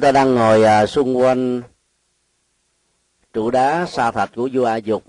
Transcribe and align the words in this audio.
chúng 0.00 0.06
ta 0.06 0.12
đang 0.12 0.34
ngồi 0.34 0.64
à, 0.64 0.86
xung 0.86 1.18
quanh 1.18 1.62
trụ 3.32 3.50
đá 3.50 3.86
sa 3.86 4.10
thạch 4.10 4.30
của 4.34 4.48
vua 4.52 4.64
A 4.64 4.76
Dục 4.76 5.04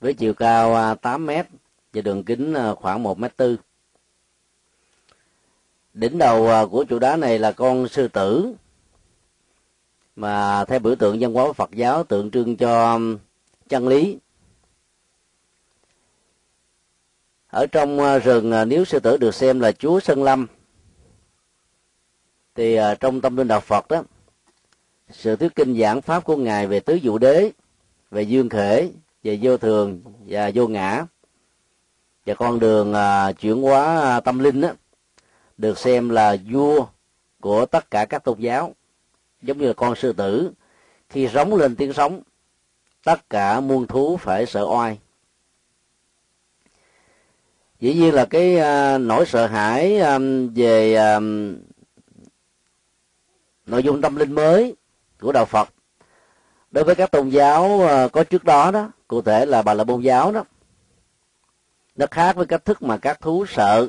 với 0.00 0.14
chiều 0.14 0.34
cao 0.34 0.74
à, 0.74 0.94
8 0.94 1.26
mét 1.26 1.46
và 1.92 2.02
đường 2.02 2.24
kính 2.24 2.54
à, 2.54 2.74
khoảng 2.74 3.02
1 3.02 3.18
mét 3.18 3.36
tư. 3.36 3.56
Đỉnh 5.94 6.18
đầu 6.18 6.48
à, 6.48 6.66
của 6.70 6.84
trụ 6.84 6.98
đá 6.98 7.16
này 7.16 7.38
là 7.38 7.52
con 7.52 7.88
sư 7.88 8.08
tử 8.08 8.54
mà 10.16 10.64
theo 10.64 10.78
biểu 10.78 10.94
tượng 10.94 11.16
văn 11.20 11.34
hóa 11.34 11.52
Phật 11.52 11.70
giáo 11.70 12.04
tượng 12.04 12.30
trưng 12.30 12.56
cho 12.56 13.00
chân 13.68 13.88
lý. 13.88 14.18
Ở 17.48 17.66
trong 17.66 18.00
à, 18.00 18.18
rừng 18.18 18.52
à, 18.52 18.64
nếu 18.64 18.84
sư 18.84 18.98
tử 18.98 19.16
được 19.16 19.34
xem 19.34 19.60
là 19.60 19.72
chúa 19.72 20.00
Sơn 20.00 20.22
Lâm 20.22 20.46
thì 22.54 22.80
uh, 22.80 23.00
trong 23.00 23.20
tâm 23.20 23.36
linh 23.36 23.48
đạo 23.48 23.60
Phật 23.60 23.88
đó 23.88 24.02
sự 25.10 25.36
thuyết 25.36 25.54
kinh 25.54 25.78
giảng 25.80 26.02
pháp 26.02 26.24
của 26.24 26.36
ngài 26.36 26.66
về 26.66 26.80
tứ 26.80 26.94
dụ 26.94 27.18
đế 27.18 27.50
về 28.10 28.22
dương 28.22 28.48
khể 28.48 28.90
về 29.22 29.38
vô 29.42 29.56
thường 29.56 30.00
và 30.26 30.50
vô 30.54 30.68
ngã 30.68 31.04
và 32.26 32.34
con 32.34 32.58
đường 32.58 32.92
uh, 32.92 33.38
chuyển 33.40 33.62
hóa 33.62 34.16
uh, 34.16 34.24
tâm 34.24 34.38
linh 34.38 34.60
đó 34.60 34.68
được 35.58 35.78
xem 35.78 36.08
là 36.08 36.36
vua 36.50 36.86
của 37.40 37.66
tất 37.66 37.90
cả 37.90 38.04
các 38.04 38.24
tôn 38.24 38.38
giáo 38.38 38.74
giống 39.42 39.58
như 39.58 39.66
là 39.66 39.72
con 39.72 39.94
sư 39.96 40.12
tử. 40.12 40.50
Khi 41.08 41.28
rống 41.28 41.54
lên 41.54 41.76
tiếng 41.76 41.92
sống 41.92 42.20
tất 43.04 43.30
cả 43.30 43.60
muôn 43.60 43.86
thú 43.86 44.16
phải 44.16 44.46
sợ 44.46 44.64
oai. 44.64 44.98
Dĩ 47.80 47.94
nhiên 47.94 48.14
là 48.14 48.24
cái 48.24 48.56
uh, 48.56 49.00
nỗi 49.00 49.26
sợ 49.26 49.46
hãi 49.46 49.98
um, 49.98 50.54
về 50.54 50.94
um, 50.94 51.56
nội 53.66 53.82
dung 53.82 54.00
tâm 54.00 54.16
linh 54.16 54.32
mới 54.32 54.76
của 55.20 55.32
đạo 55.32 55.44
Phật. 55.44 55.68
Đối 56.70 56.84
với 56.84 56.94
các 56.94 57.10
tôn 57.10 57.28
giáo 57.28 57.88
à, 57.88 58.08
có 58.08 58.24
trước 58.24 58.44
đó 58.44 58.70
đó, 58.70 58.90
cụ 59.08 59.22
thể 59.22 59.46
là 59.46 59.62
bà 59.62 59.74
la 59.74 59.84
môn 59.84 60.00
giáo 60.00 60.32
đó. 60.32 60.44
Nó 61.96 62.06
khác 62.10 62.36
với 62.36 62.46
cách 62.46 62.64
thức 62.64 62.82
mà 62.82 62.96
các 62.96 63.20
thú 63.20 63.44
sợ 63.48 63.88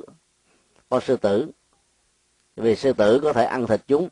con 0.90 1.02
sư 1.02 1.18
tử. 1.18 1.48
Vì 2.56 2.76
sư 2.76 2.94
tử 2.94 3.20
có 3.24 3.34
thể 3.34 3.46
ăn 3.46 3.68
thịt 3.68 3.82
chúng. 3.88 4.10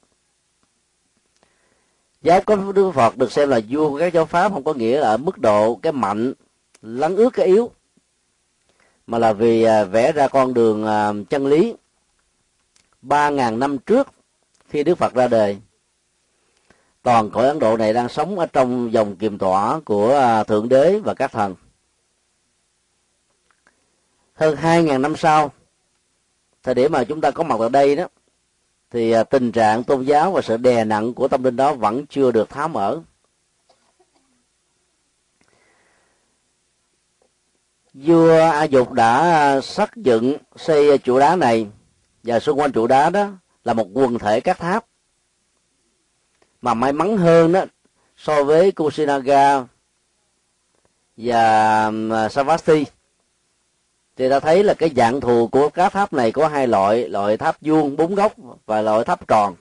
Giáo 2.22 2.42
có 2.42 2.56
đức 2.56 2.92
phật 2.92 3.18
được 3.18 3.32
xem 3.32 3.50
là 3.50 3.60
vua 3.70 3.90
của 3.90 4.00
các 4.00 4.14
giáo 4.14 4.26
pháp 4.26 4.52
không 4.52 4.64
có 4.64 4.74
nghĩa 4.74 5.00
là 5.00 5.08
ở 5.08 5.18
mức 5.18 5.38
độ 5.38 5.76
cái 5.76 5.92
mạnh, 5.92 6.34
lắng 6.82 7.16
ướt 7.16 7.30
cái 7.34 7.46
yếu, 7.46 7.72
mà 9.08 9.18
là 9.18 9.34
vì 9.34 9.64
à, 9.64 9.84
vẽ 9.84 10.12
ra 10.12 10.28
con 10.28 10.54
đường 10.54 10.86
à, 10.86 11.14
chân 11.30 11.48
lý 11.48 11.76
ba 13.02 13.30
ngàn 13.30 13.60
năm 13.60 13.78
trước 13.78 14.08
khi 14.74 14.84
Đức 14.84 14.98
Phật 14.98 15.14
ra 15.14 15.28
đời. 15.28 15.58
Toàn 17.02 17.30
cõi 17.30 17.48
Ấn 17.48 17.60
Độ 17.60 17.78
này 17.78 17.94
đang 17.94 18.10
sống 18.10 18.40
ở 18.40 18.46
trong 18.46 18.94
dòng 18.94 19.16
kiềm 19.16 19.38
tỏa 19.38 19.80
của 19.86 20.16
à, 20.16 20.44
thượng 20.44 20.70
đế 20.70 21.00
và 21.00 21.14
các 21.14 21.32
thần. 21.32 21.56
Hơn 24.34 24.56
hai 24.56 24.84
ngàn 24.84 25.02
năm 25.02 25.16
sau, 25.16 25.52
thời 26.64 26.76
điểm 26.76 26.92
mà 26.92 27.04
chúng 27.04 27.22
ta 27.22 27.32
có 27.32 27.44
mặt 27.44 27.60
ở 27.60 27.70
đây 27.70 27.96
đó, 27.96 28.08
thì 28.92 29.12
à, 29.12 29.24
tình 29.24 29.52
trạng 29.52 29.84
tôn 29.84 30.04
giáo 30.04 30.32
và 30.32 30.42
sự 30.42 30.58
đè 30.58 30.86
nặng 30.86 31.14
của 31.14 31.28
tâm 31.28 31.44
linh 31.44 31.56
đó 31.56 31.74
vẫn 31.74 32.06
chưa 32.06 32.32
được 32.32 32.50
tháo 32.50 32.68
mở. 32.68 33.02
Vua 37.94 38.40
a 38.40 38.64
dục 38.64 38.92
đã 38.92 39.20
à, 39.20 39.62
xác 39.62 39.96
dựng 39.96 40.38
xây 40.56 40.98
trụ 40.98 41.20
đá 41.20 41.36
này, 41.36 41.68
và 42.24 42.40
xung 42.40 42.60
quanh 42.60 42.72
trụ 42.72 42.88
đá 42.88 43.10
đó 43.10 43.30
là 43.64 43.74
một 43.74 43.88
quần 43.94 44.20
thể 44.20 44.40
các 44.40 44.58
tháp. 44.58 44.86
Mà 46.62 46.74
may 46.74 46.94
mắn 46.94 47.18
hơn 47.18 47.52
đó 47.52 47.66
so 48.18 48.44
với 48.44 48.72
Kusinaga 48.72 49.64
và 51.18 51.92
à, 52.12 52.30
Savasti 52.30 52.86
thì 54.18 54.30
ta 54.30 54.40
thấy 54.40 54.64
là 54.64 54.74
cái 54.74 54.92
dạng 54.96 55.22
thù 55.22 55.48
của 55.48 55.70
các 55.70 55.94
tháp 55.94 56.14
này 56.14 56.32
có 56.32 56.48
hai 56.48 56.68
loại 56.68 57.10
loại 57.10 57.38
tháp 57.38 57.58
vuông 57.62 57.96
bốn 57.96 58.16
góc 58.16 58.34
và 58.66 58.82
loại 58.82 59.06
tháp 59.06 59.28
tròn. 59.28 59.56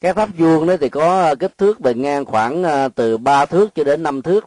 Các 0.00 0.16
tháp 0.16 0.28
vuông 0.38 0.66
đó 0.66 0.76
thì 0.80 0.88
có 0.88 1.34
kích 1.34 1.58
thước 1.58 1.80
bề 1.80 1.94
ngang 1.94 2.24
khoảng 2.24 2.62
à, 2.62 2.88
từ 2.88 3.18
3 3.18 3.46
thước 3.46 3.74
cho 3.74 3.84
đến 3.84 4.02
5 4.02 4.22
thước. 4.22 4.46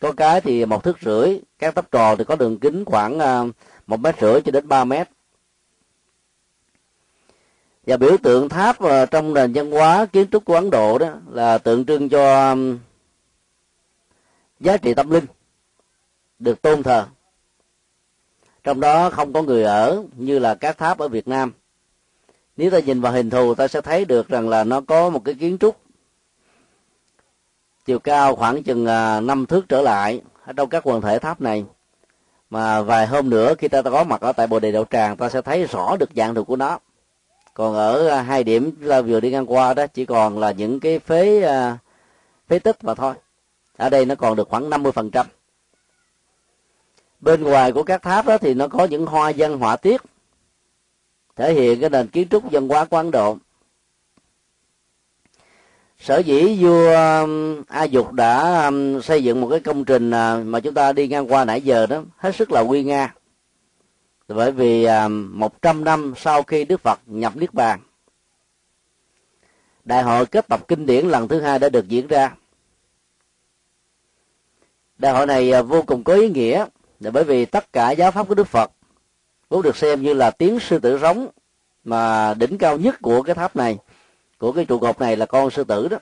Có 0.00 0.12
cái 0.12 0.40
thì 0.40 0.64
một 0.64 0.84
thước 0.84 0.98
rưỡi 1.00 1.40
các 1.58 1.74
tháp 1.74 1.90
tròn 1.90 2.18
thì 2.18 2.24
có 2.24 2.36
đường 2.36 2.58
kính 2.58 2.84
khoảng 2.84 3.18
à, 3.18 3.42
một 3.86 4.00
mét 4.00 4.20
rưỡi 4.20 4.40
cho 4.40 4.52
đến 4.52 4.68
3 4.68 4.84
mét 4.84 5.08
và 7.86 7.96
biểu 7.96 8.16
tượng 8.22 8.48
tháp 8.48 8.78
ờ, 8.78 9.06
trong 9.06 9.34
nền 9.34 9.52
văn 9.52 9.70
hóa, 9.70 10.06
kiến 10.06 10.26
trúc 10.32 10.44
của 10.44 10.54
ấn 10.54 10.70
độ 10.70 10.98
đó 10.98 11.08
là 11.30 11.58
tượng 11.58 11.86
trưng 11.86 12.08
cho 12.08 12.56
giá 14.60 14.76
trị 14.76 14.94
tâm 14.94 15.10
linh, 15.10 15.24
được 16.38 16.62
tôn 16.62 16.82
thờ. 16.82 17.06
Trong 18.64 18.80
đó 18.80 19.10
không 19.10 19.32
có 19.32 19.42
người 19.42 19.64
ở 19.64 20.04
như 20.16 20.38
là 20.38 20.54
các 20.54 20.78
tháp 20.78 20.98
ở 20.98 21.08
việt 21.08 21.28
nam. 21.28 21.52
Nếu 22.56 22.70
ta 22.70 22.78
nhìn 22.78 23.00
vào 23.00 23.12
hình 23.12 23.30
thù, 23.30 23.54
ta 23.54 23.68
sẽ 23.68 23.80
thấy 23.80 24.04
được 24.04 24.28
rằng 24.28 24.48
là 24.48 24.64
nó 24.64 24.80
có 24.80 25.10
một 25.10 25.24
cái 25.24 25.34
kiến 25.34 25.58
trúc 25.58 25.76
chiều 27.84 27.98
cao 27.98 28.36
khoảng 28.36 28.62
chừng 28.62 28.86
ờ, 28.86 29.20
năm 29.20 29.46
thước 29.46 29.68
trở 29.68 29.82
lại 29.82 30.20
ở 30.44 30.52
trong 30.52 30.68
các 30.68 30.86
quần 30.86 31.00
thể 31.00 31.18
tháp 31.18 31.40
này. 31.40 31.64
Mà 32.50 32.82
vài 32.82 33.06
hôm 33.06 33.30
nữa 33.30 33.54
khi 33.58 33.68
ta 33.68 33.82
có 33.82 34.04
mặt 34.04 34.20
ở 34.20 34.32
tại 34.32 34.46
bồ 34.46 34.60
đề 34.60 34.72
đậu 34.72 34.84
tràng, 34.84 35.16
ta 35.16 35.28
sẽ 35.28 35.42
thấy 35.42 35.64
rõ 35.64 35.96
được 35.96 36.10
dạng 36.16 36.34
thù 36.34 36.44
của 36.44 36.56
nó 36.56 36.78
còn 37.54 37.74
ở 37.74 38.08
à, 38.08 38.22
hai 38.22 38.44
điểm 38.44 38.70
chúng 38.80 38.90
ta 38.90 39.00
vừa 39.00 39.20
đi 39.20 39.30
ngang 39.30 39.52
qua 39.52 39.74
đó, 39.74 39.86
chỉ 39.86 40.04
còn 40.04 40.38
là 40.38 40.50
những 40.50 40.80
cái 40.80 40.98
phế 40.98 41.42
à, 41.42 41.78
phế 42.48 42.58
tích 42.58 42.84
mà 42.84 42.94
thôi. 42.94 43.14
Ở 43.76 43.90
đây 43.90 44.06
nó 44.06 44.14
còn 44.14 44.36
được 44.36 44.48
khoảng 44.48 44.70
50 44.70 44.92
phần 44.92 45.10
trăm. 45.10 45.26
Bên 47.20 47.42
ngoài 47.42 47.72
của 47.72 47.82
các 47.82 48.02
tháp 48.02 48.26
đó 48.26 48.38
thì 48.38 48.54
nó 48.54 48.68
có 48.68 48.84
những 48.84 49.06
hoa 49.06 49.32
văn 49.36 49.58
họa 49.58 49.76
tiết, 49.76 50.02
thể 51.36 51.54
hiện 51.54 51.80
cái 51.80 51.90
nền 51.90 52.08
kiến 52.08 52.28
trúc 52.28 52.44
văn 52.50 52.68
hóa 52.68 52.84
của 52.84 52.96
ấn 52.96 53.10
độ. 53.10 53.38
Sở 55.98 56.18
dĩ 56.18 56.56
vua 56.60 56.96
a 57.68 57.84
dục 57.84 58.12
đã 58.12 58.70
xây 59.02 59.24
dựng 59.24 59.40
một 59.40 59.48
cái 59.50 59.60
công 59.60 59.84
trình 59.84 60.10
à, 60.10 60.36
mà 60.36 60.60
chúng 60.60 60.74
ta 60.74 60.92
đi 60.92 61.08
ngang 61.08 61.32
qua 61.32 61.44
nãy 61.44 61.60
giờ 61.60 61.86
đó, 61.86 62.02
hết 62.16 62.36
sức 62.36 62.52
là 62.52 62.62
nguy 62.62 62.84
nga 62.84 63.14
bởi 64.28 64.52
vì 64.52 64.84
à, 64.84 65.08
một 65.08 65.62
trăm 65.62 65.84
năm 65.84 66.14
sau 66.16 66.42
khi 66.42 66.64
Đức 66.64 66.80
Phật 66.80 67.00
nhập 67.06 67.36
Niết 67.36 67.54
Bàn, 67.54 67.80
Đại 69.84 70.02
hội 70.02 70.26
kết 70.26 70.48
tập 70.48 70.68
kinh 70.68 70.86
điển 70.86 71.06
lần 71.06 71.28
thứ 71.28 71.40
hai 71.40 71.58
đã 71.58 71.68
được 71.68 71.88
diễn 71.88 72.06
ra. 72.06 72.34
Đại 74.98 75.12
hội 75.12 75.26
này 75.26 75.52
à, 75.52 75.62
vô 75.62 75.82
cùng 75.82 76.04
có 76.04 76.14
ý 76.14 76.28
nghĩa 76.28 76.66
là 77.00 77.10
bởi 77.10 77.24
vì 77.24 77.44
tất 77.44 77.72
cả 77.72 77.90
giáo 77.90 78.10
pháp 78.10 78.28
của 78.28 78.34
Đức 78.34 78.48
Phật 78.48 78.70
cũng 79.48 79.62
được 79.62 79.76
xem 79.76 80.02
như 80.02 80.14
là 80.14 80.30
tiếng 80.30 80.60
sư 80.60 80.78
tử 80.78 80.98
rống 80.98 81.28
mà 81.84 82.34
đỉnh 82.34 82.58
cao 82.58 82.78
nhất 82.78 82.94
của 83.02 83.22
cái 83.22 83.34
tháp 83.34 83.56
này, 83.56 83.78
của 84.38 84.52
cái 84.52 84.64
trụ 84.64 84.78
cột 84.78 85.00
này 85.00 85.16
là 85.16 85.26
con 85.26 85.50
sư 85.50 85.64
tử 85.64 85.88
đó. 85.88 85.98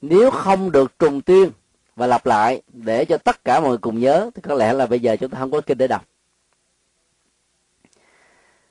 Nếu 0.00 0.30
không 0.30 0.72
được 0.72 0.98
trùng 0.98 1.22
tiên 1.22 1.50
và 1.96 2.06
lặp 2.06 2.26
lại 2.26 2.62
để 2.72 3.04
cho 3.04 3.18
tất 3.18 3.44
cả 3.44 3.60
mọi 3.60 3.68
người 3.68 3.78
cùng 3.78 4.00
nhớ, 4.00 4.30
thì 4.34 4.42
có 4.42 4.54
lẽ 4.54 4.72
là 4.72 4.86
bây 4.86 5.00
giờ 5.00 5.16
chúng 5.16 5.30
ta 5.30 5.38
không 5.38 5.50
có 5.50 5.60
kinh 5.60 5.78
để 5.78 5.86
đọc 5.86 6.04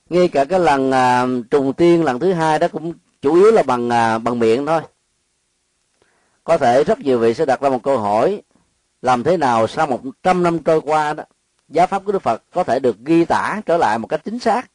ngay 0.09 0.27
cả 0.27 0.45
cái 0.45 0.59
lần 0.59 0.91
à, 0.91 1.25
trùng 1.51 1.73
tiên 1.73 2.03
lần 2.03 2.19
thứ 2.19 2.33
hai 2.33 2.59
đó 2.59 2.67
cũng 2.67 2.93
chủ 3.21 3.35
yếu 3.35 3.51
là 3.51 3.63
bằng 3.63 3.89
à, 3.89 4.17
bằng 4.17 4.39
miệng 4.39 4.65
thôi. 4.65 4.81
Có 6.43 6.57
thể 6.57 6.83
rất 6.83 6.99
nhiều 6.99 7.19
vị 7.19 7.33
sẽ 7.33 7.45
đặt 7.45 7.61
ra 7.61 7.69
một 7.69 7.83
câu 7.83 7.97
hỏi 7.97 8.41
làm 9.01 9.23
thế 9.23 9.37
nào 9.37 9.67
sau 9.67 9.87
một 9.87 10.01
trăm 10.23 10.43
năm 10.43 10.59
trôi 10.59 10.81
qua 10.81 11.13
đó 11.13 11.23
giáo 11.69 11.87
pháp 11.87 12.05
của 12.05 12.11
đức 12.11 12.21
phật 12.21 12.43
có 12.53 12.63
thể 12.63 12.79
được 12.79 12.97
ghi 13.05 13.25
tả 13.25 13.61
trở 13.65 13.77
lại 13.77 13.99
một 13.99 14.07
cách 14.07 14.21
chính 14.25 14.39
xác? 14.39 14.71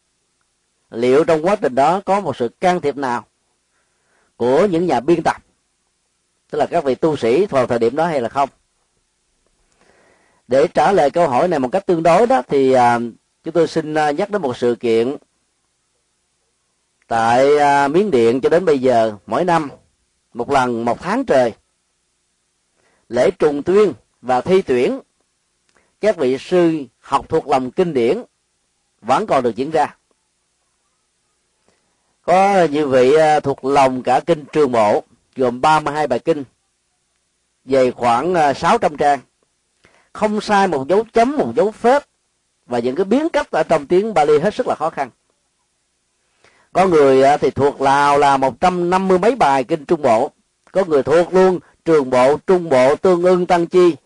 Liệu 0.91 1.25
trong 1.25 1.47
quá 1.47 1.57
trình 1.57 1.75
đó 1.75 2.01
có 2.05 2.21
một 2.21 2.37
sự 2.37 2.49
can 2.61 2.81
thiệp 2.81 2.97
nào 2.97 3.25
của 4.37 4.67
những 4.67 4.87
nhà 4.87 5.01
biên 5.01 5.23
tập? 5.23 5.37
Tức 6.51 6.59
là 6.59 6.67
các 6.67 6.85
vị 6.85 6.95
tu 6.95 7.17
sĩ 7.17 7.47
vào 7.47 7.67
thời 7.67 7.79
điểm 7.79 7.97
đó 7.97 8.07
hay 8.07 8.21
là 8.21 8.29
không? 8.29 8.49
Để 10.49 10.67
trả 10.75 10.93
lời 10.93 11.11
câu 11.11 11.29
hỏi 11.29 11.49
này 11.49 11.59
một 11.59 11.69
cách 11.73 11.87
tương 11.87 12.03
đối 12.03 12.27
đó 12.27 12.43
thì 12.49 12.73
à, 12.73 12.99
chúng 13.45 13.55
tôi 13.55 13.69
xin 13.69 13.95
à, 13.95 14.11
nhắc 14.11 14.31
đến 14.31 14.43
một 14.43 14.57
sự 14.57 14.77
kiện 14.81 15.17
tại 17.07 17.59
à, 17.59 17.89
miến 17.89 18.11
điện 18.11 18.41
cho 18.41 18.49
đến 18.49 18.65
bây 18.65 18.79
giờ, 18.79 19.17
mỗi 19.27 19.45
năm, 19.45 19.71
một 20.35 20.51
lần 20.51 20.85
một 20.85 21.01
tháng 21.01 21.25
trời, 21.25 21.53
lễ 23.09 23.31
trùng 23.31 23.63
tuyên 23.63 23.93
và 24.23 24.41
thi 24.41 24.63
tuyển, 24.63 25.01
các 26.01 26.17
vị 26.17 26.39
sư 26.39 26.85
học 27.01 27.29
thuộc 27.29 27.49
lòng 27.49 27.71
kinh 27.71 27.95
điển 27.95 28.23
vẫn 29.01 29.27
còn 29.27 29.43
được 29.43 29.57
diễn 29.57 29.71
ra. 29.71 29.97
Có 32.23 32.67
nhiều 32.71 32.89
vị 32.89 33.15
à, 33.15 33.41
thuộc 33.41 33.65
lòng 33.65 34.03
cả 34.03 34.21
kinh 34.27 34.45
trường 34.53 34.73
bộ 34.73 35.05
gồm 35.37 35.61
32 35.61 36.07
bài 36.07 36.19
kinh, 36.19 36.45
dày 37.65 37.91
khoảng 37.91 38.55
600 38.55 38.97
trang. 38.97 39.19
Không 40.13 40.41
sai 40.41 40.69
một 40.69 40.89
dấu 40.89 41.05
chấm, 41.13 41.37
một 41.37 41.53
dấu 41.57 41.71
phép 41.71 42.03
và 42.67 42.79
những 42.79 42.97
cái 42.97 43.05
biến 43.05 43.29
cách 43.29 43.51
ở 43.51 43.63
trong 43.63 43.87
tiếng 43.87 44.15
Bali 44.15 44.39
hết 44.39 44.55
sức 44.55 44.67
là 44.69 44.75
khó 44.75 44.91
khăn. 44.91 45.11
Có 46.73 46.87
người 46.87 47.23
à, 47.23 47.37
thì 47.37 47.51
thuộc 47.51 47.81
lào 47.81 48.19
là 48.19 48.37
một 48.37 48.61
trăm 48.61 48.91
năm 48.91 49.09
mươi 49.09 49.19
mấy 49.19 49.35
bài 49.37 49.65
kinh 49.65 49.85
trung 49.85 50.03
bộ. 50.03 50.31
Có 50.73 50.85
người 50.85 51.03
thuộc 51.03 51.35
luôn 51.35 51.61
trường 51.85 52.11
bộ, 52.11 52.37
trung 52.47 52.69
bộ, 52.69 52.97
tương 52.97 53.23
ưng, 53.23 53.47
tăng 53.47 53.67
chi 53.67 53.97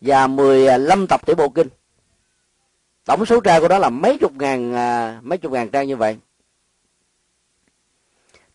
và 0.00 0.26
mười 0.26 0.78
lăm 0.78 1.06
tập 1.06 1.26
tiểu 1.26 1.36
bộ 1.36 1.48
kinh. 1.48 1.68
Tổng 3.04 3.26
số 3.26 3.40
trang 3.40 3.62
của 3.62 3.68
đó 3.68 3.78
là 3.78 3.88
mấy 3.88 4.18
chục 4.18 4.32
ngàn 4.32 4.74
à, 4.74 5.20
mấy 5.22 5.38
chục 5.38 5.52
ngàn 5.52 5.70
trang 5.70 5.88
như 5.88 5.96
vậy. 5.96 6.16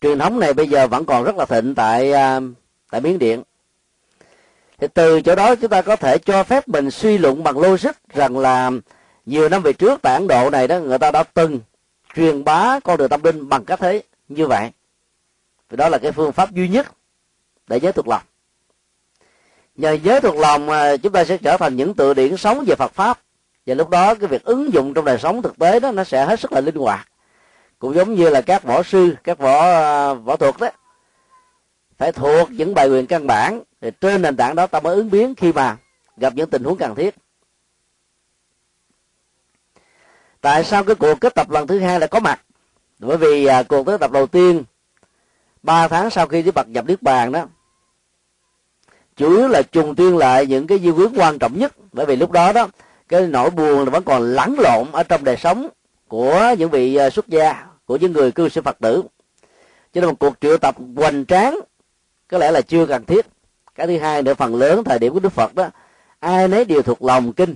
Truyền 0.00 0.18
thống 0.18 0.38
này 0.38 0.54
bây 0.54 0.68
giờ 0.68 0.86
vẫn 0.86 1.04
còn 1.04 1.24
rất 1.24 1.36
là 1.36 1.44
thịnh 1.44 1.74
tại 1.74 2.12
à, 2.12 2.40
tại 2.90 3.00
miến 3.00 3.18
điện. 3.18 3.42
Thì 4.78 4.86
từ 4.94 5.22
chỗ 5.22 5.34
đó 5.34 5.54
chúng 5.54 5.70
ta 5.70 5.82
có 5.82 5.96
thể 5.96 6.18
cho 6.18 6.44
phép 6.44 6.68
mình 6.68 6.90
suy 6.90 7.18
luận 7.18 7.42
bằng 7.42 7.58
logic 7.58 7.90
rằng 8.14 8.38
là 8.38 8.70
nhiều 9.26 9.48
năm 9.48 9.62
về 9.62 9.72
trước, 9.72 10.02
tại 10.02 10.14
ấn 10.14 10.26
độ 10.26 10.50
này 10.50 10.68
đó, 10.68 10.78
người 10.78 10.98
ta 10.98 11.10
đã 11.10 11.22
từng 11.22 11.60
truyền 12.14 12.44
bá 12.44 12.80
con 12.80 12.96
đường 12.96 13.08
tâm 13.08 13.22
linh 13.22 13.48
bằng 13.48 13.64
cách 13.64 13.80
thế 13.80 14.02
như 14.28 14.46
vậy. 14.46 14.70
Thì 15.68 15.76
đó 15.76 15.88
là 15.88 15.98
cái 15.98 16.12
phương 16.12 16.32
pháp 16.32 16.50
duy 16.50 16.68
nhất 16.68 16.86
để 17.66 17.80
giới 17.80 17.92
thuộc 17.92 18.08
lòng. 18.08 18.22
Nhờ 19.76 19.92
giới 19.92 20.20
thuộc 20.20 20.36
lòng 20.36 20.68
chúng 21.02 21.12
ta 21.12 21.24
sẽ 21.24 21.36
trở 21.36 21.56
thành 21.56 21.76
những 21.76 21.94
tự 21.94 22.14
điển 22.14 22.36
sống 22.36 22.64
về 22.66 22.74
phật 22.74 22.94
pháp. 22.94 23.18
Và 23.66 23.74
lúc 23.74 23.90
đó, 23.90 24.14
cái 24.14 24.28
việc 24.28 24.44
ứng 24.44 24.72
dụng 24.72 24.94
trong 24.94 25.04
đời 25.04 25.18
sống 25.18 25.42
thực 25.42 25.58
tế 25.58 25.80
đó, 25.80 25.92
nó 25.92 26.04
sẽ 26.04 26.24
hết 26.24 26.40
sức 26.40 26.52
là 26.52 26.60
linh 26.60 26.74
hoạt. 26.74 27.08
Cũng 27.78 27.94
giống 27.94 28.14
như 28.14 28.28
là 28.28 28.40
các 28.40 28.62
võ 28.62 28.82
sư, 28.82 29.16
các 29.24 29.38
võ 29.38 29.60
à, 29.60 30.14
võ 30.14 30.36
thuật 30.36 30.54
đó, 30.60 30.68
phải 31.98 32.12
thuộc 32.12 32.50
những 32.50 32.74
bài 32.74 32.88
quyền 32.88 33.06
căn 33.06 33.26
bản. 33.26 33.62
Thì 33.80 33.90
trên 34.00 34.22
nền 34.22 34.36
tảng 34.36 34.54
đó, 34.54 34.66
ta 34.66 34.80
mới 34.80 34.94
ứng 34.94 35.10
biến 35.10 35.34
khi 35.34 35.52
mà 35.52 35.76
gặp 36.16 36.32
những 36.34 36.50
tình 36.50 36.64
huống 36.64 36.78
cần 36.78 36.94
thiết. 36.94 37.14
Tại 40.40 40.64
sao 40.64 40.84
cái 40.84 40.94
cuộc 40.94 41.20
kết 41.20 41.34
tập 41.34 41.50
lần 41.50 41.66
thứ 41.66 41.78
hai 41.78 42.00
lại 42.00 42.08
có 42.08 42.20
mặt? 42.20 42.40
Bởi 42.98 43.16
vì 43.16 43.46
à, 43.46 43.62
cuộc 43.62 43.84
kết 43.84 44.00
tập 44.00 44.10
đầu 44.10 44.26
tiên 44.26 44.64
ba 45.62 45.88
tháng 45.88 46.10
sau 46.10 46.26
khi 46.26 46.42
Đức 46.42 46.54
Phật 46.54 46.68
nhập 46.68 46.84
Niết 46.88 47.02
Bàn 47.02 47.32
đó 47.32 47.46
chủ 49.16 49.36
yếu 49.36 49.48
là 49.48 49.62
trùng 49.62 49.94
tuyên 49.94 50.16
lại 50.16 50.46
những 50.46 50.66
cái 50.66 50.78
di 50.78 50.90
quyết 50.90 51.10
quan 51.16 51.38
trọng 51.38 51.58
nhất. 51.58 51.72
Bởi 51.92 52.06
vì 52.06 52.16
lúc 52.16 52.30
đó 52.30 52.52
đó 52.52 52.68
cái 53.08 53.26
nỗi 53.26 53.50
buồn 53.50 53.84
vẫn 53.84 54.04
còn 54.04 54.22
lẫn 54.22 54.54
lộn 54.58 54.92
ở 54.92 55.02
trong 55.02 55.24
đời 55.24 55.36
sống 55.36 55.68
của 56.08 56.54
những 56.58 56.70
vị 56.70 56.96
à, 56.96 57.10
xuất 57.10 57.28
gia 57.28 57.66
của 57.84 57.96
những 57.96 58.12
người 58.12 58.32
cư 58.32 58.48
sĩ 58.48 58.60
phật 58.60 58.78
tử. 58.80 59.02
Cho 59.92 60.00
nên 60.00 60.10
một 60.10 60.16
cuộc 60.18 60.34
triệu 60.40 60.56
tập 60.56 60.76
hoành 60.96 61.26
tráng 61.26 61.60
có 62.28 62.38
lẽ 62.38 62.50
là 62.50 62.60
chưa 62.60 62.86
cần 62.86 63.04
thiết. 63.04 63.26
Cái 63.74 63.86
thứ 63.86 63.98
hai 63.98 64.22
nữa 64.22 64.34
phần 64.34 64.54
lớn 64.54 64.84
thời 64.84 64.98
điểm 64.98 65.12
của 65.12 65.20
đức 65.20 65.32
phật 65.32 65.54
đó 65.54 65.70
ai 66.18 66.48
nấy 66.48 66.64
đều 66.64 66.82
thuộc 66.82 67.02
lòng 67.02 67.32
kinh 67.32 67.54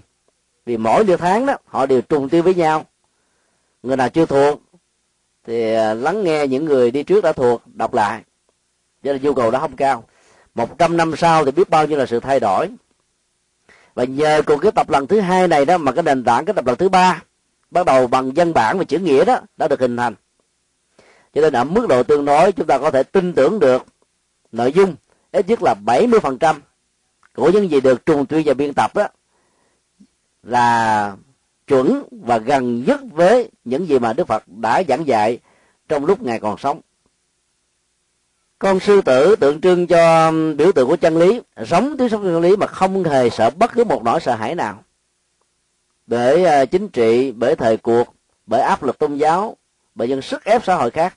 vì 0.66 0.76
mỗi 0.76 1.04
nửa 1.04 1.16
tháng 1.16 1.46
đó, 1.46 1.56
họ 1.66 1.86
đều 1.86 2.00
trùng 2.00 2.28
tiêu 2.28 2.42
với 2.42 2.54
nhau. 2.54 2.84
Người 3.82 3.96
nào 3.96 4.08
chưa 4.08 4.26
thuộc, 4.26 4.60
thì 5.46 5.74
à, 5.74 5.94
lắng 5.94 6.24
nghe 6.24 6.46
những 6.46 6.64
người 6.64 6.90
đi 6.90 7.02
trước 7.02 7.24
đã 7.24 7.32
thuộc, 7.32 7.62
đọc 7.66 7.94
lại. 7.94 8.22
Cho 9.02 9.12
nên 9.12 9.22
nhu 9.22 9.34
cầu 9.34 9.50
đó 9.50 9.58
không 9.58 9.76
cao. 9.76 10.04
Một 10.54 10.78
trăm 10.78 10.96
năm 10.96 11.16
sau 11.16 11.44
thì 11.44 11.50
biết 11.50 11.70
bao 11.70 11.86
nhiêu 11.86 11.98
là 11.98 12.06
sự 12.06 12.20
thay 12.20 12.40
đổi. 12.40 12.68
Và 13.94 14.04
nhờ 14.04 14.42
cuộc 14.46 14.56
cái 14.56 14.72
tập 14.72 14.90
lần 14.90 15.06
thứ 15.06 15.20
hai 15.20 15.48
này 15.48 15.64
đó, 15.64 15.78
mà 15.78 15.92
cái 15.92 16.02
nền 16.02 16.24
tảng 16.24 16.44
cái 16.44 16.54
tập 16.54 16.66
lần 16.66 16.76
thứ 16.76 16.88
ba, 16.88 17.22
bắt 17.70 17.86
đầu 17.86 18.06
bằng 18.06 18.32
văn 18.32 18.52
bản 18.52 18.78
và 18.78 18.84
chữ 18.84 18.98
nghĩa 18.98 19.24
đó, 19.24 19.40
đã 19.56 19.68
được 19.68 19.80
hình 19.80 19.96
thành. 19.96 20.14
Cho 21.34 21.40
nên 21.40 21.52
ở 21.52 21.64
mức 21.64 21.86
độ 21.88 22.02
tương 22.02 22.24
đối, 22.24 22.52
chúng 22.52 22.66
ta 22.66 22.78
có 22.78 22.90
thể 22.90 23.02
tin 23.02 23.34
tưởng 23.34 23.58
được 23.58 23.86
nội 24.52 24.72
dung, 24.72 24.94
ít 25.32 25.48
nhất 25.48 25.62
là 25.62 25.74
70% 25.86 26.60
của 27.34 27.50
những 27.50 27.70
gì 27.70 27.80
được 27.80 28.06
trùng 28.06 28.26
tuyên 28.26 28.42
và 28.46 28.54
biên 28.54 28.72
tập 28.74 28.94
đó 28.94 29.08
là 30.44 31.16
chuẩn 31.66 32.02
và 32.10 32.38
gần 32.38 32.84
nhất 32.84 33.00
với 33.12 33.50
những 33.64 33.88
gì 33.88 33.98
mà 33.98 34.12
Đức 34.12 34.26
Phật 34.26 34.48
đã 34.48 34.82
giảng 34.88 35.06
dạy 35.06 35.38
trong 35.88 36.04
lúc 36.04 36.22
ngài 36.22 36.40
còn 36.40 36.58
sống. 36.58 36.80
Con 38.58 38.80
sư 38.80 39.00
tử 39.00 39.36
tượng 39.36 39.60
trưng 39.60 39.86
cho 39.86 40.28
um, 40.28 40.56
biểu 40.56 40.72
tượng 40.72 40.88
của 40.88 40.96
chân 40.96 41.18
lý, 41.18 41.40
sống 41.66 41.96
tiếp 41.98 42.08
sống 42.10 42.22
chân 42.22 42.40
lý 42.40 42.56
mà 42.56 42.66
không 42.66 43.04
hề 43.04 43.30
sợ 43.30 43.50
bất 43.50 43.72
cứ 43.72 43.84
một 43.84 44.04
nỗi 44.04 44.20
sợ 44.20 44.34
hãi 44.34 44.54
nào. 44.54 44.82
Bởi 46.06 46.44
à, 46.44 46.64
chính 46.64 46.88
trị, 46.88 47.32
bởi 47.32 47.56
thời 47.56 47.76
cuộc, 47.76 48.14
bởi 48.46 48.60
áp 48.60 48.82
lực 48.82 48.98
tôn 48.98 49.16
giáo, 49.16 49.56
bởi 49.94 50.08
những 50.08 50.22
sức 50.22 50.44
ép 50.44 50.64
xã 50.64 50.74
hội 50.74 50.90
khác, 50.90 51.16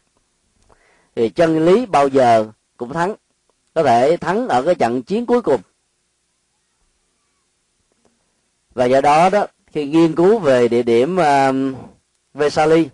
thì 1.16 1.30
chân 1.30 1.66
lý 1.66 1.86
bao 1.86 2.08
giờ 2.08 2.48
cũng 2.78 2.94
thắng. 2.94 3.16
Có 3.74 3.84
thể 3.84 4.18
thắng 4.18 4.48
ở 4.48 4.62
cái 4.62 4.76
trận 4.76 5.04
chiến 5.04 5.26
cuối 5.26 5.42
cùng 5.42 5.62
và 8.78 8.86
do 8.86 9.02
đó 9.02 9.30
đó 9.30 9.48
khi 9.68 9.86
nghiên 9.86 10.16
cứu 10.16 10.40
về 10.40 10.68
địa 10.68 10.84
điểm 10.84 11.18
uh, 11.18 11.78
Vesali 12.34 12.90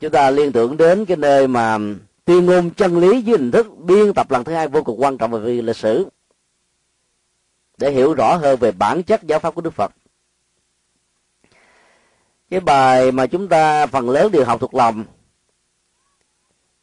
chúng 0.00 0.10
ta 0.10 0.30
liên 0.30 0.52
tưởng 0.52 0.76
đến 0.76 1.04
cái 1.04 1.16
nơi 1.16 1.48
mà 1.48 1.78
tuyên 2.24 2.46
ngôn 2.46 2.70
chân 2.70 2.98
lý 2.98 3.22
dưới 3.22 3.38
hình 3.38 3.50
thức 3.50 3.66
biên 3.78 4.14
tập 4.14 4.30
lần 4.30 4.44
thứ 4.44 4.52
hai 4.52 4.68
vô 4.68 4.82
cùng 4.82 5.02
quan 5.02 5.18
trọng 5.18 5.30
về 5.30 5.62
lịch 5.62 5.76
sử 5.76 6.08
để 7.76 7.90
hiểu 7.90 8.14
rõ 8.14 8.36
hơn 8.36 8.58
về 8.58 8.72
bản 8.72 9.02
chất 9.02 9.22
giáo 9.22 9.38
pháp 9.38 9.54
của 9.54 9.60
Đức 9.60 9.74
Phật. 9.74 9.92
Cái 12.50 12.60
bài 12.60 13.12
mà 13.12 13.26
chúng 13.26 13.48
ta 13.48 13.86
phần 13.86 14.10
lớn 14.10 14.32
đều 14.32 14.44
học 14.44 14.60
thuộc 14.60 14.74
lòng 14.74 15.04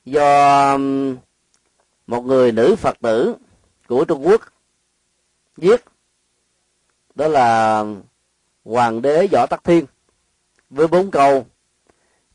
do 0.06 0.72
um, 0.72 1.18
một 2.08 2.22
người 2.22 2.52
nữ 2.52 2.76
phật 2.76 2.98
tử 3.02 3.36
của 3.88 4.06
trung 4.06 4.28
quốc 4.28 4.42
viết 5.58 5.86
đó 7.16 7.28
là 7.28 7.84
hoàng 8.66 9.02
đế 9.02 9.28
võ 9.32 9.46
tắc 9.46 9.64
thiên 9.64 9.86
với 10.70 10.88
bốn 10.88 11.12
câu, 11.12 11.46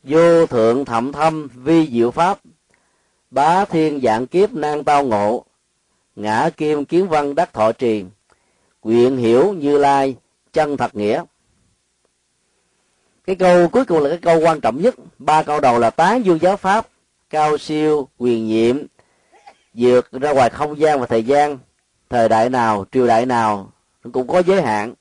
vô 0.03 0.45
thượng 0.45 0.85
thậm 0.85 1.11
thâm 1.11 1.47
vi 1.47 1.87
diệu 1.91 2.11
pháp, 2.11 2.39
bá 3.31 3.65
thiên 3.65 4.01
dạng 4.03 4.27
kiếp 4.27 4.53
nan 4.53 4.83
tao 4.83 5.03
ngộ, 5.03 5.45
ngã 6.15 6.49
kim 6.57 6.85
kiến 6.85 7.07
văn 7.07 7.35
đắc 7.35 7.53
thọ 7.53 7.71
trì 7.71 8.05
quyện 8.81 9.17
hiểu 9.17 9.53
như 9.53 9.77
lai, 9.77 10.15
chân 10.53 10.77
thật 10.77 10.95
nghĩa. 10.95 11.23
Cái 13.25 13.35
câu 13.35 13.67
cuối 13.67 13.85
cùng 13.85 14.03
là 14.03 14.09
cái 14.09 14.17
câu 14.17 14.39
quan 14.39 14.61
trọng 14.61 14.81
nhất. 14.81 14.95
Ba 15.19 15.43
câu 15.43 15.59
đầu 15.59 15.79
là 15.79 15.89
tán 15.89 16.25
dương 16.25 16.39
giáo 16.41 16.57
pháp, 16.57 16.87
cao 17.29 17.57
siêu, 17.57 18.07
quyền 18.17 18.47
nhiệm, 18.47 18.77
vượt 19.73 20.11
ra 20.11 20.33
ngoài 20.33 20.49
không 20.49 20.79
gian 20.79 20.99
và 20.99 21.05
thời 21.05 21.23
gian, 21.23 21.57
thời 22.09 22.29
đại 22.29 22.49
nào, 22.49 22.85
triều 22.91 23.07
đại 23.07 23.25
nào 23.25 23.70
cũng 24.03 24.27
có 24.27 24.39
giới 24.39 24.61
hạn. 24.61 24.93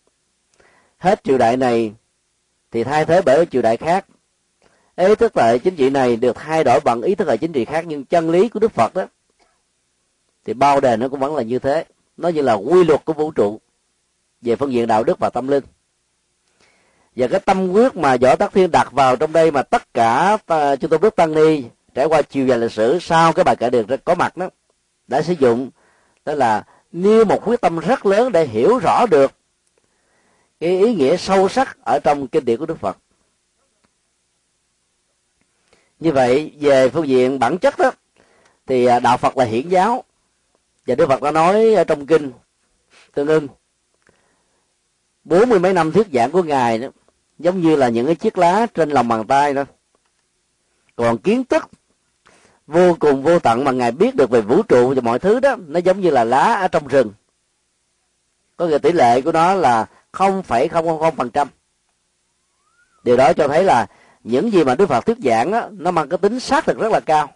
Hết 0.99 1.25
triều 1.25 1.39
đại 1.39 1.57
này 1.57 1.93
thì 2.71 2.85
thay 2.85 3.05
thế 3.05 3.23
bởi 3.23 3.47
triều 3.47 3.63
đại 3.63 3.77
khác. 3.77 4.07
Ý 4.97 5.15
thức 5.15 5.33
hệ 5.37 5.59
chính 5.59 5.77
trị 5.77 5.91
này 5.91 6.17
được 6.17 6.37
thay 6.37 6.65
đổi 6.65 6.81
bằng 6.81 7.03
ý 7.03 7.15
thức 7.15 7.29
hệ 7.29 7.37
chính 7.37 7.53
trị 7.53 7.65
khác 7.65 7.85
nhưng 7.87 8.05
chân 8.05 8.31
lý 8.31 8.49
của 8.49 8.61
đức 8.61 8.73
phật 8.73 8.95
đó 8.95 9.07
thì 10.45 10.55
bao 10.55 10.81
đề 10.81 10.97
nó 10.97 11.09
cũng 11.09 11.21
vẫn 11.21 11.37
là 11.37 11.43
như 11.43 11.59
thế. 11.59 11.85
Nó 12.17 12.29
như 12.29 12.43
là 12.43 12.53
quy 12.53 12.85
luật 12.85 13.05
của 13.05 13.13
vũ 13.13 13.31
trụ 13.31 13.61
về 14.41 14.57
phương 14.57 14.73
diện 14.73 14.87
đạo 14.87 15.05
đức 15.05 15.19
và 15.19 15.31
tâm 15.31 15.49
linh. 15.49 15.65
Và 17.17 17.27
cái 17.27 17.41
tâm 17.41 17.73
quyết 17.73 17.97
mà 17.97 18.17
võ 18.17 18.37
tắc 18.37 18.53
thiên 18.53 18.71
đặt 18.71 18.93
vào 18.93 19.17
trong 19.17 19.33
đây 19.33 19.51
mà 19.51 19.63
tất 19.63 19.95
cả 19.95 20.39
à, 20.47 20.77
chúng 20.77 20.91
tôi 20.91 20.99
bước 20.99 21.17
tăng 21.17 21.35
ni 21.35 21.65
trải 21.95 22.07
qua 22.07 22.23
chiều 22.23 22.47
dài 22.47 22.59
lịch 22.59 22.73
sử 22.73 22.99
sau 23.01 23.33
cái 23.33 23.45
bài 23.45 23.57
kể 23.57 23.71
được 23.71 23.87
có 24.05 24.15
mặt 24.15 24.37
đó 24.37 24.49
đã 25.09 25.23
sử 25.23 25.33
dụng 25.33 25.71
đó 26.25 26.35
là 26.35 26.65
nêu 26.93 27.25
một 27.25 27.43
quyết 27.45 27.61
tâm 27.61 27.79
rất 27.79 28.07
lớn 28.07 28.33
để 28.33 28.47
hiểu 28.47 28.79
rõ 28.79 29.07
được 29.11 29.33
cái 30.61 30.79
ý 30.79 30.95
nghĩa 30.95 31.17
sâu 31.17 31.49
sắc 31.49 31.79
ở 31.85 31.99
trong 32.05 32.29
kinh 32.29 32.45
điển 32.45 32.59
của 32.59 32.67
đức 32.67 32.79
phật. 32.79 32.97
Như 36.01 36.13
vậy, 36.13 36.53
về 36.61 36.89
phương 36.89 37.09
diện 37.09 37.39
bản 37.39 37.59
chất 37.59 37.79
đó, 37.79 37.91
thì 38.67 38.85
à, 38.85 39.01
đạo 39.01 39.17
phật 39.17 39.37
là 39.37 39.45
hiển 39.45 39.69
giáo, 39.69 40.05
và 40.87 40.95
đức 40.95 41.07
phật 41.07 41.23
đã 41.23 41.31
nói 41.31 41.75
ở 41.75 41.85
trong 41.85 42.07
kinh 42.07 42.33
tương 43.15 43.27
ưng, 43.27 43.49
bốn 45.25 45.49
mươi 45.49 45.59
mấy 45.59 45.73
năm 45.73 45.93
thuyết 45.93 46.07
giảng 46.13 46.31
của 46.31 46.43
ngài 46.43 46.79
đó, 46.79 46.89
giống 47.39 47.61
như 47.61 47.77
là 47.77 47.89
những 47.89 48.07
cái 48.07 48.15
chiếc 48.15 48.39
lá 48.39 48.67
trên 48.75 48.91
lòng 48.91 49.09
bàn 49.09 49.27
tay 49.27 49.55
đó. 49.55 49.65
Còn 50.97 51.19
kiến 51.19 51.45
thức 51.45 51.71
vô 52.71 52.97
cùng 53.01 53.23
vô 53.23 53.39
tận 53.39 53.65
mà 53.65 53.71
ngài 53.71 53.93
biết 53.93 54.17
được 54.17 54.31
về 54.31 54.41
vũ 54.41 54.63
trụ 54.63 54.95
và 54.95 55.01
mọi 55.01 55.19
thứ 55.19 55.41
đó 55.41 55.57
nó 55.67 55.79
giống 55.79 56.01
như 56.01 56.11
là 56.11 56.25
lá 56.25 56.55
ở 56.55 56.69
trong 56.69 56.89
rừng. 56.89 57.13
Có 58.57 58.67
nghĩa 58.67 58.79
tỷ 58.79 58.93
lệ 58.93 59.21
của 59.21 59.33
nó 59.33 59.55
là 59.55 59.87
không 60.13 60.43
phẩy 60.43 60.69
không 60.69 60.87
không 60.87 61.01
không 61.01 61.17
phần 61.17 61.31
trăm. 61.31 61.49
Điều 63.05 63.17
đó 63.17 63.33
cho 63.33 63.49
thấy 63.49 63.65
là 63.65 63.87
những 64.25 64.53
gì 64.53 64.65
mà 64.65 64.75
đức 64.75 64.87
phật 64.87 65.07
thuyết 65.07 65.19
giảng 65.25 65.51
đó, 65.51 65.69
nó 65.73 65.91
mang 65.91 66.09
cái 66.09 66.19
tính 66.19 66.41
xác 66.41 66.65
thực 66.65 66.79
rất 66.79 66.93
là 66.93 67.01
cao. 67.01 67.29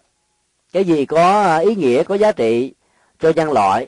Cái 0.73 0.83
gì 0.83 1.05
có 1.05 1.43
à, 1.43 1.57
ý 1.57 1.75
nghĩa 1.75 2.03
có 2.03 2.15
giá 2.15 2.31
trị 2.31 2.73
cho 3.19 3.29
nhân 3.29 3.51
loại 3.51 3.87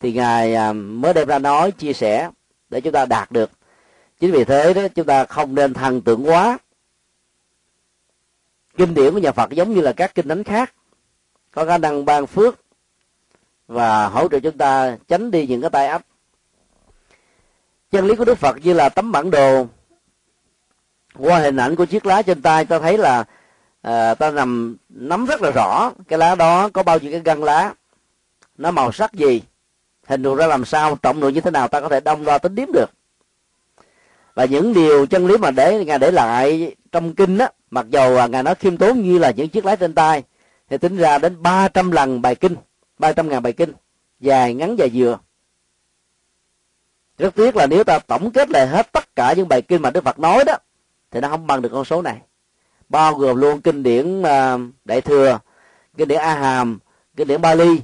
thì 0.00 0.12
ngài 0.12 0.54
à, 0.54 0.72
mới 0.72 1.14
đem 1.14 1.28
ra 1.28 1.38
nói 1.38 1.70
chia 1.70 1.92
sẻ 1.92 2.30
để 2.68 2.80
chúng 2.80 2.92
ta 2.92 3.06
đạt 3.06 3.32
được. 3.32 3.50
Chính 4.20 4.32
vì 4.32 4.44
thế 4.44 4.74
đó 4.74 4.88
chúng 4.94 5.06
ta 5.06 5.24
không 5.24 5.54
nên 5.54 5.74
thần 5.74 6.02
tượng 6.02 6.28
quá. 6.28 6.58
Kinh 8.76 8.94
điển 8.94 9.14
của 9.14 9.18
nhà 9.18 9.32
phật 9.32 9.50
giống 9.50 9.74
như 9.74 9.80
là 9.80 9.92
các 9.92 10.14
kinh 10.14 10.28
thánh 10.28 10.44
khác 10.44 10.74
có 11.58 11.64
khả 11.64 11.78
năng 11.78 12.04
ban 12.04 12.26
phước 12.26 12.60
và 13.66 14.06
hỗ 14.06 14.28
trợ 14.28 14.40
chúng 14.40 14.58
ta 14.58 14.96
tránh 15.08 15.30
đi 15.30 15.46
những 15.46 15.60
cái 15.60 15.70
tai 15.70 15.86
ách 15.86 16.02
chân 17.90 18.06
lý 18.06 18.16
của 18.16 18.24
đức 18.24 18.38
phật 18.38 18.56
như 18.62 18.72
là 18.72 18.88
tấm 18.88 19.12
bản 19.12 19.30
đồ. 19.30 19.66
Qua 21.18 21.38
hình 21.38 21.56
ảnh 21.56 21.76
của 21.76 21.84
chiếc 21.84 22.06
lá 22.06 22.22
trên 22.22 22.42
tay 22.42 22.64
ta 22.64 22.78
thấy 22.78 22.98
là 22.98 23.24
à, 23.82 24.14
ta 24.14 24.30
nằm 24.30 24.76
nắm 24.88 25.26
rất 25.26 25.42
là 25.42 25.50
rõ 25.50 25.92
cái 26.08 26.18
lá 26.18 26.34
đó 26.34 26.68
có 26.68 26.82
bao 26.82 26.98
nhiêu 26.98 27.10
cái 27.10 27.20
gân 27.20 27.40
lá. 27.40 27.74
Nó 28.58 28.70
màu 28.70 28.92
sắc 28.92 29.12
gì 29.12 29.42
hình 30.06 30.22
thù 30.22 30.34
ra 30.34 30.46
làm 30.46 30.64
sao 30.64 30.96
trọng 31.02 31.20
lượng 31.20 31.34
như 31.34 31.40
thế 31.40 31.50
nào 31.50 31.68
ta 31.68 31.80
có 31.80 31.88
thể 31.88 32.00
đông 32.00 32.24
đo 32.24 32.38
tính 32.38 32.54
điếm 32.54 32.72
được. 32.72 32.90
Và 34.34 34.44
những 34.44 34.74
điều 34.74 35.06
chân 35.06 35.26
lý 35.26 35.36
mà 35.36 35.50
để 35.50 35.84
ngài 35.84 35.98
để 35.98 36.10
lại 36.10 36.76
trong 36.92 37.14
kinh 37.14 37.38
á 37.38 37.50
mặc 37.70 37.86
dầu 37.90 38.28
ngài 38.28 38.42
nói 38.42 38.54
khiêm 38.54 38.76
tốn 38.76 39.02
như 39.02 39.18
là 39.18 39.30
những 39.30 39.48
chiếc 39.48 39.64
lá 39.64 39.76
trên 39.76 39.94
tay 39.94 40.22
thì 40.68 40.78
tính 40.78 40.96
ra 40.96 41.18
đến 41.18 41.42
300 41.42 41.90
lần 41.90 42.22
bài 42.22 42.34
kinh 42.34 42.56
300 42.98 43.28
ngàn 43.28 43.42
bài 43.42 43.52
kinh, 43.52 43.72
dài 44.20 44.54
ngắn 44.54 44.78
dài 44.78 44.90
vừa 44.94 45.18
rất 47.18 47.34
tiếc 47.34 47.56
là 47.56 47.66
nếu 47.66 47.84
ta 47.84 47.98
tổng 47.98 48.30
kết 48.30 48.50
lại 48.50 48.66
hết 48.66 48.92
tất 48.92 49.16
cả 49.16 49.34
những 49.36 49.48
bài 49.48 49.62
kinh 49.62 49.82
mà 49.82 49.90
Đức 49.90 50.04
Phật 50.04 50.18
nói 50.18 50.44
đó, 50.44 50.54
thì 51.10 51.20
nó 51.20 51.28
không 51.28 51.46
bằng 51.46 51.62
được 51.62 51.68
con 51.72 51.84
số 51.84 52.02
này. 52.02 52.20
Bao 52.88 53.14
gồm 53.14 53.36
luôn 53.36 53.60
kinh 53.60 53.82
điển 53.82 54.22
à, 54.22 54.58
đại 54.84 55.00
thừa, 55.00 55.38
kinh 55.96 56.08
điển 56.08 56.18
a 56.18 56.34
hàm 56.34 56.78
kinh 57.16 57.28
điển 57.28 57.40
bali. 57.40 57.80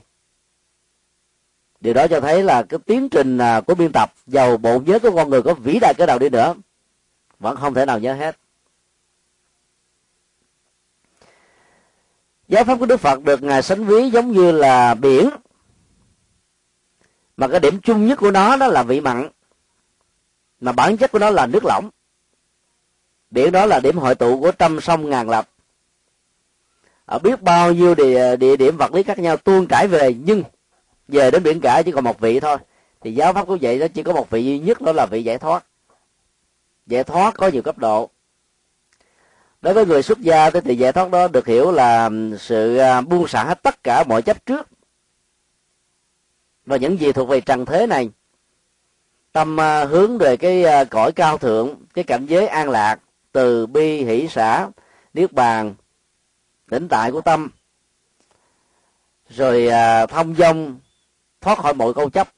Điều 1.81 1.95
đó 1.95 2.07
cho 2.07 2.21
thấy 2.21 2.43
là 2.43 2.63
cái 2.63 2.81
tiến 2.87 3.09
trình 3.09 3.39
à, 3.39 3.61
của 3.61 3.75
biên 3.75 3.93
tập 3.93 4.13
giàu 4.27 4.57
bộ 4.57 4.81
nhớ 4.87 4.99
của 4.99 5.11
con 5.11 5.31
người 5.31 5.43
có 5.43 5.55
vĩ 5.55 5.79
đại 5.81 5.95
cái 5.99 6.07
nào 6.07 6.19
đi 6.19 6.29
nữa, 6.29 6.55
vẫn 7.39 7.57
không 7.57 7.75
thể 7.75 7.87
nào 7.87 7.99
nhớ 7.99 8.15
hết. 8.15 8.37
Giáo 12.49 12.65
pháp 12.65 12.77
của 12.81 12.87
đức 12.87 12.97
phật 12.97 13.23
được 13.23 13.43
ngài 13.43 13.63
sánh 13.63 13.85
ví 13.85 14.11
giống 14.11 14.33
như 14.33 14.53
là 14.53 14.95
biển. 14.95 15.31
Mà 17.37 17.49
cái 17.49 17.61
điểm 17.61 17.81
chung 17.81 18.07
nhất 18.07 18.19
của 18.19 18.31
nó 18.31 18.57
đó 18.57 18.67
là 18.67 18.83
vị 18.83 19.01
mặn. 19.01 19.29
Mà 20.61 20.73
bản 20.73 20.97
chất 20.97 21.13
của 21.13 21.19
nó 21.19 21.31
là 21.31 21.47
nước 21.47 21.65
lỏng. 21.65 21.91
Biển 23.31 23.53
đó 23.53 23.67
là 23.67 23.81
điểm 23.81 23.99
hội 23.99 24.15
tụ 24.15 24.41
của 24.41 24.53
trăm 24.53 24.81
sông 24.81 25.11
ngàn 25.11 25.31
lập. 25.31 25.49
Ở 27.07 27.19
biết 27.19 27.43
bao 27.43 27.73
nhiêu 27.73 27.95
địa, 27.95 28.37
địa 28.37 28.57
điểm 28.57 28.77
vật 28.77 28.95
lý 28.95 29.03
khác 29.03 29.19
nhau 29.19 29.37
tuôn 29.37 29.67
trải 29.67 29.89
về 29.89 30.15
nhưng 30.25 30.43
về 31.09 31.31
đến 31.31 31.43
biển 31.43 31.61
cả 31.61 31.83
chỉ 31.85 31.93
còn 31.93 32.05
một 32.05 32.21
vị 32.21 32.41
thôi. 32.41 32.57
Thì 33.01 33.15
giáo 33.15 33.33
pháp 33.33 33.47
của 33.47 33.59
vậy 33.61 33.79
nó 33.79 33.87
chỉ 33.89 34.03
có 34.03 34.13
một 34.13 34.31
vị 34.31 34.45
duy 34.45 34.59
nhất 34.59 34.81
đó 34.81 34.93
là 34.93 35.07
vị 35.07 35.25
giải 35.25 35.39
thoát. 35.39 35.65
Giải 36.87 37.05
thoát 37.05 37.35
có 37.35 37.49
nhiều 37.49 37.63
cấp 37.63 37.79
độ 37.79 38.11
đối 39.65 39.75
với 39.75 39.87
người 39.87 40.03
xuất 40.03 40.21
gia 40.21 40.51
thì 40.51 40.77
giải 40.77 40.93
thoát 40.93 41.11
đó 41.11 41.29
được 41.29 41.47
hiểu 41.47 41.73
là 41.73 42.11
sự 42.39 42.77
à, 42.77 43.01
buông 43.01 43.29
xả 43.29 43.45
hết 43.45 43.63
tất 43.63 43.83
cả 43.83 44.05
mọi 44.09 44.23
chấp 44.23 44.47
trước. 44.47 44.69
Và 46.67 46.77
những 46.77 47.01
gì 47.01 47.13
thuộc 47.13 47.29
về 47.29 47.41
trần 47.41 47.67
thế 47.67 47.87
này, 47.87 48.11
tâm 49.33 49.61
à, 49.61 49.85
hướng 49.85 50.19
về 50.19 50.37
cái 50.37 50.65
à, 50.65 50.85
cõi 50.85 51.13
cao 51.13 51.39
thượng, 51.39 51.77
cái 51.95 52.05
cảnh 52.05 52.27
giới 52.27 52.47
an 52.47 52.71
lạc, 52.71 53.01
từ 53.33 53.67
bi, 53.67 54.05
hỷ 54.05 54.29
xã 54.29 54.69
niết 55.15 55.33
bàn, 55.33 55.75
tĩnh 56.71 56.89
tại 56.89 57.13
của 57.13 57.21
tâm. 57.21 57.51
Rồi 59.29 59.69
thông 60.09 60.35
dong, 60.35 60.79
thoát 61.41 61.59
khỏi 61.59 61.75
mọi 61.75 61.95
câu 61.95 62.11
chấp. 62.11 62.29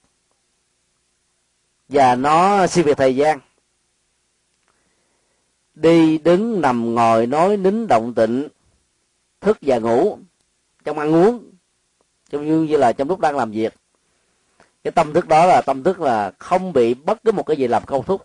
Và 1.88 2.14
nó 2.14 2.66
siêu 2.66 2.84
việt 2.84 2.96
thời 2.96 3.16
gian 3.16 3.40
đi 5.76 6.18
đứng 6.18 6.60
nằm 6.60 6.94
ngồi 6.94 7.26
nói 7.26 7.56
nín 7.56 7.86
động 7.86 8.14
tịnh 8.14 8.48
thức 9.40 9.58
và 9.60 9.78
ngủ, 9.78 10.18
trong 10.84 10.98
ăn 10.98 11.14
uống 11.14 11.50
trong 12.30 12.46
như 12.46 12.62
như 12.62 12.76
là 12.76 12.92
trong 12.92 13.08
lúc 13.08 13.20
đang 13.20 13.36
làm 13.36 13.50
việc. 13.50 13.74
Cái 14.84 14.92
tâm 14.92 15.12
thức 15.12 15.28
đó 15.28 15.46
là 15.46 15.62
tâm 15.66 15.82
thức 15.82 16.00
là 16.00 16.32
không 16.38 16.72
bị 16.72 16.94
bất 16.94 17.24
cứ 17.24 17.32
một 17.32 17.42
cái 17.42 17.56
gì 17.56 17.68
làm 17.68 17.82
câu 17.86 18.02
thúc. 18.02 18.22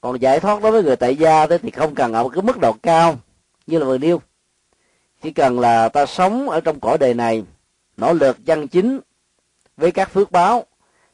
Còn 0.00 0.20
giải 0.20 0.40
thoát 0.40 0.62
đối 0.62 0.72
với 0.72 0.82
người 0.82 0.96
tại 0.96 1.16
gia 1.16 1.46
thế 1.46 1.58
thì 1.58 1.70
không 1.70 1.94
cần 1.94 2.12
ở 2.12 2.22
một 2.22 2.28
cái 2.28 2.42
mức 2.42 2.58
độ 2.60 2.72
cao 2.82 3.16
như 3.66 3.78
là 3.78 3.86
vừa 3.86 3.98
nêu. 3.98 4.20
Chỉ 5.22 5.30
cần 5.30 5.60
là 5.60 5.88
ta 5.88 6.06
sống 6.06 6.50
ở 6.50 6.60
trong 6.60 6.80
cõi 6.80 6.98
đời 6.98 7.14
này, 7.14 7.44
nỗ 7.96 8.12
lực 8.12 8.36
chân 8.46 8.68
chính 8.68 9.00
với 9.76 9.90
các 9.90 10.10
phước 10.10 10.30
báo 10.30 10.64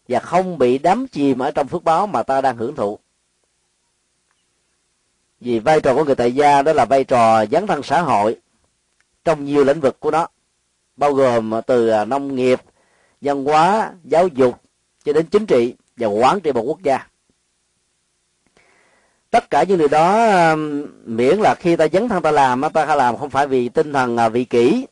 và 0.09 0.21
không 0.21 0.59
bị 0.59 0.79
đắm 0.79 1.07
chìm 1.09 1.39
ở 1.39 1.51
trong 1.51 1.69
phước 1.69 1.85
báo 1.85 2.07
mà 2.07 2.23
ta 2.23 2.41
đang 2.41 2.57
hưởng 2.57 2.77
thụ 2.77 2.99
vì 5.43 5.59
vai 5.59 5.81
trò 5.81 5.95
của 5.95 6.05
người 6.05 6.15
tại 6.15 6.33
gia 6.33 6.63
đó 6.63 6.73
là 6.73 6.85
vai 6.85 7.05
trò 7.05 7.47
dấn 7.47 7.67
thân 7.67 7.83
xã 7.83 8.01
hội 8.01 8.37
trong 9.25 9.45
nhiều 9.45 9.65
lĩnh 9.65 9.81
vực 9.81 10.01
của 10.01 10.11
nó, 10.11 10.27
bao 10.97 11.13
gồm 11.13 11.53
từ 11.67 11.89
à, 11.89 12.05
nông 12.05 12.37
nghiệp, 12.37 12.61
văn 13.21 13.45
hóa, 13.45 13.93
giáo 14.05 14.29
dục 14.29 14.61
cho 15.05 15.13
đến 15.13 15.27
chính 15.27 15.47
trị 15.47 15.75
và 15.97 16.07
quản 16.07 16.41
trị 16.41 16.53
một 16.53 16.63
quốc 16.63 16.83
gia. 16.83 17.07
Tất 19.31 19.51
cả 19.51 19.63
những 19.63 19.79
điều 19.79 19.89
đó 19.89 20.57
miễn 21.05 21.39
là 21.39 21.55
khi 21.55 21.77
ta 21.77 21.87
dấn 21.93 22.09
thân 22.09 22.23
ta 22.23 22.31
làm 22.31 22.63
ta 22.75 22.97
làm 22.97 23.17
không 23.17 23.31
phải 23.31 23.47
vì 23.47 23.69
tinh 23.69 23.93
thần 23.93 24.17
à, 24.17 24.29
vị 24.29 24.45
kỷ 24.45 24.87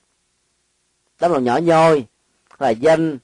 tấm 1.20 1.32
lòng 1.32 1.44
nhỏ 1.44 1.56
nhoi, 1.56 2.04
là 2.58 2.70
danh, 2.70 3.18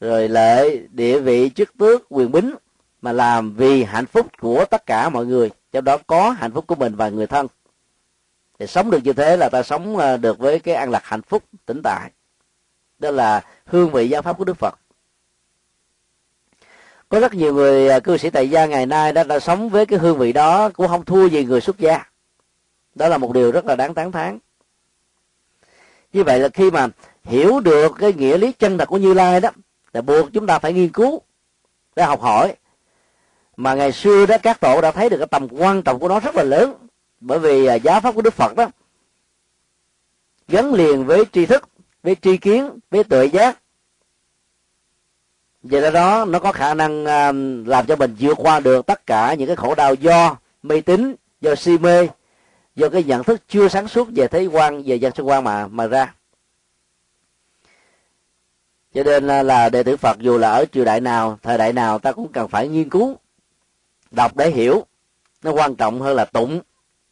rồi 0.00 0.28
lệ, 0.28 0.78
địa 0.90 1.20
vị, 1.20 1.50
chức 1.54 1.78
tước, 1.78 2.02
quyền 2.08 2.32
bính 2.32 2.54
mà 3.02 3.12
làm 3.12 3.54
vì 3.54 3.84
hạnh 3.84 4.06
phúc 4.06 4.26
của 4.40 4.64
tất 4.70 4.86
cả 4.86 5.08
mọi 5.08 5.26
người 5.26 5.50
trong 5.72 5.84
đó 5.84 5.98
có 6.06 6.30
hạnh 6.30 6.52
phúc 6.52 6.64
của 6.66 6.74
mình 6.74 6.96
và 6.96 7.08
người 7.08 7.26
thân. 7.26 7.46
Thì 8.58 8.66
sống 8.66 8.90
được 8.90 8.98
như 9.04 9.12
thế 9.12 9.36
là 9.36 9.48
ta 9.48 9.62
sống 9.62 9.96
ờ, 9.96 10.16
được 10.16 10.38
với 10.38 10.58
cái 10.60 10.74
an 10.74 10.90
lạc 10.90 11.04
hạnh 11.04 11.22
phúc 11.22 11.42
tĩnh 11.66 11.80
tại. 11.84 12.10
Đó 12.98 13.10
là 13.10 13.44
hương 13.66 13.90
vị 13.90 14.08
giáo 14.08 14.22
pháp 14.22 14.38
của 14.38 14.44
đức 14.44 14.56
phật. 14.56 14.78
Có 17.08 17.20
rất 17.20 17.34
nhiều 17.34 17.54
người 17.54 17.88
ờ, 17.88 18.00
cư 18.00 18.16
sĩ 18.16 18.30
tại 18.30 18.50
gia 18.50 18.66
ngày 18.66 18.86
nay 18.86 19.12
đã, 19.12 19.24
đã 19.24 19.38
sống 19.38 19.68
với 19.68 19.86
cái 19.86 19.98
hương 19.98 20.18
vị 20.18 20.32
đó 20.32 20.70
cũng 20.70 20.88
không 20.88 21.04
thua 21.04 21.26
gì 21.26 21.44
người 21.44 21.60
xuất 21.60 21.78
gia. 21.78 22.04
Đó 22.94 23.08
là 23.08 23.18
một 23.18 23.32
điều 23.32 23.52
rất 23.52 23.64
là 23.66 23.76
đáng 23.76 23.94
tán 23.94 24.12
thán. 24.12 24.38
Như 26.12 26.24
vậy 26.24 26.38
là 26.38 26.48
khi 26.48 26.70
mà 26.70 26.88
hiểu 27.24 27.60
được 27.60 27.92
cái 27.98 28.12
nghĩa 28.12 28.38
lý 28.38 28.52
chân 28.52 28.78
thật 28.78 28.88
của 28.88 28.98
như 28.98 29.14
lai 29.14 29.40
đó 29.40 29.50
là 29.92 30.02
buộc 30.02 30.32
chúng 30.32 30.46
ta 30.46 30.58
phải 30.58 30.72
nghiên 30.72 30.88
cứu 30.88 31.20
để 31.96 32.02
học 32.04 32.20
hỏi 32.20 32.54
mà 33.62 33.74
ngày 33.74 33.92
xưa 33.92 34.26
đó, 34.26 34.36
các 34.42 34.60
tổ 34.60 34.80
đã 34.80 34.90
thấy 34.90 35.08
được 35.08 35.18
cái 35.18 35.26
tầm 35.26 35.48
quan 35.50 35.82
trọng 35.82 35.98
của 35.98 36.08
nó 36.08 36.20
rất 36.20 36.34
là 36.34 36.42
lớn. 36.42 36.74
Bởi 37.20 37.38
vì 37.38 37.66
à, 37.66 37.74
giáo 37.74 38.00
pháp 38.00 38.14
của 38.14 38.22
đức 38.22 38.34
phật 38.34 38.56
đó, 38.56 38.68
gắn 40.48 40.74
liền 40.74 41.06
với 41.06 41.24
tri 41.32 41.46
thức, 41.46 41.68
với 42.02 42.16
tri 42.22 42.36
kiến, 42.36 42.78
với 42.90 43.04
tuệ 43.04 43.26
giác. 43.26 43.58
Vậy 45.62 45.90
đó, 45.92 46.24
nó 46.24 46.38
có 46.38 46.52
khả 46.52 46.74
năng 46.74 47.04
à, 47.04 47.32
làm 47.66 47.86
cho 47.86 47.96
mình 47.96 48.16
vượt 48.18 48.38
qua 48.38 48.60
được 48.60 48.86
tất 48.86 49.06
cả 49.06 49.34
những 49.34 49.46
cái 49.46 49.56
khổ 49.56 49.74
đau 49.74 49.94
do 49.94 50.36
mê 50.62 50.80
tín, 50.80 51.14
do 51.40 51.54
si 51.54 51.78
mê, 51.78 52.08
do 52.76 52.88
cái 52.88 53.04
nhận 53.04 53.24
thức 53.24 53.40
chưa 53.48 53.68
sáng 53.68 53.88
suốt 53.88 54.08
về 54.14 54.28
thế 54.28 54.46
quan, 54.46 54.82
về 54.86 54.96
dân 54.96 55.12
sinh 55.14 55.26
quan 55.26 55.44
mà 55.44 55.66
mà 55.68 55.86
ra. 55.86 56.14
Cho 58.94 59.02
nên 59.02 59.26
à, 59.26 59.42
là 59.42 59.68
đệ 59.68 59.82
tử 59.82 59.96
phật 59.96 60.18
dù 60.18 60.38
là 60.38 60.50
ở 60.50 60.64
triều 60.72 60.84
đại 60.84 61.00
nào, 61.00 61.38
thời 61.42 61.58
đại 61.58 61.72
nào, 61.72 61.98
ta 61.98 62.12
cũng 62.12 62.32
cần 62.32 62.48
phải 62.48 62.68
nghiên 62.68 62.90
cứu 62.90 63.16
đọc 64.12 64.36
để 64.36 64.50
hiểu. 64.50 64.86
Nó 65.42 65.52
quan 65.52 65.74
trọng 65.74 66.00
hơn 66.00 66.16
là 66.16 66.24
tụng, 66.24 66.60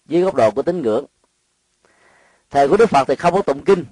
dưới 0.06 0.22
góc 0.22 0.34
độ 0.34 0.50
của 0.50 0.62
tín 0.62 0.82
ngưỡng. 0.82 1.04
Thầy 2.50 2.68
của 2.68 2.76
đức 2.76 2.90
phật 2.90 3.08
thì 3.08 3.14
không 3.14 3.34
có 3.34 3.42
tụng 3.42 3.64
kinh, 3.64 3.84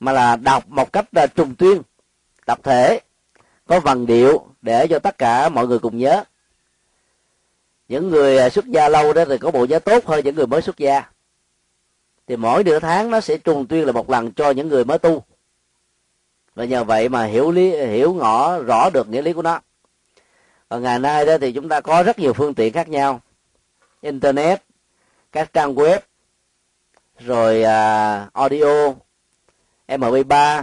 mà 0.00 0.12
là 0.12 0.36
đọc 0.36 0.68
một 0.68 0.92
cách 0.92 1.04
là 1.12 1.26
trùng 1.26 1.54
tuyên, 1.54 1.82
tập 2.46 2.58
thể, 2.62 3.00
có 3.66 3.80
vần 3.80 4.06
điệu 4.06 4.46
để 4.62 4.86
cho 4.86 4.98
tất 4.98 5.18
cả 5.18 5.48
mọi 5.48 5.66
người 5.66 5.78
cùng 5.78 5.98
nhớ. 5.98 6.24
Những 7.88 8.08
người 8.08 8.38
à, 8.38 8.48
xuất 8.48 8.66
gia 8.66 8.88
lâu 8.88 9.12
đó 9.12 9.24
thì 9.24 9.38
có 9.38 9.50
bộ 9.50 9.66
nhớ 9.66 9.78
tốt 9.78 10.06
hơn 10.06 10.24
những 10.24 10.34
người 10.34 10.46
mới 10.46 10.62
xuất 10.62 10.78
gia. 10.78 11.02
Thì 12.26 12.36
mỗi 12.36 12.64
nửa 12.64 12.78
tháng 12.78 13.10
nó 13.10 13.20
sẽ 13.20 13.38
trùng 13.38 13.66
tuyên 13.66 13.86
là 13.86 13.92
một 13.92 14.10
lần 14.10 14.32
cho 14.32 14.50
những 14.50 14.68
người 14.68 14.84
mới 14.84 14.98
tu. 14.98 15.24
Và 16.54 16.64
nhờ 16.64 16.84
vậy 16.84 17.08
mà 17.08 17.24
hiểu 17.24 17.50
lý, 17.50 17.70
hiểu 17.70 18.14
ngõ, 18.14 18.58
rõ 18.58 18.90
được 18.90 19.08
nghĩa 19.08 19.22
lý 19.22 19.32
của 19.32 19.42
nó 19.42 19.60
ở 20.68 20.80
ngày 20.80 20.98
nay 20.98 21.26
đó 21.26 21.38
thì 21.40 21.52
chúng 21.52 21.68
ta 21.68 21.80
có 21.80 22.02
rất 22.02 22.18
nhiều 22.18 22.32
phương 22.32 22.54
tiện 22.54 22.72
khác 22.72 22.88
nhau. 22.88 23.20
Internet 24.00 24.62
các 25.32 25.52
trang 25.52 25.74
web 25.74 25.98
rồi 27.18 27.60
uh, 27.60 28.32
audio 28.32 28.94
mp3 29.88 30.62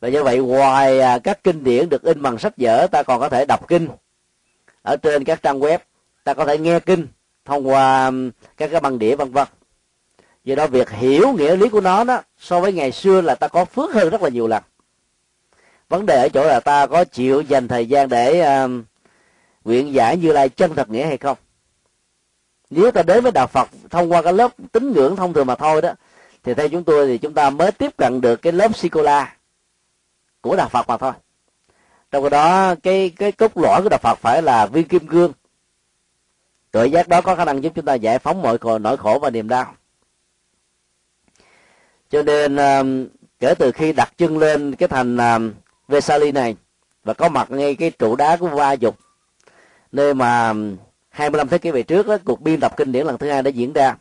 và 0.00 0.08
như 0.08 0.24
vậy 0.24 0.38
ngoài 0.38 0.98
uh, 0.98 1.02
à, 1.02 1.18
các 1.18 1.44
kinh 1.44 1.64
điển 1.64 1.88
được 1.88 2.02
in 2.02 2.22
bằng 2.22 2.38
sách 2.38 2.52
vở 2.56 2.86
ta 2.86 3.02
còn 3.02 3.20
có 3.20 3.28
thể 3.28 3.44
đọc 3.44 3.68
kinh. 3.68 3.88
Ở 4.82 4.96
trên 4.96 5.24
các 5.24 5.42
trang 5.42 5.60
web 5.60 5.78
ta 6.24 6.34
có 6.34 6.44
thể 6.44 6.58
nghe 6.58 6.80
kinh 6.80 7.06
thông 7.44 7.68
qua 7.68 8.10
các 8.56 8.70
cái 8.70 8.80
băng 8.80 8.98
đĩa 8.98 9.16
vân 9.16 9.32
vân. 9.32 9.48
Do 10.44 10.54
đó 10.54 10.66
việc 10.66 10.90
hiểu 10.90 11.32
nghĩa 11.32 11.56
lý 11.56 11.68
của 11.68 11.80
nó 11.80 12.04
đó 12.04 12.22
so 12.38 12.60
với 12.60 12.72
ngày 12.72 12.92
xưa 12.92 13.20
là 13.20 13.34
ta 13.34 13.48
có 13.48 13.64
phước 13.64 13.94
hơn 13.94 14.10
rất 14.10 14.22
là 14.22 14.28
nhiều 14.28 14.46
lần 14.46 14.62
vấn 15.88 16.06
đề 16.06 16.22
ở 16.22 16.28
chỗ 16.28 16.44
là 16.44 16.60
ta 16.60 16.86
có 16.86 17.04
chịu 17.04 17.40
dành 17.40 17.68
thời 17.68 17.86
gian 17.86 18.08
để 18.08 18.46
uh, 18.64 18.70
nguyện 19.64 19.94
giải 19.94 20.16
như 20.16 20.32
lai 20.32 20.48
chân 20.48 20.74
thật 20.74 20.90
nghĩa 20.90 21.06
hay 21.06 21.16
không? 21.16 21.36
Nếu 22.70 22.90
ta 22.90 23.02
đến 23.02 23.22
với 23.22 23.32
đạo 23.32 23.46
phật 23.46 23.68
thông 23.90 24.12
qua 24.12 24.22
cái 24.22 24.32
lớp 24.32 24.52
tín 24.72 24.92
ngưỡng 24.92 25.16
thông 25.16 25.32
thường 25.32 25.46
mà 25.46 25.54
thôi 25.54 25.82
đó 25.82 25.94
thì 26.44 26.54
theo 26.54 26.68
chúng 26.68 26.84
tôi 26.84 27.06
thì 27.06 27.18
chúng 27.18 27.34
ta 27.34 27.50
mới 27.50 27.72
tiếp 27.72 27.96
cận 27.96 28.20
được 28.20 28.36
cái 28.36 28.52
lớp 28.52 28.76
sikola 28.76 29.36
của 30.40 30.56
đạo 30.56 30.68
phật 30.68 30.88
mà 30.88 30.96
thôi. 30.96 31.12
Trong 32.10 32.30
đó 32.30 32.74
cái 32.82 33.12
cái 33.16 33.32
cốt 33.32 33.56
lõi 33.56 33.82
của 33.82 33.88
đạo 33.88 33.98
phật 34.02 34.18
phải 34.18 34.42
là 34.42 34.66
viên 34.66 34.88
kim 34.88 35.06
cương. 35.06 35.32
Tự 36.70 36.84
giác 36.84 37.08
đó 37.08 37.20
có 37.20 37.34
khả 37.34 37.44
năng 37.44 37.62
giúp 37.62 37.72
chúng 37.74 37.84
ta 37.84 37.94
giải 37.94 38.18
phóng 38.18 38.42
mọi 38.42 38.58
nỗi 38.80 38.96
khổ 38.96 39.18
và 39.22 39.30
niềm 39.30 39.48
đau. 39.48 39.74
Cho 42.10 42.22
nên 42.22 42.56
um, 42.56 43.06
kể 43.38 43.54
từ 43.58 43.72
khi 43.72 43.92
đặt 43.92 44.12
chân 44.18 44.38
lên 44.38 44.74
cái 44.74 44.88
thành 44.88 45.16
um, 45.16 45.52
Vesali 45.88 46.32
này 46.32 46.56
và 47.04 47.14
có 47.14 47.28
mặt 47.28 47.50
ngay 47.50 47.74
cái 47.74 47.90
trụ 47.90 48.16
đá 48.16 48.36
của 48.36 48.48
Va 48.48 48.72
Dục. 48.72 48.96
Nơi 49.92 50.14
mà 50.14 50.52
25 51.08 51.48
thế 51.48 51.58
kỷ 51.58 51.70
về 51.70 51.82
trước 51.82 52.06
đó, 52.06 52.16
cuộc 52.24 52.40
biên 52.40 52.60
tập 52.60 52.76
kinh 52.76 52.92
điển 52.92 53.06
lần 53.06 53.18
thứ 53.18 53.30
hai 53.30 53.42
đã 53.42 53.50
diễn 53.50 53.72
ra. 53.72 53.96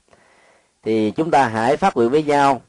Thì 0.84 1.12
chúng 1.12 1.32
ta 1.32 1.48
hãy 1.48 1.78
phát 1.78 1.96
nguyện 1.96 2.10
với 2.10 2.24
nhau 2.24 2.62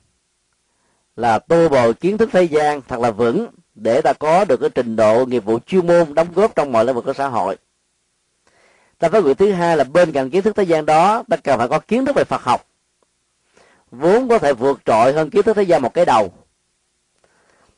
là 1.17 1.39
tô 1.39 1.69
bồi 1.69 1.95
kiến 1.95 2.19
thức 2.19 2.29
thế 2.33 2.43
gian 2.43 2.81
thật 2.89 3.01
là 3.01 3.11
vững 3.11 3.47
để 3.75 4.01
ta 4.01 4.13
có 4.13 4.45
được 4.45 4.61
cái 4.61 4.71
trình 4.71 4.97
độ 4.97 5.27
nghiệp 5.27 5.45
vụ 5.45 5.59
chuyên 5.67 5.87
môn 5.87 6.15
đóng 6.15 6.29
góp 6.35 6.55
trong 6.55 6.73
mọi 6.73 6.85
lĩnh 6.85 6.95
vực 6.95 7.05
của 7.05 7.13
xã 7.13 7.29
hội. 7.29 7.57
Ta 8.99 9.09
phát 9.09 9.23
nguyện 9.23 9.37
thứ 9.37 9.53
hai 9.53 9.77
là 9.77 9.85
bên 9.85 10.13
cạnh 10.13 10.31
kiến 10.31 10.43
thức 10.43 10.57
thế 10.57 10.63
gian 10.63 10.87
đó 10.87 11.23
ta 11.29 11.37
cần 11.37 11.59
phải 11.59 11.69
có 11.69 11.79
kiến 11.79 12.05
thức 12.05 12.17
về 12.17 12.25
Phật 12.25 12.43
học. 12.43 12.67
Vốn 13.91 14.29
có 14.29 14.39
thể 14.39 14.53
vượt 14.53 14.81
trội 14.85 15.13
hơn 15.13 15.31
kiến 15.31 15.43
thức 15.43 15.57
thế 15.57 15.63
gian 15.63 15.83
một 15.83 15.95
cái 15.95 16.05
đầu 16.05 16.33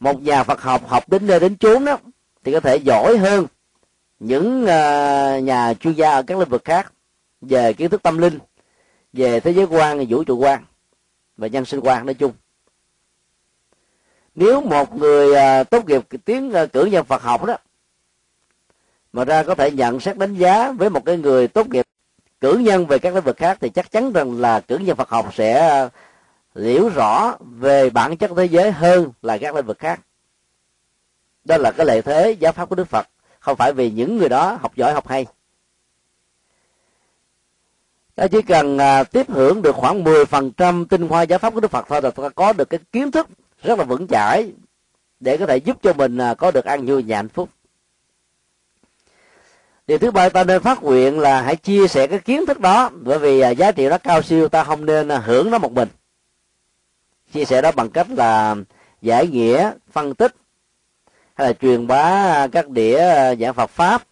một 0.00 0.22
nhà 0.22 0.42
Phật 0.42 0.62
học 0.62 0.88
học 0.88 1.08
đến 1.08 1.26
nơi 1.26 1.40
đến 1.40 1.56
chốn 1.56 1.84
đó 1.84 1.98
thì 2.44 2.52
có 2.52 2.60
thể 2.60 2.76
giỏi 2.76 3.18
hơn 3.18 3.46
những 4.18 4.62
uh, 4.62 5.42
nhà 5.42 5.74
chuyên 5.80 5.94
gia 5.94 6.10
ở 6.10 6.22
các 6.22 6.38
lĩnh 6.38 6.48
vực 6.48 6.64
khác 6.64 6.92
về 7.40 7.72
kiến 7.72 7.90
thức 7.90 8.02
tâm 8.02 8.18
linh 8.18 8.38
về 9.12 9.40
thế 9.40 9.50
giới 9.50 9.64
quan 9.64 10.06
vũ 10.08 10.24
trụ 10.24 10.36
quan 10.36 10.64
và 11.36 11.46
nhân 11.46 11.64
sinh 11.64 11.80
quan 11.80 12.06
nói 12.06 12.14
chung. 12.14 12.32
Nếu 14.34 14.60
một 14.60 14.96
người 14.96 15.30
uh, 15.30 15.70
tốt 15.70 15.86
nghiệp 15.86 16.02
tiếng 16.24 16.52
uh, 16.62 16.72
cử 16.72 16.84
nhân 16.84 17.04
Phật 17.04 17.22
học 17.22 17.44
đó 17.44 17.56
mà 19.12 19.24
ra 19.24 19.42
có 19.42 19.54
thể 19.54 19.70
nhận 19.70 20.00
xét 20.00 20.18
đánh 20.18 20.34
giá 20.34 20.72
với 20.72 20.90
một 20.90 21.04
cái 21.04 21.16
người 21.16 21.48
tốt 21.48 21.68
nghiệp 21.68 21.86
cử 22.40 22.54
nhân 22.54 22.86
về 22.86 22.98
các 22.98 23.14
lĩnh 23.14 23.24
vực 23.24 23.36
khác 23.36 23.58
thì 23.60 23.68
chắc 23.68 23.90
chắn 23.90 24.12
rằng 24.12 24.40
là 24.40 24.60
cử 24.60 24.78
nhân 24.78 24.96
Phật 24.96 25.08
học 25.08 25.34
sẽ 25.34 25.88
liễu 26.58 26.88
rõ 26.88 27.36
về 27.40 27.90
bản 27.90 28.16
chất 28.16 28.30
thế 28.36 28.44
giới 28.44 28.70
hơn 28.70 29.12
là 29.22 29.38
các 29.38 29.54
lĩnh 29.54 29.66
vực 29.66 29.78
khác. 29.78 30.00
Đó 31.44 31.56
là 31.56 31.70
cái 31.70 31.86
lợi 31.86 32.02
thế 32.02 32.36
giáo 32.40 32.52
pháp 32.52 32.68
của 32.68 32.74
đức 32.74 32.88
phật 32.88 33.08
không 33.40 33.56
phải 33.56 33.72
vì 33.72 33.90
những 33.90 34.18
người 34.18 34.28
đó 34.28 34.58
học 34.60 34.76
giỏi 34.76 34.92
học 34.92 35.08
hay. 35.08 35.26
Ta 38.14 38.26
chỉ 38.26 38.42
cần 38.42 38.78
à, 38.78 39.04
tiếp 39.04 39.30
hưởng 39.30 39.62
được 39.62 39.76
khoảng 39.76 40.04
10% 40.04 40.84
tinh 40.84 41.08
hoa 41.08 41.22
giáo 41.22 41.38
pháp 41.38 41.54
của 41.54 41.60
đức 41.60 41.70
phật 41.70 41.86
thôi 41.88 42.02
là 42.02 42.10
ta 42.10 42.28
có 42.28 42.52
được 42.52 42.70
cái 42.70 42.80
kiến 42.92 43.10
thức 43.10 43.28
rất 43.62 43.78
là 43.78 43.84
vững 43.84 44.06
chãi 44.06 44.52
để 45.20 45.36
có 45.36 45.46
thể 45.46 45.56
giúp 45.56 45.76
cho 45.82 45.92
mình 45.92 46.18
à, 46.18 46.34
có 46.34 46.50
được 46.50 46.64
an 46.64 46.86
vui 46.86 47.04
và 47.06 47.16
hạnh 47.16 47.28
phúc. 47.28 47.48
Điều 49.86 49.98
thứ 49.98 50.10
ba 50.10 50.28
ta 50.28 50.44
nên 50.44 50.62
phát 50.62 50.82
nguyện 50.82 51.20
là 51.20 51.42
hãy 51.42 51.56
chia 51.56 51.88
sẻ 51.88 52.06
cái 52.06 52.18
kiến 52.18 52.46
thức 52.46 52.60
đó 52.60 52.90
bởi 52.92 53.18
vì 53.18 53.40
à, 53.40 53.50
giá 53.50 53.72
trị 53.72 53.88
nó 53.88 53.98
cao 53.98 54.22
siêu 54.22 54.48
ta 54.48 54.64
không 54.64 54.86
nên 54.86 55.08
à, 55.08 55.18
hưởng 55.18 55.50
nó 55.50 55.58
một 55.58 55.72
mình 55.72 55.88
chia 57.32 57.44
sẻ 57.44 57.62
đó 57.62 57.72
bằng 57.72 57.90
cách 57.90 58.06
là 58.10 58.56
giải 59.02 59.26
nghĩa, 59.26 59.72
phân 59.90 60.14
tích, 60.14 60.34
hay 61.34 61.46
là 61.46 61.52
truyền 61.52 61.86
bá 61.86 62.46
các 62.52 62.68
đĩa 62.68 62.98
à, 62.98 63.34
giảng 63.34 63.54
Phật 63.54 63.70
pháp 63.70 64.02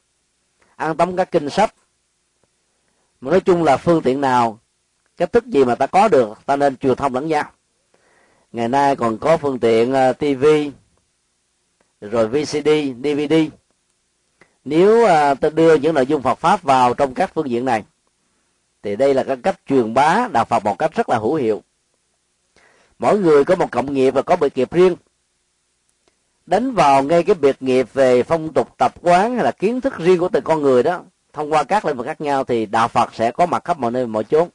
an 0.76 0.96
tâm 0.96 1.16
các 1.16 1.31
kinh 1.31 1.50
sách. 1.50 1.74
Mà 3.20 3.31
nói 3.31 3.40
chung 3.40 3.64
là 3.64 3.76
phương 3.76 4.02
tiện 4.02 4.20
nào, 4.20 4.59
cách 5.16 5.33
thức 5.33 5.46
gì 5.46 5.64
mà 5.64 5.74
ta 5.74 5.87
có 5.87 6.09
được, 6.09 6.38
ta 6.46 6.57
nên 6.57 6.76
truyền 6.76 6.96
thông 6.96 7.14
lẫn 7.14 7.29
nhau. 7.29 7.50
Ngày 8.52 8.68
nay 8.68 8.96
còn 8.96 9.18
có 9.18 9.37
phương 9.37 9.59
tiện 9.59 9.92
à, 9.92 10.12
TV 10.12 10.46
rồi 12.00 12.29
VCD 12.29 12.68
DVD 13.05 13.35
nếu 14.66 15.05
à, 15.07 15.35
ta 15.35 15.50
đưa 15.50 15.74
những 15.74 15.94
nội 15.94 16.07
dung 16.07 16.22
Phật 16.22 16.38
pháp 16.38 16.62
vào 16.62 16.94
trong 16.94 17.14
các 17.14 17.31
phương 17.35 17.50
diện 17.50 17.64
này, 17.64 17.85
thì 18.83 18.96
đây 18.96 19.14
là 19.14 19.24
cái 19.24 19.37
cách 19.37 19.61
truyền 19.66 19.94
bá 19.94 20.29
đạo 20.33 20.44
Phật 20.44 20.64
một 20.64 20.79
cách 20.79 20.94
rất 20.94 21.09
là 21.09 21.18
hữu 21.18 21.35
hiệu 21.35 21.62
mỗi 22.98 23.18
người 23.18 23.44
có 23.44 23.56
một 23.56 23.70
cộng 23.70 23.92
nghiệp 23.92 24.11
và 24.11 24.22
có 24.22 24.37
biệt 24.37 24.56
nghiệp 24.56 24.72
riêng. 24.72 24.96
Đánh 26.46 26.74
vào 26.74 27.02
ngay 27.02 27.22
cái 27.22 27.35
biệt 27.35 27.62
nghiệp 27.62 27.88
về 27.92 28.22
phong 28.22 28.52
tục 28.52 28.68
tập 28.78 28.94
quán 29.02 29.35
hay 29.35 29.44
là 29.44 29.50
kiến 29.50 29.80
thức 29.80 29.98
riêng 29.98 30.18
của 30.18 30.28
từng 30.28 30.44
con 30.44 30.62
người 30.62 30.82
đó, 30.82 31.02
thông 31.32 31.52
qua 31.52 31.64
các 31.64 31.85
lĩnh 31.85 31.96
vực 31.96 32.06
khác 32.06 32.20
nhau 32.20 32.44
thì 32.44 32.66
đạo 32.66 32.88
phật 32.88 33.14
sẽ 33.14 33.30
có 33.30 33.46
mặt 33.46 33.64
khắp 33.64 33.78
mọi 33.78 33.90
nơi, 33.90 34.06
mọi 34.06 34.24
chốn. 34.24 34.48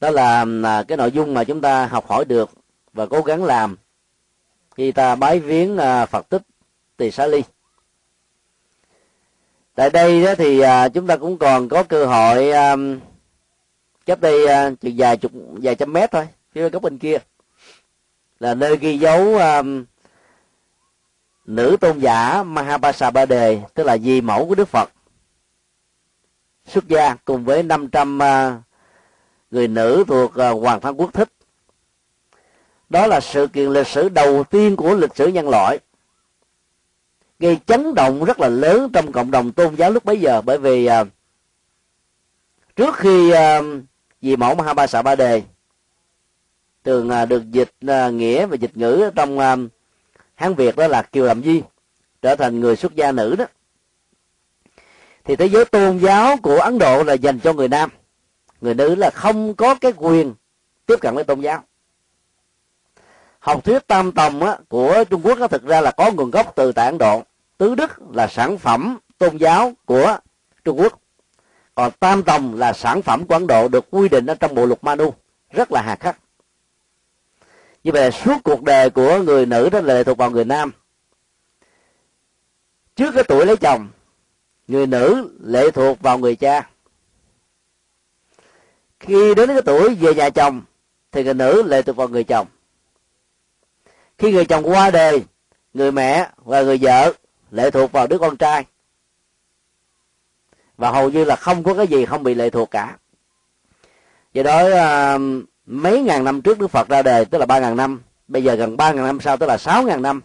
Đó 0.00 0.10
là 0.10 0.44
à, 0.64 0.82
cái 0.88 0.98
nội 0.98 1.12
dung 1.12 1.34
mà 1.34 1.44
chúng 1.44 1.60
ta 1.60 1.86
học 1.86 2.08
hỏi 2.08 2.24
được 2.24 2.50
và 2.92 3.06
cố 3.06 3.20
gắng 3.22 3.44
làm. 3.44 3.76
Khi 4.74 4.92
ta 4.92 5.14
bái 5.14 5.40
viếng 5.40 5.78
à, 5.78 6.06
phật 6.06 6.28
tích 6.28 6.42
tỳ 6.96 7.10
xá 7.10 7.26
ly. 7.26 7.42
Tại 9.74 9.90
đây 9.90 10.24
đó 10.24 10.34
thì 10.34 10.60
à, 10.60 10.88
chúng 10.88 11.06
ta 11.06 11.16
cũng 11.16 11.38
còn 11.38 11.68
có 11.68 11.82
cơ 11.82 12.06
hội 12.06 12.52
cách 14.06 14.20
đây 14.20 14.46
chừng 14.80 14.94
vài 14.96 15.16
chục, 15.16 15.32
vài 15.62 15.74
trăm 15.74 15.92
mét 15.92 16.10
thôi 16.10 16.28
cái 16.62 16.70
góc 16.70 16.82
bên 16.82 16.98
kia. 16.98 17.18
Là 18.40 18.54
nơi 18.54 18.76
ghi 18.76 18.98
dấu 18.98 19.38
um, 19.38 19.84
nữ 21.44 21.76
tôn 21.80 21.98
giả 21.98 22.42
Mahapasa 22.42 23.10
Ba 23.10 23.26
Đề 23.26 23.62
tức 23.74 23.84
là 23.84 23.98
di 23.98 24.20
mẫu 24.20 24.48
của 24.48 24.54
Đức 24.54 24.68
Phật 24.68 24.90
xuất 26.66 26.88
gia 26.88 27.14
cùng 27.14 27.44
với 27.44 27.62
500 27.62 28.18
uh, 28.18 28.62
người 29.50 29.68
nữ 29.68 30.04
thuộc 30.08 30.30
uh, 30.30 30.62
Hoàng 30.62 30.80
thân 30.80 31.00
quốc 31.00 31.14
thích. 31.14 31.28
Đó 32.88 33.06
là 33.06 33.20
sự 33.20 33.46
kiện 33.46 33.72
lịch 33.72 33.86
sử 33.86 34.08
đầu 34.08 34.44
tiên 34.44 34.76
của 34.76 34.94
lịch 34.94 35.16
sử 35.16 35.26
nhân 35.26 35.48
loại 35.48 35.78
gây 37.38 37.58
chấn 37.66 37.94
động 37.94 38.24
rất 38.24 38.40
là 38.40 38.48
lớn 38.48 38.90
trong 38.92 39.12
cộng 39.12 39.30
đồng 39.30 39.52
tôn 39.52 39.74
giáo 39.74 39.90
lúc 39.90 40.04
bấy 40.04 40.20
giờ. 40.20 40.40
Bởi 40.40 40.58
vì 40.58 40.88
uh, 41.00 41.08
trước 42.76 42.96
khi 42.96 43.30
um, 43.30 43.78
uh, 43.78 43.84
vì 44.20 44.36
mẫu 44.36 44.54
Mahapasa 44.54 45.02
Ba 45.02 45.16
Đề 45.16 45.42
thường 46.86 47.10
à, 47.10 47.26
được 47.26 47.50
dịch 47.50 47.72
à, 47.86 48.10
nghĩa 48.10 48.46
và 48.46 48.56
dịch 48.56 48.76
ngữ 48.76 49.10
trong 49.14 49.38
à, 49.38 49.56
hán 50.34 50.54
việt 50.54 50.76
đó 50.76 50.88
là 50.88 51.02
kiều 51.02 51.24
làm 51.24 51.42
di 51.42 51.62
trở 52.22 52.36
thành 52.36 52.60
người 52.60 52.76
xuất 52.76 52.94
gia 52.94 53.12
nữ 53.12 53.36
đó. 53.36 53.44
Thì 55.24 55.36
thế 55.36 55.46
giới 55.46 55.64
tôn 55.64 55.98
giáo 55.98 56.36
của 56.42 56.56
ấn 56.56 56.78
độ 56.78 57.02
là 57.02 57.12
dành 57.12 57.40
cho 57.40 57.52
người 57.52 57.68
nam. 57.68 57.90
Người 58.60 58.74
nữ 58.74 58.94
là 58.94 59.10
không 59.10 59.54
có 59.54 59.74
cái 59.74 59.92
quyền 59.96 60.34
tiếp 60.86 61.00
cận 61.00 61.14
với 61.14 61.24
tôn 61.24 61.40
giáo. 61.40 61.64
Học 63.38 63.64
thuyết 63.64 63.86
tam 63.86 64.12
tòng 64.12 64.42
á, 64.42 64.58
của 64.68 65.04
trung 65.10 65.20
quốc 65.24 65.40
á, 65.40 65.46
thực 65.46 65.64
ra 65.64 65.80
là 65.80 65.90
có 65.90 66.10
nguồn 66.10 66.30
gốc 66.30 66.52
từ 66.56 66.72
tại 66.72 66.86
ấn 66.86 66.98
độ. 66.98 67.22
Tứ 67.58 67.74
đức 67.74 67.90
là 68.14 68.26
sản 68.26 68.58
phẩm 68.58 68.98
tôn 69.18 69.36
giáo 69.36 69.72
của 69.84 70.18
trung 70.64 70.80
quốc. 70.80 71.00
Còn 71.74 71.92
tam 72.00 72.22
tòng 72.22 72.54
là 72.58 72.72
sản 72.72 73.02
phẩm 73.02 73.24
của 73.26 73.34
ấn 73.34 73.46
độ 73.46 73.68
được 73.68 73.86
quy 73.90 74.08
định 74.08 74.26
ở 74.26 74.34
trong 74.34 74.54
bộ 74.54 74.66
luật 74.66 74.84
manu 74.84 75.14
rất 75.50 75.72
là 75.72 75.82
hà 75.82 75.96
khắc 75.96 76.18
như 77.86 77.92
vậy 77.92 78.02
là 78.02 78.10
suốt 78.10 78.36
cuộc 78.44 78.62
đời 78.62 78.90
của 78.90 79.18
người 79.18 79.46
nữ 79.46 79.68
đó 79.70 79.80
là 79.80 79.94
lệ 79.94 80.04
thuộc 80.04 80.18
vào 80.18 80.30
người 80.30 80.44
nam. 80.44 80.72
Trước 82.96 83.12
cái 83.14 83.24
tuổi 83.24 83.46
lấy 83.46 83.56
chồng, 83.56 83.88
người 84.68 84.86
nữ 84.86 85.36
lệ 85.40 85.70
thuộc 85.70 86.00
vào 86.00 86.18
người 86.18 86.36
cha. 86.36 86.70
Khi 89.00 89.34
đến 89.34 89.48
cái 89.48 89.62
tuổi 89.62 89.94
về 89.94 90.14
nhà 90.14 90.30
chồng, 90.30 90.62
thì 91.12 91.24
người 91.24 91.34
nữ 91.34 91.62
lệ 91.62 91.82
thuộc 91.82 91.96
vào 91.96 92.08
người 92.08 92.24
chồng. 92.24 92.46
Khi 94.18 94.32
người 94.32 94.44
chồng 94.44 94.68
qua 94.68 94.90
đời, 94.90 95.24
người 95.74 95.92
mẹ 95.92 96.30
và 96.36 96.62
người 96.62 96.78
vợ 96.80 97.12
lệ 97.50 97.70
thuộc 97.70 97.92
vào 97.92 98.06
đứa 98.06 98.18
con 98.18 98.36
trai. 98.36 98.64
Và 100.76 100.90
hầu 100.90 101.10
như 101.10 101.24
là 101.24 101.36
không 101.36 101.64
có 101.64 101.74
cái 101.74 101.86
gì 101.86 102.04
không 102.04 102.22
bị 102.22 102.34
lệ 102.34 102.50
thuộc 102.50 102.70
cả. 102.70 102.98
Do 104.32 104.42
đó 104.42 104.70
à, 104.70 105.18
mấy 105.66 106.02
ngàn 106.02 106.24
năm 106.24 106.42
trước 106.42 106.58
Đức 106.58 106.68
Phật 106.68 106.88
ra 106.88 107.02
đời, 107.02 107.24
tức 107.24 107.38
là 107.38 107.46
ba 107.46 107.58
ngàn 107.58 107.76
năm. 107.76 108.02
Bây 108.28 108.44
giờ 108.44 108.54
gần 108.54 108.76
ba 108.76 108.92
ngàn 108.92 109.06
năm 109.06 109.20
sau, 109.20 109.36
tức 109.36 109.46
là 109.46 109.58
sáu 109.58 109.82
ngàn 109.82 110.02
năm. 110.02 110.22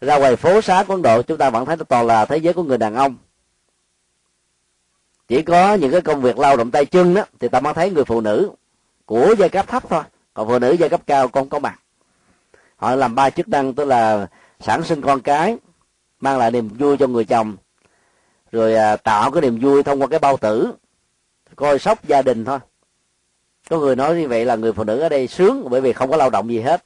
Ra 0.00 0.18
ngoài 0.18 0.36
phố 0.36 0.60
xá 0.60 0.84
của 0.84 0.94
Ấn 0.94 1.02
Độ, 1.02 1.22
chúng 1.22 1.38
ta 1.38 1.50
vẫn 1.50 1.66
thấy 1.66 1.76
nó 1.76 1.84
toàn 1.84 2.06
là 2.06 2.24
thế 2.24 2.36
giới 2.36 2.52
của 2.52 2.62
người 2.62 2.78
đàn 2.78 2.94
ông. 2.94 3.16
Chỉ 5.28 5.42
có 5.42 5.74
những 5.74 5.92
cái 5.92 6.00
công 6.00 6.20
việc 6.20 6.38
lao 6.38 6.56
động 6.56 6.70
tay 6.70 6.86
chân 6.86 7.14
đó 7.14 7.24
thì 7.40 7.48
ta 7.48 7.60
mới 7.60 7.74
thấy 7.74 7.90
người 7.90 8.04
phụ 8.04 8.20
nữ 8.20 8.50
của 9.04 9.34
giai 9.38 9.48
cấp 9.48 9.66
thấp 9.68 9.82
thôi. 9.88 10.02
Còn 10.34 10.48
phụ 10.48 10.58
nữ 10.58 10.72
giai 10.72 10.88
cấp 10.88 11.00
cao 11.06 11.28
con 11.28 11.48
có 11.48 11.58
mặt. 11.58 11.80
Họ 12.76 12.94
làm 12.94 13.14
ba 13.14 13.30
chức 13.30 13.48
năng, 13.48 13.74
tức 13.74 13.84
là 13.84 14.26
sản 14.60 14.84
sinh 14.84 15.02
con 15.02 15.20
cái, 15.20 15.56
mang 16.20 16.38
lại 16.38 16.50
niềm 16.50 16.68
vui 16.68 16.96
cho 16.96 17.06
người 17.06 17.24
chồng. 17.24 17.56
Rồi 18.52 18.74
à, 18.74 18.96
tạo 18.96 19.30
cái 19.30 19.42
niềm 19.42 19.58
vui 19.60 19.82
thông 19.82 20.02
qua 20.02 20.06
cái 20.06 20.18
bao 20.18 20.36
tử, 20.36 20.72
coi 21.56 21.78
sóc 21.78 22.04
gia 22.04 22.22
đình 22.22 22.44
thôi 22.44 22.58
có 23.70 23.78
người 23.78 23.96
nói 23.96 24.16
như 24.16 24.28
vậy 24.28 24.44
là 24.44 24.56
người 24.56 24.72
phụ 24.72 24.84
nữ 24.84 25.00
ở 25.00 25.08
đây 25.08 25.26
sướng 25.26 25.68
bởi 25.70 25.80
vì 25.80 25.92
không 25.92 26.10
có 26.10 26.16
lao 26.16 26.30
động 26.30 26.50
gì 26.50 26.60
hết. 26.60 26.84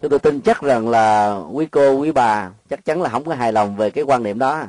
Chúng 0.00 0.10
tôi 0.10 0.18
tin 0.18 0.40
chắc 0.40 0.62
rằng 0.62 0.88
là 0.88 1.36
quý 1.52 1.66
cô 1.66 1.92
quý 1.92 2.12
bà 2.12 2.50
chắc 2.70 2.84
chắn 2.84 3.02
là 3.02 3.08
không 3.08 3.24
có 3.24 3.34
hài 3.34 3.52
lòng 3.52 3.76
về 3.76 3.90
cái 3.90 4.04
quan 4.04 4.22
niệm 4.22 4.38
đó. 4.38 4.64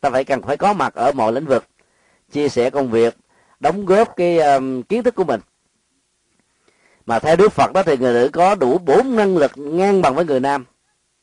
Ta 0.00 0.10
phải 0.10 0.24
cần 0.24 0.42
phải 0.42 0.56
có 0.56 0.72
mặt 0.72 0.94
ở 0.94 1.12
mọi 1.12 1.32
lĩnh 1.32 1.46
vực 1.46 1.64
chia 2.32 2.48
sẻ 2.48 2.70
công 2.70 2.90
việc 2.90 3.16
đóng 3.60 3.86
góp 3.86 4.16
cái 4.16 4.38
um, 4.38 4.82
kiến 4.82 5.02
thức 5.02 5.14
của 5.14 5.24
mình. 5.24 5.40
Mà 7.06 7.18
theo 7.18 7.36
đức 7.36 7.52
phật 7.52 7.72
đó 7.72 7.82
thì 7.82 7.96
người 7.96 8.12
nữ 8.12 8.30
có 8.32 8.54
đủ 8.54 8.78
bốn 8.78 9.16
năng 9.16 9.36
lực 9.36 9.52
ngang 9.58 10.02
bằng 10.02 10.14
với 10.14 10.24
người 10.24 10.40
nam. 10.40 10.64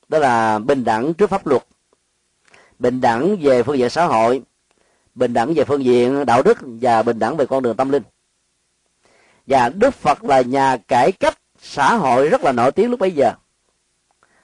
Đó 0.08 0.19
là 0.19 0.60
bình 0.60 0.84
đẳng 0.84 1.13
trước 1.13 1.30
pháp 1.30 1.47
luật 1.47 1.63
bình 2.80 3.01
đẳng 3.01 3.38
về 3.41 3.63
phương 3.63 3.77
diện 3.77 3.89
xã 3.89 4.06
hội 4.06 4.41
bình 5.17 5.34
đẳng 5.34 5.53
về 5.53 5.63
phương 5.63 5.86
diện 5.86 6.25
đạo 6.25 6.43
đức 6.43 6.58
và 6.62 7.03
bình 7.03 7.19
đẳng 7.19 7.38
về 7.38 7.45
con 7.45 7.63
đường 7.63 7.75
tâm 7.75 7.89
linh. 7.89 8.03
Và 9.47 9.69
đức 9.69 9.93
phật 9.93 10.23
là 10.23 10.41
nhà 10.41 10.77
cải 10.77 11.12
cách 11.12 11.38
xã 11.62 11.95
hội 11.95 12.30
rất 12.30 12.43
là 12.43 12.51
nổi 12.51 12.71
tiếng 12.71 12.91
lúc 12.91 12.99
bấy 12.99 13.12
giờ. 13.12 13.34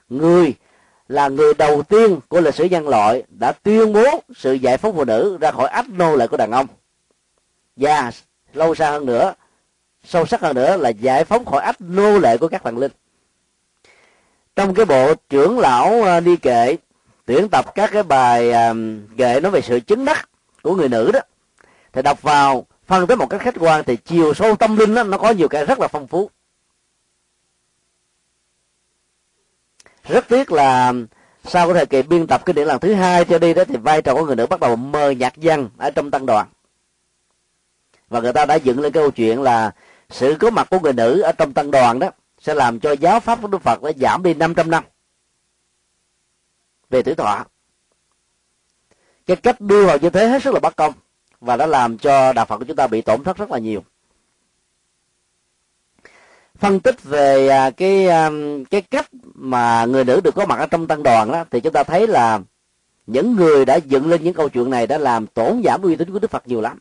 Người 0.08 0.54
là 1.08 1.28
người 1.28 1.54
đầu 1.54 1.82
tiên 1.82 2.20
của 2.28 2.40
lịch 2.40 2.54
sử 2.54 2.64
nhân 2.64 2.88
loại 2.88 3.22
đã 3.28 3.52
tuyên 3.52 3.92
bố 3.92 4.22
sự 4.36 4.52
giải 4.52 4.78
phóng 4.78 4.96
phụ 4.96 5.04
nữ 5.04 5.38
ra 5.40 5.50
khỏi 5.50 5.68
ách 5.68 5.88
nô 5.88 6.16
lệ 6.16 6.26
của 6.26 6.36
đàn 6.36 6.50
ông. 6.50 6.66
Và 7.76 8.10
lâu 8.52 8.74
xa 8.74 8.90
hơn 8.90 9.06
nữa, 9.06 9.34
sâu 10.04 10.26
sắc 10.26 10.40
hơn 10.40 10.54
nữa 10.54 10.76
là 10.76 10.88
giải 10.88 11.24
phóng 11.24 11.44
khỏi 11.44 11.62
ách 11.62 11.80
nô 11.80 12.18
lệ 12.18 12.36
của 12.38 12.48
các 12.48 12.64
thần 12.64 12.78
linh. 12.78 12.92
Trong 14.56 14.74
cái 14.74 14.84
bộ 14.84 15.14
trưởng 15.28 15.58
lão 15.58 16.02
à, 16.02 16.20
đi 16.20 16.36
kệ, 16.36 16.76
tuyển 17.26 17.48
tập 17.48 17.74
các 17.74 17.90
cái 17.92 18.02
bài 18.02 18.52
à, 18.52 18.74
kệ 19.16 19.40
nói 19.40 19.52
về 19.52 19.60
sự 19.60 19.80
chứng 19.80 20.04
đắc 20.04 20.28
của 20.64 20.76
người 20.76 20.88
nữ 20.88 21.10
đó. 21.12 21.20
Thì 21.92 22.02
đọc 22.02 22.22
vào 22.22 22.66
phân 22.86 23.06
tích 23.06 23.16
một 23.16 23.26
cách 23.30 23.40
khách 23.40 23.54
quan 23.58 23.84
thì 23.84 23.96
chiều 23.96 24.34
sâu 24.34 24.56
tâm 24.56 24.76
linh 24.76 24.94
đó, 24.94 25.02
nó 25.02 25.18
có 25.18 25.30
nhiều 25.30 25.48
cái 25.48 25.64
rất 25.64 25.80
là 25.80 25.88
phong 25.88 26.06
phú. 26.06 26.30
Rất 30.08 30.28
tiếc 30.28 30.52
là 30.52 30.92
sau 31.44 31.66
cái 31.66 31.74
thời 31.74 31.86
kỳ 31.86 32.02
biên 32.02 32.26
tập 32.26 32.42
cái 32.44 32.54
điển 32.54 32.66
lần 32.66 32.80
thứ 32.80 32.94
hai 32.94 33.24
cho 33.24 33.38
đi 33.38 33.54
đó 33.54 33.64
thì 33.64 33.76
vai 33.76 34.02
trò 34.02 34.14
của 34.14 34.26
người 34.26 34.36
nữ 34.36 34.46
bắt 34.46 34.60
đầu 34.60 34.76
mờ 34.76 35.10
nhạt 35.10 35.36
dần 35.36 35.70
ở 35.78 35.90
trong 35.90 36.10
tăng 36.10 36.26
đoàn. 36.26 36.48
Và 38.08 38.20
người 38.20 38.32
ta 38.32 38.44
đã 38.44 38.54
dựng 38.54 38.80
lên 38.80 38.92
cái 38.92 39.02
câu 39.02 39.10
chuyện 39.10 39.42
là 39.42 39.70
sự 40.10 40.36
có 40.40 40.50
mặt 40.50 40.66
của 40.70 40.80
người 40.80 40.92
nữ 40.92 41.20
ở 41.20 41.32
trong 41.32 41.52
tăng 41.52 41.70
đoàn 41.70 41.98
đó 41.98 42.10
sẽ 42.38 42.54
làm 42.54 42.80
cho 42.80 42.92
giáo 42.92 43.20
pháp 43.20 43.38
của 43.42 43.48
Đức 43.48 43.62
Phật 43.62 43.82
đã 43.82 43.92
giảm 43.96 44.22
đi 44.22 44.34
500 44.34 44.70
năm 44.70 44.84
về 46.90 47.02
tuổi 47.02 47.14
thọ 47.14 47.44
cái 49.26 49.36
cách 49.36 49.60
đưa 49.60 49.86
vào 49.86 49.98
như 49.98 50.10
thế 50.10 50.28
hết 50.28 50.42
sức 50.42 50.54
là 50.54 50.60
bất 50.60 50.76
công 50.76 50.92
và 51.40 51.56
đã 51.56 51.66
làm 51.66 51.98
cho 51.98 52.32
đạo 52.32 52.44
Phật 52.44 52.58
của 52.58 52.64
chúng 52.64 52.76
ta 52.76 52.86
bị 52.86 53.00
tổn 53.00 53.24
thất 53.24 53.36
rất 53.36 53.50
là 53.50 53.58
nhiều. 53.58 53.84
Phân 56.58 56.80
tích 56.80 57.04
về 57.04 57.48
à, 57.48 57.70
cái 57.70 58.08
à, 58.08 58.30
cái 58.70 58.82
cách 58.82 59.08
mà 59.34 59.84
người 59.84 60.04
nữ 60.04 60.20
được 60.24 60.34
có 60.34 60.46
mặt 60.46 60.58
ở 60.58 60.66
trong 60.66 60.86
tăng 60.86 61.02
đoàn 61.02 61.32
đó, 61.32 61.44
thì 61.50 61.60
chúng 61.60 61.72
ta 61.72 61.84
thấy 61.84 62.06
là 62.06 62.40
những 63.06 63.36
người 63.36 63.64
đã 63.64 63.76
dựng 63.76 64.10
lên 64.10 64.22
những 64.24 64.34
câu 64.34 64.48
chuyện 64.48 64.70
này 64.70 64.86
đã 64.86 64.98
làm 64.98 65.26
tổn 65.26 65.62
giảm 65.64 65.82
uy 65.82 65.96
tín 65.96 66.12
của 66.12 66.18
Đức 66.18 66.30
Phật 66.30 66.48
nhiều 66.48 66.60
lắm. 66.60 66.78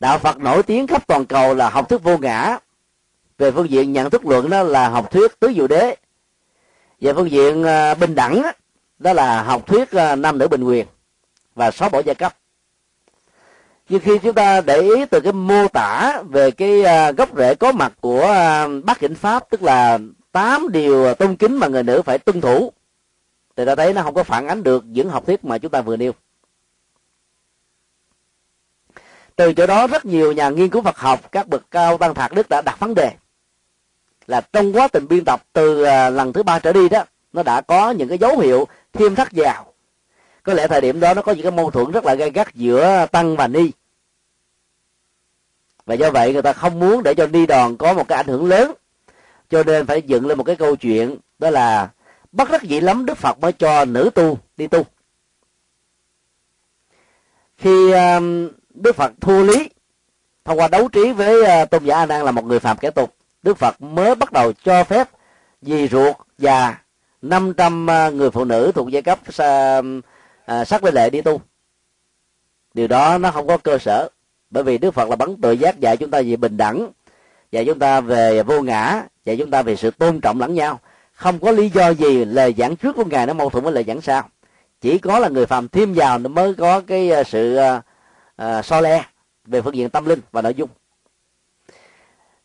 Đạo 0.00 0.18
Phật 0.18 0.38
nổi 0.38 0.62
tiếng 0.62 0.86
khắp 0.86 1.06
toàn 1.06 1.26
cầu 1.26 1.54
là 1.54 1.70
học 1.70 1.88
thuyết 1.88 2.02
vô 2.02 2.18
ngã. 2.18 2.58
Về 3.38 3.50
phương 3.50 3.70
diện 3.70 3.92
nhận 3.92 4.10
thức 4.10 4.26
luận 4.26 4.50
đó 4.50 4.62
là 4.62 4.88
học 4.88 5.10
thuyết 5.10 5.40
tứ 5.40 5.52
diệu 5.56 5.66
đế. 5.66 5.96
Về 7.00 7.12
phương 7.12 7.30
diện 7.30 7.64
à, 7.64 7.94
bình 7.94 8.14
đẳng 8.14 8.42
đó 8.42 8.52
đó 9.00 9.12
là 9.12 9.42
học 9.42 9.66
thuyết 9.66 9.90
ờ, 9.90 10.16
nam 10.16 10.38
nữ 10.38 10.48
bình 10.48 10.64
quyền 10.64 10.86
và 11.54 11.70
xóa 11.70 11.88
bỏ 11.88 12.02
giai 12.06 12.14
cấp. 12.14 12.36
Nhưng 13.88 14.00
khi 14.00 14.18
chúng 14.18 14.34
ta 14.34 14.60
để 14.60 14.80
ý 14.80 15.04
từ 15.10 15.20
cái 15.20 15.32
mô 15.32 15.68
tả 15.68 16.22
về 16.28 16.50
cái 16.50 16.82
ờ, 16.82 17.12
gốc 17.12 17.28
rễ 17.36 17.54
có 17.54 17.72
mặt 17.72 17.92
của 18.00 18.20
ờ, 18.20 18.68
bác 18.84 19.02
bát 19.02 19.10
pháp, 19.16 19.50
tức 19.50 19.62
là 19.62 19.98
tám 20.32 20.68
điều 20.72 21.14
tôn 21.14 21.36
kính 21.36 21.56
mà 21.56 21.66
người 21.66 21.82
nữ 21.82 22.02
phải 22.02 22.18
tuân 22.18 22.40
thủ, 22.40 22.72
thì 23.56 23.64
ta 23.64 23.74
thấy 23.74 23.92
nó 23.92 24.02
không 24.02 24.14
có 24.14 24.22
phản 24.22 24.48
ánh 24.48 24.62
được 24.62 24.84
những 24.86 25.10
học 25.10 25.26
thuyết 25.26 25.44
mà 25.44 25.58
chúng 25.58 25.70
ta 25.70 25.80
vừa 25.80 25.96
nêu. 25.96 26.12
Từ 29.36 29.52
chỗ 29.52 29.66
đó, 29.66 29.86
rất 29.86 30.04
nhiều 30.04 30.32
nhà 30.32 30.48
nghiên 30.48 30.70
cứu 30.70 30.82
Phật 30.82 30.96
học, 30.96 31.32
các 31.32 31.48
bậc 31.48 31.70
cao 31.70 31.98
tăng 31.98 32.14
thạc 32.14 32.32
đức 32.32 32.48
đã 32.48 32.62
đặt 32.62 32.80
vấn 32.80 32.94
đề 32.94 33.12
là 34.26 34.40
trong 34.40 34.72
quá 34.72 34.88
trình 34.88 35.08
biên 35.08 35.24
tập 35.24 35.42
từ 35.52 35.82
lần 36.10 36.32
thứ 36.32 36.42
ba 36.42 36.58
trở 36.58 36.72
đi 36.72 36.88
đó 36.88 37.04
nó 37.32 37.42
đã 37.42 37.60
có 37.60 37.90
những 37.90 38.08
cái 38.08 38.18
dấu 38.18 38.38
hiệu 38.38 38.68
thêm 38.92 39.14
thắt 39.14 39.28
vào. 39.32 39.72
Có 40.42 40.54
lẽ 40.54 40.66
thời 40.66 40.80
điểm 40.80 41.00
đó 41.00 41.14
nó 41.14 41.22
có 41.22 41.32
những 41.32 41.42
cái 41.42 41.52
mâu 41.52 41.70
thuẫn 41.70 41.90
rất 41.90 42.04
là 42.04 42.14
gay 42.14 42.30
gắt 42.30 42.54
giữa 42.54 43.06
tăng 43.12 43.36
và 43.36 43.48
ni. 43.48 43.70
Và 45.86 45.94
do 45.94 46.10
vậy 46.10 46.32
người 46.32 46.42
ta 46.42 46.52
không 46.52 46.78
muốn 46.78 47.02
để 47.02 47.14
cho 47.14 47.26
ni 47.26 47.46
đòn 47.46 47.76
có 47.76 47.94
một 47.94 48.08
cái 48.08 48.16
ảnh 48.16 48.26
hưởng 48.26 48.46
lớn. 48.46 48.72
Cho 49.50 49.62
nên 49.62 49.86
phải 49.86 50.02
dựng 50.02 50.26
lên 50.26 50.38
một 50.38 50.44
cái 50.44 50.56
câu 50.56 50.76
chuyện, 50.76 51.16
đó 51.38 51.50
là 51.50 51.90
bất 52.32 52.50
đắc 52.50 52.62
dĩ 52.62 52.80
lắm 52.80 53.06
đức 53.06 53.18
phật 53.18 53.38
mới 53.38 53.52
cho 53.52 53.84
nữ 53.84 54.10
tu 54.14 54.38
đi 54.56 54.66
tu. 54.66 54.82
Khi 57.58 57.92
um, 57.92 58.48
đức 58.74 58.96
phật 58.96 59.12
thua 59.20 59.42
lý, 59.42 59.68
thông 60.44 60.58
qua 60.58 60.68
đấu 60.68 60.88
trí 60.88 61.12
với 61.12 61.44
ờ, 61.44 61.64
tôn 61.64 61.84
giả 61.84 61.96
a 61.96 62.06
nan 62.06 62.24
là 62.24 62.30
một 62.30 62.44
người 62.44 62.60
phạm 62.60 62.76
kẻ 62.76 62.90
tục 62.90 63.14
đức 63.42 63.58
phật 63.58 63.82
mới 63.82 64.14
bắt 64.14 64.32
đầu 64.32 64.52
cho 64.64 64.84
phép 64.84 65.08
dì 65.62 65.88
ruột 65.88 66.16
và 66.38 66.78
500 67.22 67.90
à, 67.90 68.10
người 68.10 68.30
phụ 68.30 68.44
nữ 68.44 68.72
thuộc 68.74 68.90
giai 68.90 69.02
cấp 69.02 69.18
à, 70.46 70.64
sắc 70.64 70.84
lê 70.84 70.90
lệ 70.90 71.10
đi 71.10 71.22
tu. 71.22 71.40
Điều 72.74 72.88
đó 72.88 73.18
nó 73.18 73.30
không 73.30 73.46
có 73.46 73.56
cơ 73.56 73.78
sở 73.78 74.08
bởi 74.50 74.64
vì 74.64 74.78
đức 74.78 74.90
phật 74.90 75.08
là 75.08 75.16
bắn 75.16 75.40
tự 75.40 75.52
giác 75.52 75.80
dạy 75.80 75.96
chúng 75.96 76.10
ta 76.10 76.22
về 76.22 76.36
bình 76.36 76.56
đẳng 76.56 76.90
dạy 77.52 77.64
chúng 77.64 77.78
ta 77.78 78.00
về 78.00 78.42
vô 78.42 78.62
ngã 78.62 79.02
dạy 79.24 79.36
chúng 79.36 79.50
ta 79.50 79.62
về 79.62 79.76
sự 79.76 79.90
tôn 79.90 80.20
trọng 80.20 80.40
lẫn 80.40 80.54
nhau. 80.54 80.80
Không 81.12 81.38
có 81.38 81.50
lý 81.50 81.70
do 81.70 81.90
gì 81.90 82.24
lời 82.24 82.54
giảng 82.58 82.76
trước 82.76 82.96
của 82.96 83.04
ngài 83.04 83.26
nó 83.26 83.32
mâu 83.32 83.50
thuẫn 83.50 83.64
với 83.64 83.72
lời 83.72 83.84
giảng 83.86 84.00
sau. 84.00 84.28
Chỉ 84.80 84.98
có 84.98 85.18
là 85.18 85.28
người 85.28 85.46
phàm 85.46 85.68
thêm 85.68 85.94
vào 85.94 86.18
nó 86.18 86.28
mới 86.28 86.54
có 86.54 86.80
cái 86.80 87.10
à, 87.10 87.24
sự 87.24 87.56
à, 87.56 87.82
à, 88.36 88.62
so 88.62 88.80
le 88.80 89.04
về 89.44 89.62
phương 89.62 89.74
diện 89.74 89.90
tâm 89.90 90.04
linh 90.04 90.20
và 90.32 90.42
nội 90.42 90.54
dung. 90.54 90.68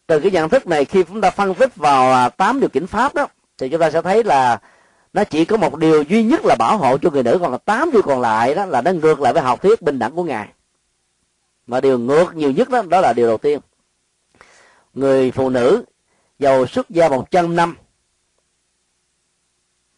Từ 0.08 0.20
cái 0.20 0.32
nhận 0.32 0.50
thức 0.50 0.68
này 0.68 0.86
khi 0.86 1.04
chúng 1.04 1.22
ta 1.22 1.30
phân 1.30 1.54
tích 1.54 1.76
vào 1.76 2.30
tám 2.30 2.60
điều 2.60 2.70
kiểm 2.70 2.88
pháp 2.88 3.14
đó 3.16 3.28
thì 3.58 3.70
chúng 3.70 3.82
ta 3.82 3.90
sẽ 3.90 4.02
thấy 4.02 4.24
là 4.24 4.60
nó 5.14 5.24
chỉ 5.24 5.46
có 5.46 5.58
một 5.58 5.78
điều 5.78 6.02
duy 6.02 6.24
nhất 6.24 6.46
là 6.46 6.56
bảo 6.60 6.78
hộ 6.78 6.98
cho 6.98 7.10
người 7.10 7.24
nữ 7.24 7.38
còn 7.42 7.52
là 7.52 7.58
tám 7.58 7.92
điều 7.92 8.02
còn 8.02 8.22
lại 8.22 8.56
đó 8.56 8.66
là 8.66 8.82
nó 8.82 8.92
ngược 8.92 9.22
lại 9.22 9.34
với 9.34 9.42
học 9.42 9.62
thuyết 9.62 9.82
bình 9.82 10.00
đẳng 10.00 10.16
của 10.16 10.24
ngài. 10.24 10.48
Mà 11.68 11.82
điều 11.82 12.00
ngược 12.00 12.36
nhiều 12.36 12.52
nhất 12.52 12.70
đó, 12.70 12.82
đó 12.82 13.02
là 13.02 13.14
điều 13.14 13.28
đầu 13.28 13.38
tiên. 13.38 13.60
Người 14.94 15.32
phụ 15.32 15.50
nữ 15.50 15.84
giàu 16.40 16.66
xuất 16.66 16.90
gia 16.90 17.10
một 17.10 17.32
trăm 17.32 17.56
năm 17.56 17.78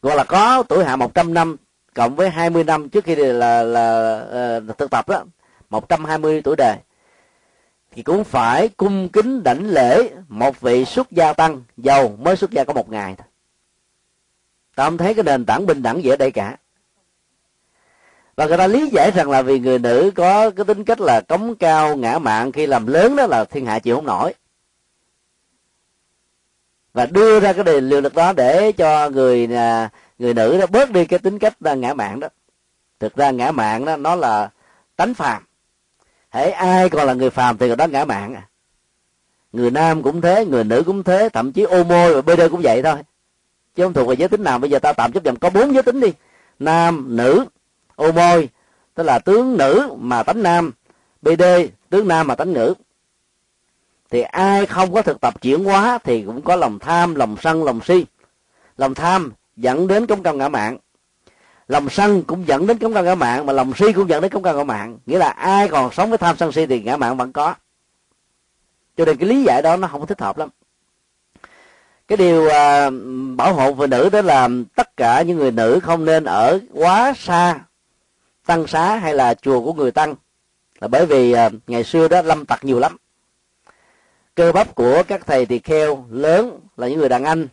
gọi 0.01 0.15
là 0.15 0.23
có 0.23 0.63
tuổi 0.69 0.85
hạ 0.85 0.95
một 0.95 1.13
trăm 1.13 1.33
năm 1.33 1.55
cộng 1.93 2.15
với 2.15 2.29
hai 2.29 2.49
mươi 2.49 2.63
năm 2.63 2.89
trước 2.89 3.03
khi 3.03 3.15
là 3.15 3.33
là, 3.33 3.63
là 3.63 4.57
uh, 4.57 4.77
thực 4.77 4.91
tập 4.91 5.09
đó 5.09 5.23
một 5.69 5.89
trăm 5.89 6.05
hai 6.05 6.17
mươi 6.17 6.41
tuổi 6.41 6.55
đời 6.55 6.77
thì 7.91 8.03
cũng 8.03 8.23
phải 8.23 8.69
cung 8.69 9.09
kính 9.09 9.43
đảnh 9.43 9.69
lễ 9.69 10.09
một 10.27 10.61
vị 10.61 10.85
xuất 10.85 11.11
gia 11.11 11.33
tăng 11.33 11.63
giàu 11.77 12.17
mới 12.19 12.35
xuất 12.35 12.51
gia 12.51 12.63
có 12.63 12.73
một 12.73 12.89
ngày 12.89 13.15
thôi 13.17 13.27
ta 14.77 14.83
không 14.83 14.97
thấy 14.97 15.13
cái 15.13 15.23
nền 15.23 15.45
tảng 15.45 15.65
bình 15.65 15.83
đẳng 15.83 16.03
gì 16.03 16.09
ở 16.09 16.15
đây 16.15 16.31
cả. 16.31 16.57
Và 18.35 18.45
người 18.45 18.57
ta 18.57 18.67
lý 18.67 18.89
giải 18.89 19.11
rằng 19.11 19.29
là 19.29 19.41
vì 19.41 19.59
người 19.59 19.79
nữ 19.79 20.11
có 20.15 20.49
cái 20.49 20.65
tính 20.65 20.83
cách 20.83 21.01
là 21.01 21.21
cống 21.21 21.55
cao, 21.55 21.95
ngã 21.95 22.19
mạn, 22.19 22.51
khi 22.51 22.67
làm 22.67 22.87
lớn 22.87 23.15
đó 23.15 23.27
là 23.27 23.45
thiên 23.45 23.65
hạ 23.65 23.79
chịu 23.79 23.95
không 23.95 24.05
nổi. 24.05 24.33
Và 26.93 27.05
đưa 27.05 27.39
ra 27.39 27.53
cái 27.53 27.63
đề 27.63 27.81
liều 27.81 28.01
lực 28.01 28.13
đó 28.13 28.33
để 28.33 28.71
cho 28.71 29.09
người 29.09 29.47
à, 29.55 29.89
người 30.19 30.33
nữ 30.33 30.57
đó 30.57 30.65
bớt 30.65 30.91
đi 30.91 31.05
cái 31.05 31.19
tính 31.19 31.39
cách 31.39 31.61
ngã 31.61 31.93
mạn 31.93 32.19
đó. 32.19 32.27
Thực 32.99 33.15
ra 33.15 33.31
ngã 33.31 33.51
mạn 33.51 33.85
đó, 33.85 33.97
nó 33.97 34.15
là 34.15 34.49
tánh 34.95 35.13
phàm. 35.13 35.45
Hễ 36.29 36.49
ai 36.49 36.89
còn 36.89 37.07
là 37.07 37.13
người 37.13 37.29
phàm 37.29 37.57
thì 37.57 37.67
người 37.67 37.75
đó 37.75 37.87
ngã 37.87 38.05
mạn 38.05 38.35
à. 38.35 38.47
Người 39.51 39.71
nam 39.71 40.03
cũng 40.03 40.21
thế, 40.21 40.45
người 40.45 40.63
nữ 40.63 40.83
cũng 40.85 41.03
thế, 41.03 41.29
thậm 41.29 41.51
chí 41.51 41.63
ô 41.63 41.83
môi 41.83 42.13
và 42.13 42.21
bê 42.21 42.35
đê 42.35 42.49
cũng 42.49 42.61
vậy 42.63 42.83
thôi 42.83 42.97
chứ 43.77 43.83
không 43.83 43.93
thuộc 43.93 44.07
về 44.07 44.15
giới 44.15 44.27
tính 44.27 44.43
nào. 44.43 44.59
Bây 44.59 44.69
giờ 44.69 44.79
ta 44.79 44.93
tạm 44.93 45.11
chấp 45.11 45.23
nhận 45.23 45.35
có 45.35 45.49
bốn 45.49 45.73
giới 45.73 45.83
tính 45.83 45.99
đi. 45.99 46.13
Nam, 46.59 47.15
nữ. 47.15 47.45
Ô 47.95 48.11
môi 48.11 48.49
tức 48.95 49.03
là 49.03 49.19
tướng 49.19 49.57
nữ 49.57 49.89
mà 49.99 50.23
tánh 50.23 50.43
nam. 50.43 50.71
Bd 51.21 51.43
tướng 51.89 52.07
nam 52.07 52.27
mà 52.27 52.35
tánh 52.35 52.53
nữ. 52.53 52.73
Thì 54.09 54.21
ai 54.21 54.65
không 54.65 54.93
có 54.93 55.01
thực 55.01 55.21
tập 55.21 55.41
chuyển 55.41 55.63
hóa 55.63 55.97
thì 56.03 56.23
cũng 56.25 56.41
có 56.41 56.55
lòng 56.55 56.79
tham, 56.79 57.15
lòng 57.15 57.35
sân, 57.41 57.63
lòng 57.63 57.79
si. 57.85 58.05
Lòng 58.77 58.93
tham 58.93 59.33
dẫn 59.55 59.87
đến 59.87 60.07
cống 60.07 60.23
cao 60.23 60.33
ngã 60.33 60.49
mạng. 60.49 60.77
Lòng 61.67 61.89
sân 61.89 62.23
cũng 62.23 62.47
dẫn 62.47 62.67
đến 62.67 62.77
cống 62.77 62.93
cao 62.93 63.03
ngã 63.03 63.15
mạng, 63.15 63.45
mà 63.45 63.53
lòng 63.53 63.73
si 63.75 63.93
cũng 63.93 64.09
dẫn 64.09 64.21
đến 64.21 64.31
cống 64.31 64.43
cao 64.43 64.55
ngã 64.55 64.63
mạng. 64.63 64.97
Nghĩa 65.05 65.17
là 65.17 65.29
ai 65.29 65.67
còn 65.67 65.91
sống 65.93 66.09
với 66.09 66.17
tham 66.17 66.37
sân 66.37 66.51
si 66.51 66.65
thì 66.65 66.81
ngã 66.81 66.97
mạng 66.97 67.17
vẫn 67.17 67.33
có. 67.33 67.55
Cho 68.97 69.05
nên 69.05 69.17
cái 69.17 69.29
lý 69.29 69.43
giải 69.43 69.61
đó 69.61 69.77
nó 69.77 69.87
không 69.87 70.07
thích 70.07 70.21
hợp 70.21 70.37
lắm 70.37 70.49
cái 72.07 72.17
điều 72.17 72.45
uh, 72.45 72.93
bảo 73.37 73.53
hộ 73.53 73.73
phụ 73.73 73.87
nữ 73.87 74.09
đó 74.09 74.21
là 74.21 74.49
tất 74.75 74.97
cả 74.97 75.21
những 75.21 75.37
người 75.37 75.51
nữ 75.51 75.79
không 75.83 76.05
nên 76.05 76.23
ở 76.23 76.59
quá 76.73 77.13
xa 77.17 77.59
tăng 78.45 78.67
xá 78.67 78.95
hay 78.95 79.13
là 79.13 79.33
chùa 79.33 79.61
của 79.61 79.73
người 79.73 79.91
tăng. 79.91 80.15
Là 80.79 80.87
bởi 80.87 81.05
vì 81.05 81.31
à, 81.31 81.49
ngày 81.67 81.83
xưa 81.83 82.07
đó 82.07 82.21
lâm 82.21 82.45
tặc 82.45 82.65
nhiều 82.65 82.79
lắm. 82.79 82.97
Cơ 84.35 84.51
bắp 84.51 84.75
của 84.75 85.03
các 85.07 85.25
thầy 85.27 85.45
tỳ 85.45 85.59
kheo 85.59 86.05
lớn 86.09 86.59
là 86.77 86.87
những 86.87 86.99
người 86.99 87.09
đàn 87.09 87.23
anh 87.23 87.47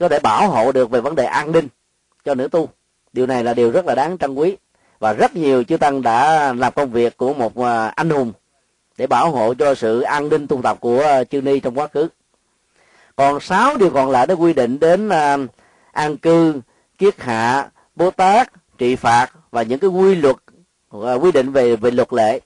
có 0.00 0.08
thể 0.08 0.18
bảo 0.18 0.48
hộ 0.48 0.72
được 0.72 0.90
về 0.90 1.00
vấn 1.00 1.14
đề 1.14 1.24
an 1.24 1.52
ninh 1.52 1.68
cho 2.24 2.34
nữ 2.34 2.48
tu. 2.48 2.68
Điều 3.12 3.26
này 3.26 3.44
là 3.44 3.54
điều 3.54 3.70
rất 3.70 3.86
là 3.86 3.94
đáng 3.94 4.18
trân 4.18 4.34
quý. 4.34 4.56
Và 4.98 5.12
rất 5.12 5.36
nhiều 5.36 5.64
chư 5.64 5.76
tăng 5.76 6.02
đã 6.02 6.52
làm 6.52 6.72
công 6.72 6.90
việc 6.90 7.16
của 7.16 7.34
một 7.34 7.58
à, 7.58 7.86
anh 7.86 8.10
hùng 8.10 8.32
để 8.96 9.06
bảo 9.06 9.30
hộ 9.30 9.54
cho 9.54 9.74
sự 9.74 10.00
an 10.00 10.28
ninh 10.28 10.46
tu 10.46 10.62
tập 10.62 10.76
của 10.80 11.02
à, 11.02 11.24
chư 11.24 11.40
ni 11.40 11.60
trong 11.60 11.78
quá 11.78 11.86
khứ 11.86 12.08
còn 13.22 13.40
sáu 13.40 13.76
điều 13.76 13.90
còn 13.90 14.10
lại 14.10 14.26
nó 14.26 14.34
quy 14.34 14.52
định 14.52 14.80
đến 14.80 15.08
uh, 15.08 15.50
an 15.92 16.16
cư 16.16 16.60
kiết 16.98 17.22
hạ 17.22 17.68
bố 17.94 18.10
tát 18.10 18.52
trị 18.78 18.96
phạt 18.96 19.30
và 19.50 19.62
những 19.62 19.78
cái 19.78 19.90
quy 19.90 20.14
luật 20.14 20.36
uh, 20.96 21.22
quy 21.22 21.32
định 21.32 21.52
về 21.52 21.76
về 21.76 21.90
luật 21.90 22.12
lệ. 22.12 22.40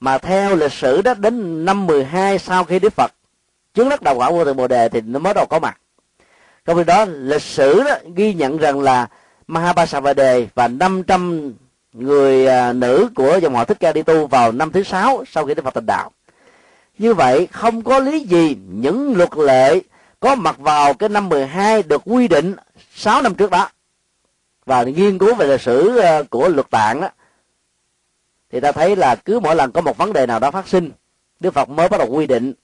Mà 0.00 0.18
theo 0.18 0.56
lịch 0.56 0.72
sử 0.72 1.02
đó 1.02 1.14
đến 1.14 1.64
năm 1.64 1.86
12 1.86 2.38
sau 2.38 2.64
khi 2.64 2.78
Đức 2.78 2.92
Phật 2.92 3.12
chứng 3.74 3.88
đắc 3.88 4.02
đạo 4.02 4.14
quả 4.14 4.30
vô 4.30 4.44
thượng 4.44 4.56
bồ 4.56 4.68
đề 4.68 4.88
thì 4.88 5.00
nó 5.00 5.18
mới 5.18 5.34
đầu 5.34 5.46
có 5.46 5.58
mặt. 5.58 5.80
Trong 6.64 6.76
khi 6.76 6.84
đó 6.84 7.04
lịch 7.04 7.42
sử 7.42 7.82
đó 7.82 7.94
ghi 8.14 8.34
nhận 8.34 8.58
rằng 8.58 8.80
là 8.80 9.08
Mahabasavade 9.46 10.46
và 10.54 10.68
500 10.68 11.52
người 11.92 12.46
à, 12.46 12.72
nữ 12.72 13.08
của 13.14 13.38
dòng 13.42 13.54
họ 13.54 13.64
Thích 13.64 13.80
Ca 13.80 13.92
đi 13.92 14.02
tu 14.02 14.26
vào 14.26 14.52
năm 14.52 14.72
thứ 14.72 14.82
sáu 14.82 15.24
sau 15.26 15.46
khi 15.46 15.54
Đức 15.54 15.64
Phật 15.64 15.74
thành 15.74 15.86
đạo 15.86 16.10
như 16.98 17.14
vậy, 17.14 17.48
không 17.52 17.82
có 17.82 17.98
lý 17.98 18.20
gì 18.20 18.56
những 18.70 19.16
luật 19.16 19.36
lệ 19.36 19.80
có 20.20 20.34
mặt 20.34 20.58
vào 20.58 20.94
cái 20.94 21.08
năm 21.08 21.28
12 21.28 21.82
được 21.82 22.02
quy 22.04 22.28
định 22.28 22.56
6 22.94 23.22
năm 23.22 23.34
trước 23.34 23.50
đó. 23.50 23.70
Và 24.66 24.82
nghiên 24.82 25.18
cứu 25.18 25.34
về 25.34 25.46
lịch 25.46 25.60
sử 25.60 25.98
ờ, 25.98 26.24
của 26.30 26.48
luật 26.48 26.70
tạng 26.70 27.00
đó 27.00 27.08
thì 28.50 28.60
ta 28.60 28.72
thấy 28.72 28.96
là 28.96 29.16
cứ 29.16 29.40
mỗi 29.40 29.56
lần 29.56 29.72
có 29.72 29.80
một 29.80 29.96
vấn 29.96 30.12
đề 30.12 30.26
nào 30.26 30.38
đó 30.38 30.50
phát 30.50 30.68
sinh, 30.68 30.90
Đức 31.40 31.54
Phật 31.54 31.68
mới 31.68 31.88
bắt 31.88 31.98
đầu 31.98 32.08
quy 32.10 32.26
định 32.26 32.54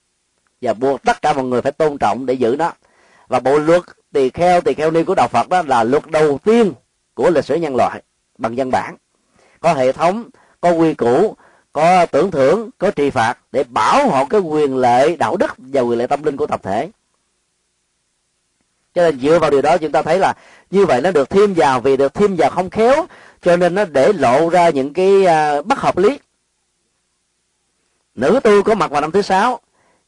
và 0.63 0.73
buộc 0.73 1.03
tất 1.03 1.23
cả 1.23 1.33
mọi 1.33 1.45
người 1.45 1.63
phải 1.63 1.73
tôn 1.73 1.99
trọng 1.99 2.27
để 2.27 2.35
giữ 2.35 2.57
nó. 2.59 2.73
Và 3.29 3.41
bộ 3.41 3.59
luật 3.59 3.83
tỳ 4.13 4.31
kheo 4.31 4.61
tỳ 4.61 4.75
kheo 4.75 4.91
ni 4.91 5.05
của 5.05 5.15
đạo 5.15 5.29
Phật 5.29 5.49
đó 5.49 5.63
là 5.67 5.85
luật 5.85 6.07
đầu 6.07 6.39
tiên 6.45 6.73
của 7.15 7.31
lịch 7.31 7.45
sử 7.45 7.55
nhân 7.55 7.77
loại 7.77 8.03
bằng 8.39 8.55
văn 8.57 8.71
bản. 8.71 8.97
Có 9.61 9.75
hệ 9.75 9.93
thống, 9.93 10.31
có 10.61 10.71
quy 10.71 10.95
củ 10.95 11.37
có 11.75 12.07
tưởng 12.07 12.31
thưởng, 12.31 12.71
có 12.79 12.91
trì 12.91 13.11
phạt 13.11 13.39
để 13.53 13.65
bảo 13.65 14.09
hộ 14.09 14.25
cái 14.25 14.41
quyền 14.41 14.77
lệ, 14.77 15.17
đạo 15.17 15.37
đức 15.37 15.55
và 15.59 15.81
quyền 15.81 15.99
lệ 15.99 16.07
tâm 16.07 16.23
linh 16.23 16.37
của 16.37 16.47
tập 16.47 16.61
thể. 16.63 16.91
Cho 18.95 19.03
nên 19.03 19.21
dựa 19.21 19.39
vào 19.39 19.51
điều 19.51 19.63
đó 19.63 19.79
chúng 19.79 19.93
ta 19.93 20.03
thấy 20.03 20.19
là 20.19 20.35
như 20.71 20.87
vậy 20.87 21.01
nó 21.01 21.11
được 21.11 21.31
thêm 21.31 21.55
vào 21.55 21.81
vì 21.81 21.97
được 21.97 22.15
thêm 22.15 22.37
vào 22.37 22.51
không 22.51 22.71
khéo, 22.71 23.07
cho 23.43 23.57
nên 23.57 23.75
nó 23.75 23.85
để 23.85 24.13
lộ 24.13 24.49
ra 24.49 24.69
những 24.69 24.93
cái 24.93 25.27
à, 25.27 25.63
bất 25.63 25.79
hợp 25.79 25.99
lý. 25.99 26.19
Nữ 28.15 28.41
tu 28.45 28.63
có 28.63 28.75
mặt 28.75 28.91
vào 28.91 29.01
năm 29.01 29.11
thứ 29.11 29.23
sáu, 29.23 29.61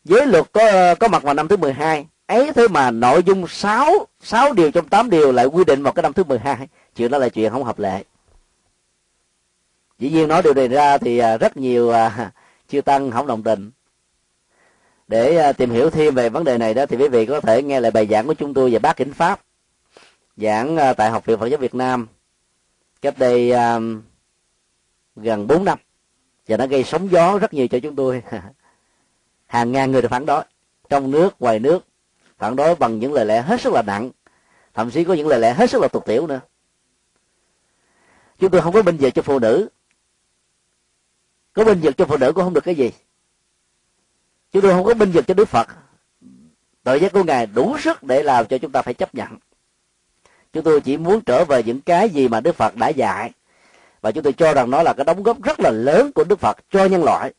giới 0.05 0.27
luật 0.27 0.53
có 0.53 0.95
có 0.95 1.09
mặt 1.09 1.23
vào 1.23 1.35
năm 1.35 1.49
thứ 1.49 1.57
12 1.57 2.07
ấy 2.27 2.53
thế 2.53 2.69
mà 2.69 2.91
nội 2.91 3.23
dung 3.23 3.49
6 3.49 4.07
sáu 4.23 4.53
điều 4.53 4.71
trong 4.71 4.89
8 4.89 5.11
điều 5.11 5.33
lại 5.33 5.47
quy 5.47 5.65
định 5.65 5.83
vào 5.83 5.93
cái 5.93 6.03
năm 6.03 6.13
thứ 6.13 6.25
12 6.25 6.69
chuyện 6.97 7.11
đó 7.11 7.19
là 7.19 7.29
chuyện 7.29 7.53
không 7.53 7.65
hợp 7.65 7.79
lệ 7.79 8.03
dĩ 9.99 10.11
nhiên 10.11 10.29
nói 10.29 10.43
điều 10.43 10.55
này 10.55 10.69
ra 10.69 10.99
thì 10.99 11.19
à, 11.19 11.37
rất 11.37 11.57
nhiều 11.57 11.91
à, 11.91 12.33
chư 12.69 12.81
tăng 12.81 13.11
không 13.11 13.27
đồng 13.27 13.43
tình. 13.43 13.71
Để 15.09 15.37
à, 15.37 15.53
tìm 15.53 15.71
hiểu 15.71 15.91
thêm 15.91 16.15
về 16.15 16.29
vấn 16.29 16.45
đề 16.45 16.59
này 16.59 16.75
đó 16.75 16.87
thì 16.87 16.97
quý 16.97 17.09
vị 17.09 17.27
có 17.27 17.41
thể 17.41 17.63
nghe 17.63 17.81
lại 17.81 17.91
bài 17.91 18.07
giảng 18.11 18.27
của 18.27 18.35
chúng 18.35 18.55
tôi 18.55 18.71
về 18.71 18.79
bác 18.79 18.97
kính 18.97 19.13
pháp, 19.13 19.41
giảng 20.37 20.77
tại 20.97 21.11
học 21.11 21.27
viện 21.27 21.39
phật 21.39 21.47
giáo 21.47 21.59
việt 21.59 21.75
nam, 21.75 22.07
cách 23.03 23.15
đây 23.19 23.53
gần 25.17 25.47
4 25.47 25.65
năm. 25.65 25.79
Và 26.49 26.57
nó 26.57 26.67
gây 26.67 26.85
sóng 26.85 27.11
gió 27.11 27.39
rất 27.39 27.55
nhiều 27.55 27.69
cho 27.69 27.79
chúng 27.83 27.97
tôi. 27.97 28.23
Hàng 29.47 29.73
ngàn 29.73 29.93
người 29.93 30.03
được 30.03 30.09
phản 30.09 30.27
đối, 30.27 30.45
trong 30.89 31.11
nước, 31.11 31.41
ngoài 31.41 31.59
nước, 31.59 31.85
phản 32.39 32.57
đối 32.57 32.75
bằng 32.75 32.99
những 32.99 33.13
lời 33.13 33.25
lẽ 33.25 33.43
hết 33.43 33.61
sức 33.61 33.73
là 33.73 33.83
nặng, 33.83 34.11
thậm 34.75 34.91
chí 34.91 35.05
có 35.05 35.15
những 35.15 35.29
lời 35.29 35.41
lẽ 35.41 35.53
hết 35.53 35.71
sức 35.71 35.83
là 35.83 35.89
tục 35.89 36.07
tiểu 36.07 36.27
nữa. 36.27 36.41
Chúng 38.39 38.51
tôi 38.51 38.61
không 38.61 38.73
có 38.73 38.83
binh 38.83 38.97
về 38.97 39.11
cho 39.11 39.23
phụ 39.23 39.39
nữ 39.39 39.69
có 41.57 41.65
binh 41.65 41.81
vực 41.81 41.97
cho 41.97 42.05
phụ 42.05 42.17
nữ 42.17 42.33
cũng 42.33 42.45
không 42.45 42.55
được 42.55 42.65
cái 42.65 42.75
gì. 42.75 42.91
Chúng 44.53 44.63
tôi 44.63 44.73
không 44.73 44.85
có 44.85 44.95
binh 44.95 45.11
vực 45.11 45.27
cho 45.27 45.35
đức 45.35 45.49
phật. 45.49 45.69
Tội 46.83 47.01
giác 47.01 47.13
của 47.13 47.25
ngài 47.25 47.47
đủ 47.47 47.79
sức 47.79 48.03
để 48.03 48.23
làm 48.23 48.47
cho 48.47 48.59
chúng 48.59 48.73
ta 48.73 48.83
phải 48.83 48.95
chấp 48.95 49.15
nhận. 49.15 49.29
Chúng 50.53 50.65
tôi 50.65 50.81
chỉ 50.81 50.97
muốn 50.97 51.21
trở 51.21 51.45
về 51.45 51.63
những 51.63 51.81
cái 51.81 52.11
gì 52.11 52.29
mà 52.29 52.41
đức 52.41 52.57
phật 52.57 52.77
đã 52.77 52.89
dạy. 52.89 53.31
Và 54.01 54.11
chúng 54.11 54.25
tôi 54.25 54.33
cho 54.33 54.55
rằng 54.55 54.71
nó 54.71 54.83
là 54.83 54.93
cái 54.93 55.05
đóng 55.05 55.23
góp 55.23 55.43
rất 55.43 55.61
là 55.61 55.71
lớn 55.71 56.13
của 56.13 56.25
đức 56.25 56.41
phật 56.41 56.57
cho 56.71 56.85
nhân 56.85 57.05
loại. 57.05 57.33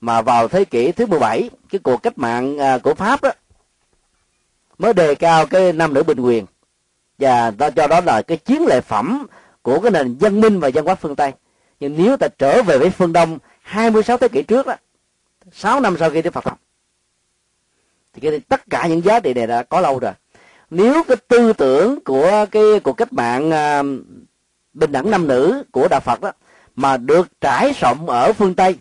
Mà 0.00 0.22
vào 0.22 0.48
thế 0.48 0.64
kỷ 0.64 0.92
thứ 0.92 1.06
17 1.06 1.50
cái 1.70 1.78
cuộc 1.78 2.02
cách 2.02 2.18
mạng 2.18 2.58
à, 2.58 2.78
của 2.78 2.94
pháp 2.94 3.22
đó 3.22 3.30
mới 4.78 4.92
đề 4.92 5.14
cao 5.14 5.46
cái 5.46 5.72
nam 5.72 5.94
nữ 5.94 6.02
bình 6.02 6.20
quyền. 6.20 6.46
Và 7.18 7.50
ta 7.50 7.70
cho 7.70 7.86
đó 7.86 8.00
là 8.00 8.22
cái 8.22 8.36
chiến 8.36 8.66
lợi 8.66 8.80
phẩm 8.80 9.26
của 9.62 9.80
cái 9.80 9.90
nền 9.90 10.16
văn 10.20 10.40
minh 10.40 10.60
và 10.60 10.70
văn 10.74 10.84
hóa 10.84 10.94
phương 10.94 11.16
tây. 11.16 11.32
Nhưng 11.80 11.96
nếu 11.96 12.16
ta 12.16 12.28
trở 12.38 12.62
về 12.62 12.78
với 12.78 12.90
phương 12.90 13.12
đông 13.12 13.38
26 13.62 14.18
thế 14.18 14.28
kỷ 14.28 14.42
trước 14.42 14.66
đó 14.66 14.74
6 15.52 15.80
năm 15.80 15.96
sau 15.98 16.10
khi 16.10 16.22
Đức 16.22 16.34
Phật 16.34 16.44
học, 16.44 16.60
thì 18.12 18.20
cái 18.20 18.40
tất 18.48 18.62
cả 18.70 18.86
những 18.86 19.04
giá 19.04 19.20
trị 19.20 19.34
này 19.34 19.46
đã 19.46 19.62
có 19.62 19.80
lâu 19.80 19.98
rồi. 19.98 20.12
Nếu 20.70 21.02
cái 21.08 21.16
tư 21.28 21.52
tưởng 21.52 22.00
của 22.04 22.46
cái 22.50 22.62
cuộc 22.82 22.92
cách 22.92 23.12
mạng 23.12 23.50
à, 23.50 23.82
bình 24.72 24.92
đẳng 24.92 25.10
nam 25.10 25.26
nữ 25.26 25.62
của 25.70 25.88
đạo 25.88 26.00
Phật 26.00 26.20
đó 26.20 26.32
mà 26.76 26.96
được 26.96 27.28
trải 27.40 27.72
rộng 27.80 28.08
ở 28.10 28.32
phương 28.32 28.54
Tây, 28.54 28.78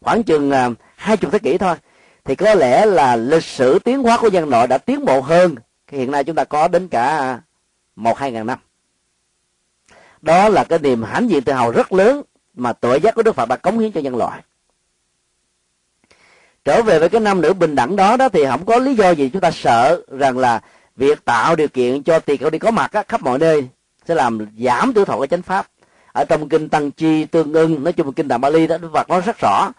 khoảng 0.00 0.22
chừng 0.22 0.50
à, 0.50 0.70
hai 0.96 1.16
chục 1.16 1.32
thế 1.32 1.38
kỷ 1.38 1.58
thôi, 1.58 1.76
thì 2.24 2.34
có 2.34 2.54
lẽ 2.54 2.86
là 2.86 3.16
lịch 3.16 3.44
sử 3.44 3.78
tiến 3.78 4.02
hóa 4.02 4.18
của 4.20 4.28
nhân 4.28 4.48
loại 4.48 4.66
đã 4.66 4.78
tiến 4.78 5.04
bộ 5.04 5.20
hơn 5.20 5.54
hiện 5.90 6.10
nay 6.10 6.24
chúng 6.24 6.36
ta 6.36 6.44
có 6.44 6.68
đến 6.68 6.88
cả 6.88 7.40
một, 7.96 8.18
hai 8.18 8.32
ngàn 8.32 8.46
năm. 8.46 8.58
Đó 10.22 10.48
là 10.48 10.64
cái 10.64 10.78
niềm 10.78 11.02
hãnh 11.02 11.30
diện 11.30 11.42
tự 11.42 11.52
hào 11.52 11.70
rất 11.70 11.92
lớn 11.92 12.22
mà 12.58 12.72
tội 12.72 13.00
giác 13.00 13.14
của 13.14 13.22
đức 13.22 13.34
phật 13.34 13.48
đã 13.48 13.56
cống 13.56 13.78
hiến 13.78 13.92
cho 13.92 14.00
nhân 14.00 14.16
loại. 14.16 14.42
Trở 16.64 16.82
về 16.82 16.98
với 16.98 17.08
cái 17.08 17.20
nam 17.20 17.40
nữ 17.40 17.52
bình 17.52 17.74
đẳng 17.74 17.96
đó 17.96 18.16
đó 18.16 18.28
thì 18.28 18.44
không 18.50 18.64
có 18.66 18.76
lý 18.76 18.94
do 18.94 19.10
gì 19.10 19.30
chúng 19.32 19.40
ta 19.40 19.50
sợ 19.50 20.02
rằng 20.08 20.38
là 20.38 20.60
việc 20.96 21.24
tạo 21.24 21.56
điều 21.56 21.68
kiện 21.68 22.02
cho 22.02 22.18
tỳ 22.18 22.36
kheo 22.36 22.50
đi 22.50 22.58
có 22.58 22.70
mặt 22.70 22.92
á, 22.92 23.02
khắp 23.08 23.22
mọi 23.22 23.38
nơi 23.38 23.68
sẽ 24.06 24.14
làm 24.14 24.46
giảm 24.58 24.92
tuổi 24.94 25.04
thọ 25.04 25.18
cái 25.18 25.28
chánh 25.28 25.42
pháp. 25.42 25.66
Ở 26.12 26.24
trong 26.24 26.48
kinh 26.48 26.68
tăng 26.68 26.90
chi 26.90 27.24
tương 27.24 27.52
ưng 27.52 27.84
nói 27.84 27.92
chung 27.92 28.12
kinh 28.12 28.28
đàm 28.28 28.40
bali 28.40 28.66
đó 28.66 28.78
đức 28.78 28.90
phật 28.92 29.08
nói 29.08 29.20
rất 29.20 29.36
rõ 29.40 29.72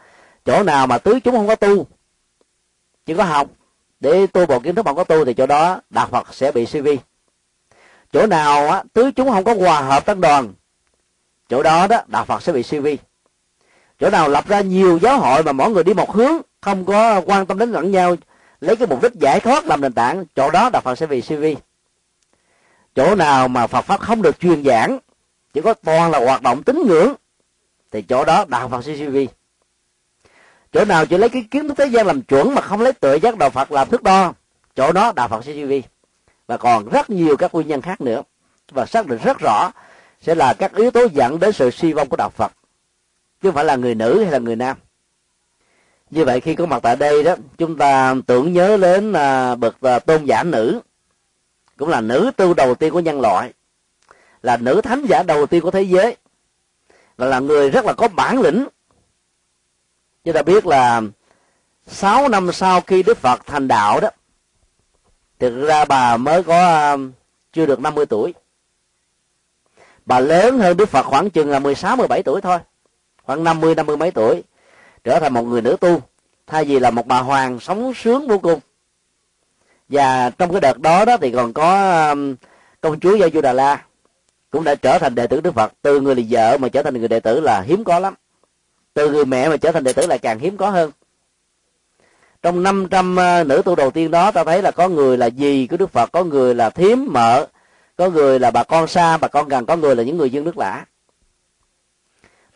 chỗ 0.46 0.64
nào 0.64 0.88
mà 0.88 0.98
tứ 0.98 1.20
chúng 1.20 1.36
không 1.36 1.48
có 1.48 1.56
tu 1.56 1.88
chỉ 3.06 3.14
có 3.14 3.24
học 3.24 3.48
để 4.00 4.28
tu 4.28 4.46
bộ 4.46 4.60
kiến 4.60 4.76
thức 4.76 4.86
không 4.86 4.96
có 4.96 5.04
tu 5.04 5.26
thì 5.26 5.34
chỗ 5.34 5.46
đó 5.46 5.82
đạo 5.90 6.08
phật 6.08 6.34
sẽ 6.34 6.52
bị 6.52 6.66
suy 6.66 6.82
vi. 6.82 6.98
Chỗ 8.14 8.28
nào 8.28 8.70
á 8.70 8.84
tứ 8.94 9.12
chúng 9.12 9.30
không 9.30 9.44
có 9.44 9.54
hòa 9.54 9.82
hợp 9.82 10.06
tăng 10.06 10.22
đoàn 10.22 10.54
chỗ 11.50 11.64
đó 11.64 11.88
đó, 11.88 12.02
đạo 12.08 12.26
phật 12.26 12.44
sẽ 12.44 12.52
bị 12.52 12.64
suy 12.64 12.80
vi. 12.80 12.98
Chỗ 14.00 14.10
nào 14.10 14.30
lập 14.30 14.48
ra 14.48 14.62
nhiều 14.62 15.00
giáo 15.02 15.20
hội 15.20 15.44
mà 15.44 15.52
mỗi 15.52 15.70
người 15.70 15.84
đi 15.84 15.94
một 15.94 16.12
hướng, 16.12 16.38
không 16.62 16.86
có 16.86 17.22
quan 17.26 17.46
tâm 17.46 17.58
đến 17.58 17.72
lẫn 17.72 17.92
nhau, 17.92 18.16
lấy 18.62 18.76
cái 18.76 18.88
mục 18.88 19.02
đích 19.02 19.14
giải 19.14 19.40
thoát 19.40 19.66
làm 19.66 19.82
nền 19.82 19.94
tảng, 19.94 20.26
chỗ 20.36 20.52
đó 20.52 20.70
đạo 20.74 20.82
phật 20.82 20.96
sẽ 20.96 21.06
bị 21.06 21.22
suy 21.22 21.36
vi. 21.36 21.56
Chỗ 22.96 23.16
nào 23.16 23.48
mà 23.48 23.68
phật 23.68 23.82
pháp 23.82 24.00
không 24.00 24.22
được 24.22 24.40
truyền 24.40 24.64
giảng, 24.64 25.00
chỉ 25.54 25.62
có 25.62 25.74
toàn 25.74 26.12
là 26.12 26.20
hoạt 26.20 26.42
động 26.42 26.64
tín 26.64 26.82
ngưỡng, 26.88 27.14
thì 27.92 28.02
chỗ 28.02 28.26
đó 28.26 28.46
đạo 28.48 28.70
phật 28.70 28.82
sẽ 28.86 28.96
suy 28.96 29.08
vi. 29.08 29.28
Chỗ 30.72 30.86
nào 30.86 31.06
chỉ 31.06 31.18
lấy 31.18 31.30
cái 31.30 31.48
kiến 31.52 31.68
thức 31.68 31.78
thế 31.78 31.86
gian 31.86 32.08
làm 32.08 32.22
chuẩn 32.22 32.56
mà 32.56 32.62
không 32.62 32.82
lấy 32.82 32.94
tự 32.94 33.16
giác 33.16 33.38
đạo 33.38 33.50
phật 33.50 33.72
làm 33.72 33.90
thước 33.90 34.04
đo, 34.04 34.34
chỗ 34.76 34.92
đó 34.92 35.12
đạo 35.16 35.28
phật 35.28 35.46
sẽ 35.46 35.54
suy 35.54 35.64
vi. 35.64 35.84
Và 36.48 36.58
còn 36.58 36.90
rất 36.90 37.10
nhiều 37.10 37.38
các 37.38 37.54
nguyên 37.54 37.68
nhân 37.68 37.82
khác 37.82 38.02
nữa. 38.02 38.22
Và 38.72 38.86
xác 38.86 39.08
định 39.08 39.20
rất 39.24 39.38
rõ 39.40 39.72
sẽ 40.22 40.36
là 40.36 40.54
các 40.54 40.76
yếu 40.76 40.92
tố 40.92 41.08
dẫn 41.14 41.40
đến 41.40 41.54
sự 41.54 41.72
suy 41.72 41.94
vong 41.94 42.10
của 42.10 42.18
đạo 42.18 42.30
phật 42.30 42.52
chứ 43.42 43.50
không 43.50 43.56
phải 43.56 43.66
là 43.66 43.76
người 43.76 43.96
nữ 43.96 44.24
hay 44.24 44.32
là 44.32 44.40
người 44.40 44.56
nam. 44.56 44.78
Như 46.10 46.26
vậy 46.26 46.42
khi 46.42 46.56
có 46.56 46.66
mặt 46.66 46.80
tại 46.84 46.96
đây 46.96 47.24
đó 47.24 47.36
chúng 47.58 47.78
ta 47.78 48.16
tưởng 48.28 48.54
nhớ 48.54 48.78
đến 48.78 49.14
à, 49.14 49.56
bậc 49.56 49.82
à, 49.82 50.00
tôn 50.00 50.26
giả 50.26 50.44
nữ 50.44 50.82
cũng 51.78 51.90
là 51.90 52.02
nữ 52.02 52.32
tu 52.38 52.54
đầu 52.54 52.76
tiên 52.76 52.94
của 52.94 53.00
nhân 53.00 53.22
loại 53.22 53.54
là 54.42 54.58
nữ 54.58 54.82
thánh 54.82 55.06
giả 55.06 55.24
đầu 55.24 55.46
tiên 55.46 55.62
của 55.62 55.72
thế 55.72 55.82
giới 55.82 56.18
và 57.18 57.26
là 57.26 57.40
người 57.40 57.70
rất 57.70 57.86
là 57.86 57.94
có 57.94 58.08
bản 58.08 58.42
lĩnh. 58.42 58.68
Chúng 60.24 60.34
ta 60.34 60.42
biết 60.42 60.66
là 60.66 61.02
sáu 61.88 62.28
năm 62.28 62.52
sau 62.52 62.82
khi 62.82 63.04
đức 63.04 63.18
phật 63.18 63.46
thành 63.46 63.68
đạo 63.68 64.00
đó 64.00 64.10
thực 65.40 65.66
ra 65.68 65.86
bà 65.86 66.18
mới 66.18 66.44
có 66.44 66.60
à, 66.60 66.98
chưa 67.54 67.66
được 67.66 67.80
50 67.80 68.06
tuổi 68.06 68.34
bà 70.10 70.20
lớn 70.20 70.60
hơn 70.60 70.78
đức 70.78 70.90
phật 70.90 71.06
khoảng 71.06 71.30
chừng 71.30 71.50
là 71.50 71.60
16 71.60 71.96
17 71.96 72.24
tuổi 72.24 72.42
thôi. 72.42 72.60
Khoảng 73.24 73.44
50 73.44 73.76
50 73.76 73.98
mấy 73.98 74.12
tuổi. 74.12 74.44
Trở 75.04 75.20
thành 75.20 75.34
một 75.34 75.42
người 75.42 75.62
nữ 75.62 75.78
tu. 75.80 76.02
Thay 76.48 76.66
vì 76.66 76.80
là 76.80 76.92
một 76.92 77.08
bà 77.08 77.20
hoàng 77.20 77.60
sống 77.60 77.94
sướng 77.94 78.28
vô 78.28 78.38
cùng. 78.38 78.60
Và 79.90 80.30
trong 80.30 80.52
cái 80.52 80.62
đợt 80.62 80.80
đó 80.80 81.06
đó 81.06 81.18
thì 81.18 81.32
còn 81.32 81.54
có 81.54 82.00
um, 82.10 82.36
công 82.82 83.00
chúa 83.00 83.16
Gia 83.16 83.30
Du 83.30 83.42
Đà 83.42 83.54
La 83.54 83.84
cũng 84.50 84.64
đã 84.64 84.76
trở 84.76 84.98
thành 85.00 85.16
đệ 85.16 85.28
tử 85.28 85.42
Đức 85.42 85.54
Phật. 85.54 85.74
Từ 85.82 86.02
người 86.02 86.16
là 86.16 86.24
vợ 86.30 86.58
mà 86.58 86.70
trở 86.70 86.84
thành 86.84 87.00
người 87.00 87.08
đệ 87.08 87.20
tử 87.20 87.40
là 87.40 87.62
hiếm 87.62 87.84
có 87.84 88.00
lắm. 88.00 88.14
Từ 88.94 89.12
người 89.12 89.26
mẹ 89.26 89.50
mà 89.50 89.58
trở 89.58 89.72
thành 89.72 89.84
đệ 89.84 89.94
tử 89.94 90.08
lại 90.08 90.18
càng 90.18 90.40
hiếm 90.40 90.58
có 90.58 90.70
hơn. 90.70 90.92
Trong 92.42 92.64
500 92.64 93.18
uh, 93.18 93.48
nữ 93.48 93.62
tu 93.66 93.76
đầu 93.76 93.92
tiên 93.92 94.12
đó, 94.12 94.32
ta 94.32 94.44
thấy 94.44 94.62
là 94.62 94.72
có 94.72 94.88
người 94.88 95.18
là 95.18 95.30
dì 95.30 95.68
của 95.68 95.78
Đức 95.78 95.92
Phật, 95.92 96.12
có 96.12 96.24
người 96.24 96.56
là 96.56 96.70
thiếm 96.70 96.98
mợ 97.08 97.48
có 98.00 98.10
người 98.10 98.40
là 98.40 98.52
bà 98.52 98.64
con 98.64 98.88
xa 98.88 99.18
bà 99.18 99.28
con 99.28 99.48
gần 99.48 99.66
có 99.66 99.76
người 99.76 99.96
là 99.96 100.04
những 100.04 100.18
người 100.18 100.30
dân 100.30 100.44
nước 100.44 100.58
lạ 100.58 100.86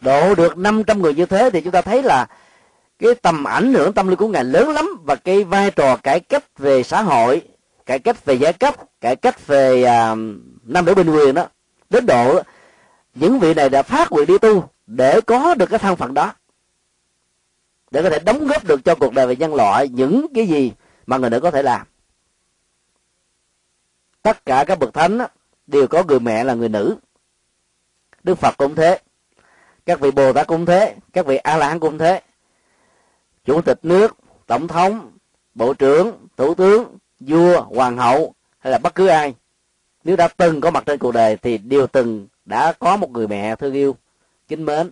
độ 0.01 0.35
được 0.35 0.57
500 0.57 1.01
người 1.01 1.13
như 1.13 1.25
thế 1.25 1.49
thì 1.53 1.61
chúng 1.61 1.71
ta 1.71 1.81
thấy 1.81 2.03
là 2.03 2.27
cái 2.99 3.15
tầm 3.15 3.43
ảnh 3.43 3.73
hưởng 3.73 3.93
tâm 3.93 4.07
linh 4.07 4.17
của 4.17 4.27
ngài 4.27 4.43
lớn 4.43 4.69
lắm 4.69 4.89
và 5.03 5.15
cái 5.15 5.43
vai 5.43 5.71
trò 5.71 5.97
cải 5.97 6.19
cách 6.19 6.57
về 6.57 6.83
xã 6.83 7.01
hội 7.01 7.41
cải 7.85 7.99
cách 7.99 8.25
về 8.25 8.33
giai 8.33 8.53
cấp 8.53 8.75
cải 9.01 9.15
cách 9.15 9.47
về 9.47 9.81
uh, 9.81 10.17
nam 10.63 10.85
nữ 10.85 10.95
bình 10.95 11.09
quyền 11.09 11.35
đó. 11.35 11.47
Đến 11.89 12.05
độ 12.05 12.41
những 13.15 13.39
vị 13.39 13.53
này 13.53 13.69
đã 13.69 13.83
phát 13.83 14.11
nguyện 14.11 14.27
đi 14.27 14.37
tu 14.37 14.69
để 14.87 15.21
có 15.21 15.55
được 15.55 15.69
cái 15.69 15.79
thân 15.79 15.95
phận 15.95 16.13
đó. 16.13 16.33
Để 17.91 18.03
có 18.03 18.09
thể 18.09 18.19
đóng 18.19 18.47
góp 18.47 18.65
được 18.65 18.85
cho 18.85 18.95
cuộc 18.95 19.13
đời 19.13 19.27
về 19.27 19.35
nhân 19.35 19.55
loại 19.55 19.87
những 19.87 20.25
cái 20.35 20.47
gì 20.47 20.71
mà 21.05 21.17
người 21.17 21.29
nữ 21.29 21.39
có 21.39 21.51
thể 21.51 21.63
làm 21.63 21.87
tất 24.23 24.45
cả 24.45 24.63
các 24.67 24.79
bậc 24.79 24.93
thánh 24.93 25.19
đều 25.67 25.87
có 25.87 26.03
người 26.03 26.19
mẹ 26.19 26.43
là 26.43 26.53
người 26.53 26.69
nữ. 26.69 26.95
Đức 28.23 28.35
phật 28.35 28.57
cũng 28.57 28.75
thế. 28.75 28.99
Các 29.85 29.99
vị 29.99 30.11
bồ 30.11 30.33
tát 30.33 30.47
cũng 30.47 30.65
thế. 30.65 30.95
Các 31.13 31.25
vị 31.25 31.37
a 31.37 31.57
la 31.57 31.67
hán 31.67 31.79
cũng 31.79 31.97
thế. 31.97 32.21
Chủ 33.45 33.61
tịch 33.61 33.79
nước, 33.83 34.17
tổng 34.47 34.67
thống, 34.67 35.11
bộ 35.55 35.73
trưởng, 35.73 36.27
thủ 36.37 36.53
tướng, 36.53 36.97
vua, 37.19 37.61
hoàng 37.61 37.97
hậu 37.97 38.33
hay 38.59 38.71
là 38.71 38.77
bất 38.77 38.95
cứ 38.95 39.07
ai, 39.07 39.33
nếu 40.03 40.15
đã 40.15 40.27
từng 40.27 40.61
có 40.61 40.71
mặt 40.71 40.83
trên 40.85 40.99
cuộc 40.99 41.11
đời 41.11 41.37
thì 41.37 41.57
đều 41.57 41.87
từng 41.87 42.27
đã 42.45 42.73
có 42.79 42.97
một 42.97 43.11
người 43.11 43.27
mẹ 43.27 43.55
thương 43.55 43.73
yêu, 43.73 43.95
kính 44.47 44.65
mến. 44.65 44.91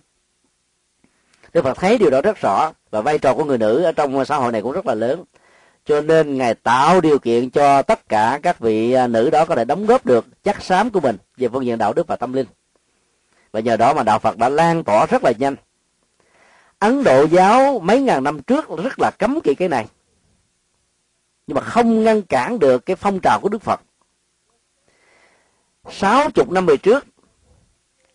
Đức 1.52 1.62
Phật 1.62 1.74
thấy 1.74 1.98
điều 1.98 2.10
đó 2.10 2.20
rất 2.22 2.40
rõ 2.40 2.72
và 2.90 3.00
vai 3.00 3.18
trò 3.18 3.34
của 3.34 3.44
người 3.44 3.58
nữ 3.58 3.82
ở 3.82 3.92
trong 3.92 4.24
xã 4.24 4.36
hội 4.36 4.52
này 4.52 4.62
cũng 4.62 4.72
rất 4.72 4.86
là 4.86 4.94
lớn 4.94 5.24
cho 5.84 6.00
nên 6.00 6.36
ngài 6.38 6.54
tạo 6.54 7.00
điều 7.00 7.18
kiện 7.18 7.50
cho 7.50 7.82
tất 7.82 8.08
cả 8.08 8.40
các 8.42 8.60
vị 8.60 8.92
à, 8.92 9.06
nữ 9.06 9.30
đó 9.30 9.44
có 9.44 9.54
thể 9.54 9.64
đóng 9.64 9.86
góp 9.86 10.06
được 10.06 10.26
chắc 10.44 10.62
xám 10.62 10.90
của 10.90 11.00
mình 11.00 11.16
về 11.36 11.48
phương 11.48 11.66
diện 11.66 11.78
đạo 11.78 11.92
đức 11.92 12.06
và 12.06 12.16
tâm 12.16 12.32
linh. 12.32 12.46
Và 13.52 13.60
nhờ 13.60 13.76
đó 13.76 13.94
mà 13.94 14.02
đạo 14.02 14.18
Phật 14.18 14.38
đã 14.38 14.48
lan 14.48 14.84
tỏa 14.84 15.06
rất 15.06 15.24
là 15.24 15.32
nhanh. 15.38 15.56
Ấn 16.78 17.04
Độ 17.04 17.26
giáo 17.26 17.78
mấy 17.78 18.00
ngàn 18.00 18.24
năm 18.24 18.42
trước 18.42 18.68
rất 18.82 18.98
là 18.98 19.10
cấm 19.18 19.40
kỵ 19.40 19.54
cái 19.54 19.68
này. 19.68 19.86
Nhưng 21.46 21.54
mà 21.54 21.60
không 21.60 22.04
ngăn 22.04 22.22
cản 22.22 22.58
được 22.58 22.86
cái 22.86 22.96
phong 22.96 23.20
trào 23.20 23.40
của 23.40 23.48
Đức 23.48 23.62
Phật. 23.62 23.80
Sáu 25.90 26.30
chục 26.30 26.50
năm 26.50 26.66
về 26.66 26.76
trước, 26.76 27.06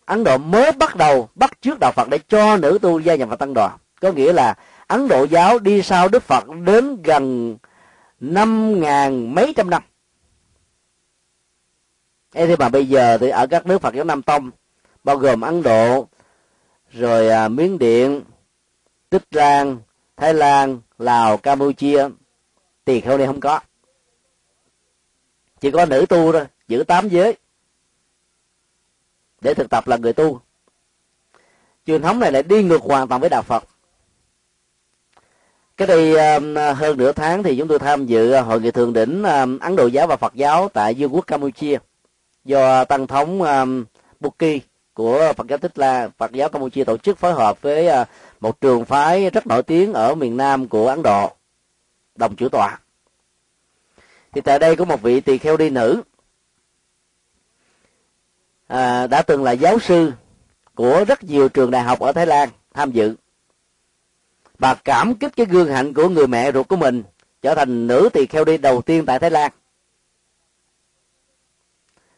Ấn 0.04 0.24
Độ 0.24 0.38
mới 0.38 0.72
bắt 0.72 0.96
đầu 0.96 1.28
bắt 1.34 1.62
trước 1.62 1.78
đạo 1.80 1.92
Phật 1.92 2.08
để 2.08 2.18
cho 2.28 2.56
nữ 2.56 2.78
tu 2.82 2.98
gia 2.98 3.14
nhập 3.14 3.28
vào 3.28 3.36
tăng 3.36 3.54
đoàn. 3.54 3.78
Có 4.00 4.12
nghĩa 4.12 4.32
là 4.32 4.54
Ấn 4.88 5.08
Độ 5.08 5.24
giáo 5.24 5.58
đi 5.58 5.82
sau 5.82 6.08
Đức 6.08 6.22
Phật 6.22 6.44
đến 6.64 7.02
gần 7.02 7.56
năm 8.20 8.80
ngàn 8.80 9.34
mấy 9.34 9.52
trăm 9.56 9.70
năm. 9.70 9.82
Thế 12.32 12.46
thì 12.46 12.56
mà 12.56 12.68
bây 12.68 12.88
giờ 12.88 13.18
thì 13.18 13.28
ở 13.28 13.46
các 13.46 13.66
nước 13.66 13.82
Phật 13.82 13.94
giáo 13.94 14.04
Nam 14.04 14.22
Tông 14.22 14.50
bao 15.04 15.16
gồm 15.16 15.40
Ấn 15.40 15.62
Độ 15.62 16.08
rồi 16.90 17.28
à, 17.28 17.48
Miến 17.48 17.78
Điện 17.78 18.22
Tích 19.10 19.24
Lan 19.30 19.78
Thái 20.16 20.34
Lan 20.34 20.80
Lào 20.98 21.36
Campuchia 21.36 22.08
tỳ 22.84 23.00
kheo 23.00 23.18
này 23.18 23.26
không 23.26 23.40
có. 23.40 23.60
Chỉ 25.60 25.70
có 25.70 25.86
nữ 25.86 26.06
tu 26.08 26.32
thôi 26.32 26.46
giữ 26.68 26.84
tám 26.88 27.08
giới 27.08 27.36
để 29.40 29.54
thực 29.54 29.70
tập 29.70 29.88
là 29.88 29.96
người 29.96 30.12
tu. 30.12 30.40
Truyền 31.86 32.02
thống 32.02 32.18
này 32.20 32.32
lại 32.32 32.42
đi 32.42 32.62
ngược 32.62 32.82
hoàn 32.82 33.08
toàn 33.08 33.20
với 33.20 33.30
đạo 33.30 33.42
phật 33.42 33.64
cái 35.78 35.88
đây 35.88 36.34
um, 36.34 36.54
hơn 36.54 36.98
nửa 36.98 37.12
tháng 37.12 37.42
thì 37.42 37.56
chúng 37.58 37.68
tôi 37.68 37.78
tham 37.78 38.06
dự 38.06 38.38
uh, 38.38 38.46
hội 38.46 38.60
nghị 38.60 38.70
thượng 38.70 38.92
đỉnh 38.92 39.22
um, 39.22 39.58
ấn 39.58 39.76
độ 39.76 39.86
giáo 39.86 40.06
và 40.06 40.16
phật 40.16 40.34
giáo 40.34 40.68
tại 40.68 40.94
vương 40.94 41.14
quốc 41.14 41.26
campuchia 41.26 41.78
do 42.44 42.84
tăng 42.84 43.06
thống 43.06 43.42
um, 43.42 43.84
Buki 44.20 44.60
của 44.94 45.32
Phật 45.36 45.46
giáo 45.46 45.58
Tích 45.58 45.78
La, 45.78 46.08
Phật 46.18 46.32
giáo 46.32 46.48
Campuchia 46.48 46.84
tổ 46.84 46.96
chức 46.96 47.18
phối 47.18 47.32
hợp 47.32 47.62
với 47.62 47.88
uh, 48.02 48.08
một 48.40 48.60
trường 48.60 48.84
phái 48.84 49.30
rất 49.30 49.46
nổi 49.46 49.62
tiếng 49.62 49.92
ở 49.92 50.14
miền 50.14 50.36
Nam 50.36 50.68
của 50.68 50.88
Ấn 50.88 51.02
Độ, 51.02 51.32
đồng 52.14 52.36
chủ 52.36 52.48
tọa. 52.48 52.80
Thì 54.32 54.40
tại 54.40 54.58
đây 54.58 54.76
có 54.76 54.84
một 54.84 55.02
vị 55.02 55.20
tỳ 55.20 55.38
kheo 55.38 55.56
đi 55.56 55.70
nữ 55.70 56.02
à, 58.66 59.06
đã 59.06 59.22
từng 59.22 59.44
là 59.44 59.52
giáo 59.52 59.78
sư 59.78 60.12
của 60.74 61.04
rất 61.08 61.24
nhiều 61.24 61.48
trường 61.48 61.70
đại 61.70 61.82
học 61.82 62.00
ở 62.00 62.12
Thái 62.12 62.26
Lan 62.26 62.48
tham 62.74 62.90
dự 62.92 63.14
bà 64.58 64.74
cảm 64.74 65.14
kích 65.14 65.32
cái 65.36 65.46
gương 65.46 65.68
hạnh 65.68 65.94
của 65.94 66.08
người 66.08 66.26
mẹ 66.26 66.52
ruột 66.52 66.68
của 66.68 66.76
mình 66.76 67.02
trở 67.42 67.54
thành 67.54 67.86
nữ 67.86 68.08
tỳ 68.12 68.26
kheo 68.26 68.44
đi 68.44 68.58
đầu 68.58 68.82
tiên 68.82 69.06
tại 69.06 69.18
Thái 69.18 69.30
Lan. 69.30 69.52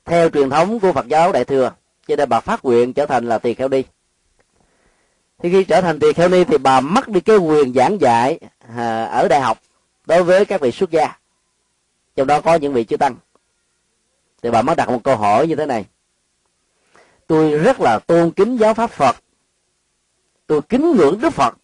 Theo 0.05 0.31
truyền 0.31 0.51
thống 0.51 0.81
của 0.81 0.93
Phật 0.93 1.09
giáo 1.09 1.33
Đại 1.33 1.45
thừa 1.45 1.73
cho 2.07 2.17
nên 2.17 2.29
bà 2.29 2.41
phát 2.41 2.65
nguyện 2.65 2.93
trở 2.93 3.07
thành 3.07 3.29
là 3.29 3.39
tỳ 3.39 3.55
kheo 3.55 3.69
đi 3.69 3.85
thì 5.43 5.51
khi 5.51 5.65
trở 5.65 5.81
thành 5.81 5.99
tỳ 5.99 6.13
kheo 6.13 6.29
ni 6.29 6.45
thì 6.45 6.59
bà 6.59 6.81
mất 6.81 7.09
đi 7.09 7.21
cái 7.21 7.37
quyền 7.37 7.75
giảng 7.75 8.01
dạy 8.01 8.39
à, 8.77 9.05
ở 9.05 9.29
đại 9.29 9.41
học 9.41 9.59
đối 10.07 10.25
với 10.25 10.45
các 10.45 10.61
vị 10.61 10.71
xuất 10.71 10.91
gia. 10.91 11.19
Trong 12.17 12.27
đó 12.27 12.41
có 12.41 12.55
những 12.55 12.73
vị 12.73 12.85
chư 12.85 12.97
tăng. 12.97 13.17
Thì 14.43 14.51
bà 14.51 14.63
mới 14.63 14.77
đặt 14.77 14.89
một 14.89 15.01
câu 15.05 15.17
hỏi 15.17 15.47
như 15.47 15.57
thế 15.57 15.67
này. 15.67 15.85
Tôi 17.27 17.59
rất 17.59 17.81
là 17.81 17.99
tôn 17.99 18.31
kính 18.31 18.57
giáo 18.57 18.75
pháp 18.75 18.91
phật. 18.91 19.17
Tôi 20.47 20.61
kính 20.63 20.97
ngưỡng 20.97 21.21
đức 21.21 21.31
phật 21.31 21.55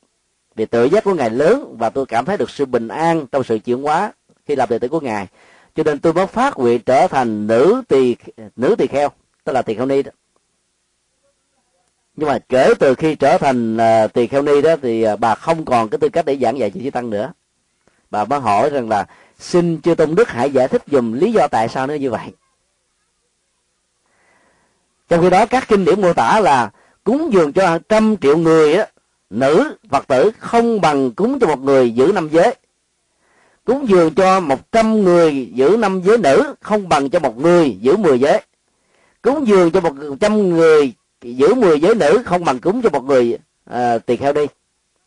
vì 0.56 0.66
tự 0.66 0.84
giác 0.84 1.04
của 1.04 1.14
ngài 1.14 1.30
lớn 1.30 1.76
và 1.78 1.90
tôi 1.90 2.06
cảm 2.06 2.24
thấy 2.24 2.36
được 2.36 2.50
sự 2.50 2.64
bình 2.64 2.88
an 2.88 3.26
trong 3.32 3.44
sự 3.44 3.58
chuyển 3.58 3.82
hóa 3.82 4.12
khi 4.46 4.56
làm 4.56 4.68
đệ 4.68 4.78
tử 4.78 4.88
của 4.88 5.00
ngài. 5.00 5.26
Cho 5.74 5.82
nên 5.82 5.98
tôi 5.98 6.12
mới 6.12 6.26
phát 6.26 6.58
nguyện 6.58 6.80
trở 6.86 7.06
thành 7.08 7.46
nữ 7.46 7.82
tỳ 7.88 8.16
nữ 8.56 8.74
tỳ 8.78 8.86
kheo 8.86 9.08
tức 9.44 9.52
là 9.52 9.62
tỳ 9.62 9.74
kheo 9.74 9.86
ni 9.86 10.02
đó. 10.02 10.10
Nhưng 12.16 12.28
mà 12.28 12.38
kể 12.38 12.74
từ 12.78 12.94
khi 12.94 13.14
trở 13.14 13.38
thành 13.38 13.76
uh, 13.76 14.12
tỳ 14.12 14.26
kheo 14.26 14.42
ni 14.42 14.62
đó 14.62 14.76
thì 14.82 15.12
uh, 15.12 15.20
bà 15.20 15.34
không 15.34 15.64
còn 15.64 15.88
cái 15.88 15.98
tư 15.98 16.08
cách 16.08 16.24
để 16.24 16.36
giảng 16.36 16.58
dạy 16.58 16.70
chư 16.70 16.90
tăng 16.90 17.10
nữa. 17.10 17.32
Bà 18.10 18.24
mới 18.24 18.40
hỏi 18.40 18.70
rằng 18.70 18.88
là 18.88 19.06
xin 19.38 19.80
chư 19.80 19.94
tôn 19.94 20.14
đức 20.14 20.28
hãy 20.28 20.50
giải 20.50 20.68
thích 20.68 20.82
dùm 20.86 21.12
lý 21.12 21.32
do 21.32 21.48
tại 21.48 21.68
sao 21.68 21.86
nó 21.86 21.94
như 21.94 22.10
vậy. 22.10 22.32
Trong 25.08 25.22
khi 25.22 25.30
đó 25.30 25.46
các 25.46 25.68
kinh 25.68 25.84
điển 25.84 26.00
mô 26.00 26.12
tả 26.12 26.40
là 26.40 26.70
cúng 27.04 27.32
dường 27.32 27.52
cho 27.52 27.66
hàng 27.66 27.80
trăm 27.88 28.16
triệu 28.16 28.36
người 28.36 28.74
á, 28.74 28.86
nữ 29.30 29.76
phật 29.90 30.06
tử 30.08 30.30
không 30.38 30.80
bằng 30.80 31.10
cúng 31.10 31.38
cho 31.40 31.46
một 31.46 31.58
người 31.58 31.90
giữ 31.90 32.12
năm 32.14 32.28
giới. 32.32 32.54
Cúng 33.64 33.88
dường 33.88 34.14
cho 34.14 34.40
một 34.40 34.72
trăm 34.72 35.04
người 35.04 35.50
giữ 35.54 35.76
năm 35.78 36.02
giới 36.04 36.18
nữ 36.18 36.54
không 36.60 36.88
bằng 36.88 37.10
cho 37.10 37.18
một 37.18 37.38
người 37.38 37.76
giữ 37.80 37.96
mười 37.96 38.20
giới. 38.20 38.42
Cúng 39.22 39.46
dường 39.46 39.70
cho 39.70 39.80
một 39.80 39.92
trăm 40.20 40.50
người 40.50 40.92
giữ 41.22 41.54
mười 41.54 41.80
giới 41.80 41.94
nữ 41.94 42.22
không 42.26 42.44
bằng 42.44 42.58
cúng 42.58 42.82
cho 42.82 42.90
một 42.90 43.04
người 43.04 43.38
à, 43.64 43.98
tỳ 43.98 44.16
kheo 44.16 44.32
đi. 44.32 44.46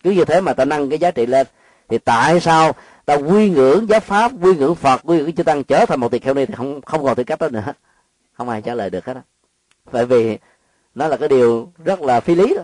Cứ 0.03 0.11
như 0.11 0.25
thế 0.25 0.41
mà 0.41 0.53
ta 0.53 0.65
nâng 0.65 0.89
cái 0.89 0.99
giá 0.99 1.11
trị 1.11 1.25
lên. 1.25 1.47
Thì 1.87 1.97
tại 1.97 2.39
sao 2.39 2.75
ta 3.05 3.13
quy 3.13 3.49
ngưỡng 3.49 3.89
giáo 3.89 3.99
pháp 3.99 4.31
quy 4.41 4.55
ngưỡng 4.55 4.75
phật 4.75 5.01
quy 5.03 5.17
ngưỡng 5.17 5.35
chư 5.35 5.43
tăng 5.43 5.63
trở 5.63 5.85
thành 5.85 5.99
một 5.99 6.11
tỳ 6.11 6.19
kheo 6.19 6.33
ni 6.33 6.45
thì 6.45 6.53
không 6.57 6.81
không 6.81 7.03
còn 7.03 7.15
tư 7.15 7.23
cách 7.23 7.39
đó 7.39 7.49
nữa? 7.49 7.73
Không 8.33 8.49
ai 8.49 8.61
trả 8.61 8.75
lời 8.75 8.89
được 8.89 9.05
hết 9.05 9.15
á. 9.15 9.21
Tại 9.91 10.05
vì 10.05 10.37
nó 10.95 11.07
là 11.07 11.17
cái 11.17 11.29
điều 11.29 11.71
rất 11.85 12.01
là 12.01 12.19
phi 12.19 12.35
lý 12.35 12.53
đó 12.55 12.63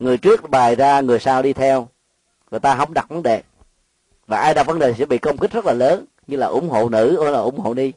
người 0.00 0.18
trước 0.18 0.50
bài 0.50 0.76
ra, 0.76 1.00
người 1.00 1.18
sau 1.18 1.42
đi 1.42 1.52
theo. 1.52 1.88
Người 2.50 2.60
ta 2.60 2.76
không 2.76 2.94
đặt 2.94 3.08
vấn 3.08 3.22
đề. 3.22 3.42
Và 4.26 4.38
ai 4.38 4.54
đặt 4.54 4.66
vấn 4.66 4.78
đề 4.78 4.94
sẽ 4.98 5.04
bị 5.04 5.18
công 5.18 5.38
kích 5.38 5.52
rất 5.52 5.66
là 5.66 5.72
lớn, 5.72 6.04
như 6.26 6.36
là 6.36 6.46
ủng 6.46 6.68
hộ 6.68 6.88
nữ 6.88 7.22
hay 7.22 7.32
là 7.32 7.38
ủng 7.38 7.58
hộ 7.58 7.74
đi. 7.74 7.92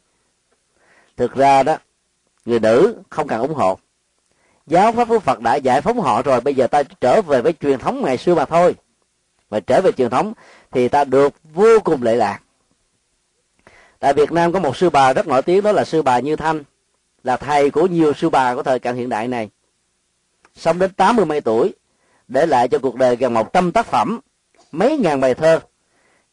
Thực 1.18 1.36
ra 1.36 1.64
đó, 1.64 1.78
người 2.46 2.60
nữ 2.60 2.96
không 3.10 3.28
cần 3.28 3.42
ủng 3.42 3.54
hộ. 3.54 3.80
Giáo 4.68 4.92
pháp 4.92 5.08
của 5.08 5.20
phật 5.20 5.40
đã 5.40 5.56
giải 5.56 5.82
phóng 5.82 6.00
họ 6.00 6.22
rồi, 6.22 6.42
bây 6.42 6.56
giờ 6.56 6.68
ta 6.68 6.84
trở 6.84 7.22
về 7.22 7.42
với 7.42 7.54
truyền 7.54 7.80
thống 7.80 8.02
ngày 8.02 8.18
xưa 8.18 8.36
mà 8.36 8.46
thôi. 8.46 8.76
Và 9.50 9.60
trở 9.60 9.82
về 9.84 9.92
truyền 9.92 10.10
thống 10.10 10.34
thì 10.72 10.88
ta 10.88 11.04
được 11.04 11.34
vô 11.44 11.80
cùng 11.84 12.04
lệ 12.04 12.16
lạc. 12.16 12.40
Tại 14.00 14.14
việt 14.14 14.32
nam 14.32 14.54
có 14.54 14.60
một 14.60 14.78
sư 14.78 14.90
bà 14.90 15.14
rất 15.14 15.28
nổi 15.28 15.42
tiếng, 15.42 15.64
đó 15.64 15.72
là 15.72 15.86
sư 15.86 16.02
bà 16.02 16.20
như 16.20 16.36
thanh, 16.36 16.64
là 17.24 17.38
thầy 17.38 17.70
của 17.70 17.88
nhiều 17.88 18.14
sư 18.14 18.30
bà 18.30 18.56
của 18.56 18.64
thời 18.64 18.80
cận 18.80 18.96
hiện 18.96 19.10
đại 19.10 19.28
này. 19.28 19.50
Sống 20.56 20.80
đến 20.80 20.94
tám 20.94 21.16
mươi 21.16 21.26
mấy 21.26 21.42
tuổi 21.42 21.74
để 22.34 22.46
lại 22.46 22.68
cho 22.68 22.80
cuộc 22.80 22.96
đời 22.96 23.16
gần 23.16 23.34
một 23.34 23.54
trăm 23.54 23.72
tác 23.72 23.86
phẩm 23.86 24.20
mấy 24.72 24.98
ngàn 24.98 25.22
bài 25.22 25.34
thơ 25.34 25.60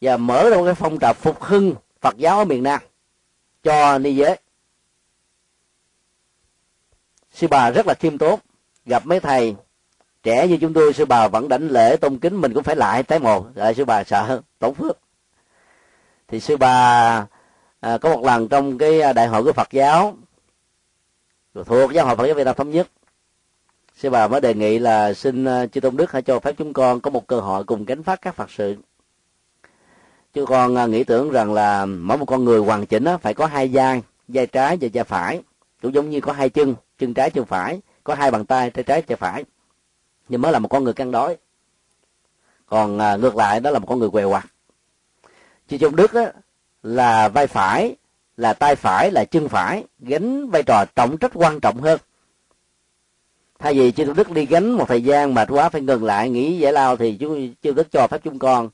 và 0.01 0.17
mở 0.17 0.49
ra 0.49 0.57
một 0.57 0.65
cái 0.65 0.75
phong 0.75 0.99
trào 0.99 1.13
phục 1.13 1.43
hưng 1.43 1.75
Phật 2.01 2.17
giáo 2.17 2.37
ở 2.37 2.45
miền 2.45 2.63
Nam. 2.63 2.81
Cho 3.63 3.97
ni 3.97 4.15
giới 4.15 4.37
sư 7.31 7.47
bà 7.47 7.71
rất 7.71 7.87
là 7.87 7.93
khiêm 7.93 8.17
tốn. 8.17 8.39
Gặp 8.85 9.05
mấy 9.05 9.19
thầy 9.19 9.55
trẻ 10.23 10.47
như 10.47 10.57
chúng 10.61 10.73
tôi 10.73 10.93
sư 10.93 11.05
bà 11.05 11.27
vẫn 11.27 11.47
đảnh 11.47 11.69
lễ 11.69 11.97
tôn 11.97 12.19
kính 12.19 12.41
mình 12.41 12.53
cũng 12.53 12.63
phải 12.63 12.75
lại 12.75 13.03
tái 13.03 13.19
một 13.19 13.47
lại 13.55 13.73
sư 13.73 13.85
bà 13.85 14.03
sợ 14.03 14.41
tổn 14.59 14.73
phước. 14.73 14.99
Thì 16.27 16.39
sư 16.39 16.57
bà 16.57 17.27
à, 17.79 17.97
có 17.97 18.15
một 18.15 18.25
lần 18.25 18.47
trong 18.47 18.77
cái 18.77 19.01
à, 19.01 19.13
đại 19.13 19.27
hội 19.27 19.43
của 19.43 19.53
Phật 19.53 19.71
giáo 19.71 20.17
thuộc 21.65 21.93
giáo 21.93 22.05
hội 22.05 22.15
Phật 22.15 22.25
giáo 22.25 22.35
Việt 22.35 22.43
Nam 22.43 22.55
thống 22.55 22.71
nhất 22.71 22.87
sư 24.01 24.09
bà 24.09 24.27
mới 24.27 24.41
đề 24.41 24.53
nghị 24.53 24.79
là 24.79 25.13
xin 25.13 25.45
ờ, 25.45 25.67
chư 25.67 25.79
tôn 25.79 25.97
đức 25.97 26.11
hãy 26.11 26.21
cho 26.21 26.39
phép 26.39 26.55
chúng 26.57 26.73
con 26.73 27.01
có 27.01 27.09
một 27.11 27.27
cơ 27.27 27.39
hội 27.39 27.63
cùng 27.63 27.85
gánh 27.85 28.03
phát 28.03 28.21
các 28.21 28.35
phật 28.35 28.51
sự. 28.51 28.75
Chứ 30.33 30.45
con 30.45 30.75
ờ, 30.75 30.87
nghĩ 30.87 31.03
tưởng 31.03 31.31
rằng 31.31 31.53
là 31.53 31.85
mỗi 31.85 32.17
một 32.17 32.25
con 32.25 32.45
người 32.45 32.59
hoàn 32.59 32.85
chỉnh 32.85 33.03
á, 33.03 33.17
phải 33.17 33.33
có 33.33 33.45
hai 33.45 33.69
vai 33.73 34.01
vai 34.27 34.47
trái 34.47 34.77
và 34.81 34.87
vai 34.93 35.03
phải. 35.03 35.41
Cũng 35.81 35.93
giống 35.93 36.09
như 36.09 36.21
có 36.21 36.31
hai 36.31 36.49
chân 36.49 36.75
chân 36.99 37.13
trái 37.13 37.29
chân 37.29 37.45
phải 37.45 37.81
có 38.03 38.15
hai 38.15 38.31
bàn 38.31 38.45
tay 38.45 38.69
tay 38.69 38.83
trái 38.83 39.01
tay 39.01 39.15
phải. 39.15 39.45
Nhưng 40.29 40.41
mới 40.41 40.51
là 40.51 40.59
một 40.59 40.67
con 40.67 40.83
người 40.83 40.93
cân 40.93 41.11
đối. 41.11 41.37
Còn 42.65 42.99
à, 42.99 43.15
ngược 43.15 43.35
lại 43.35 43.59
đó 43.59 43.71
là 43.71 43.79
một 43.79 43.87
con 43.87 43.99
người 43.99 44.09
què 44.09 44.25
quặt 44.25 44.45
chư 45.67 45.77
tôn 45.77 45.95
đức 45.95 46.13
đó 46.13 46.25
là 46.83 47.29
vai 47.29 47.47
phải 47.47 47.95
là 48.37 48.53
tay 48.53 48.75
phải 48.75 49.11
là 49.11 49.25
chân 49.25 49.49
phải 49.49 49.83
gánh 49.99 50.49
vai 50.49 50.63
trò 50.63 50.85
trọng 50.95 51.17
trách 51.17 51.31
quan 51.33 51.59
trọng 51.59 51.81
hơn 51.81 51.99
thay 53.61 53.73
vì 53.73 53.91
chư 53.91 54.13
đức 54.13 54.31
đi 54.31 54.45
gánh 54.45 54.71
một 54.71 54.87
thời 54.87 55.01
gian 55.01 55.33
mệt 55.33 55.47
quá 55.51 55.69
phải 55.69 55.81
ngừng 55.81 56.03
lại 56.03 56.29
nghỉ 56.29 56.57
giải 56.57 56.73
lao 56.73 56.97
thì 56.97 57.17
chú 57.19 57.37
chư 57.63 57.71
đức 57.71 57.91
cho 57.91 58.07
phép 58.07 58.21
chúng 58.23 58.39
con 58.39 58.69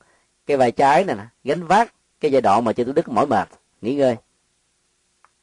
cái 0.46 0.56
vai 0.56 0.72
trái 0.72 1.04
này 1.04 1.16
nè 1.16 1.24
gánh 1.44 1.66
vác 1.66 1.92
cái 2.20 2.32
giai 2.32 2.40
đoạn 2.40 2.64
mà 2.64 2.72
chư 2.72 2.84
đức 2.84 3.08
mỏi 3.08 3.26
mệt. 3.26 3.48
Nghỉ 3.80 3.94
ngơi. 3.94 4.16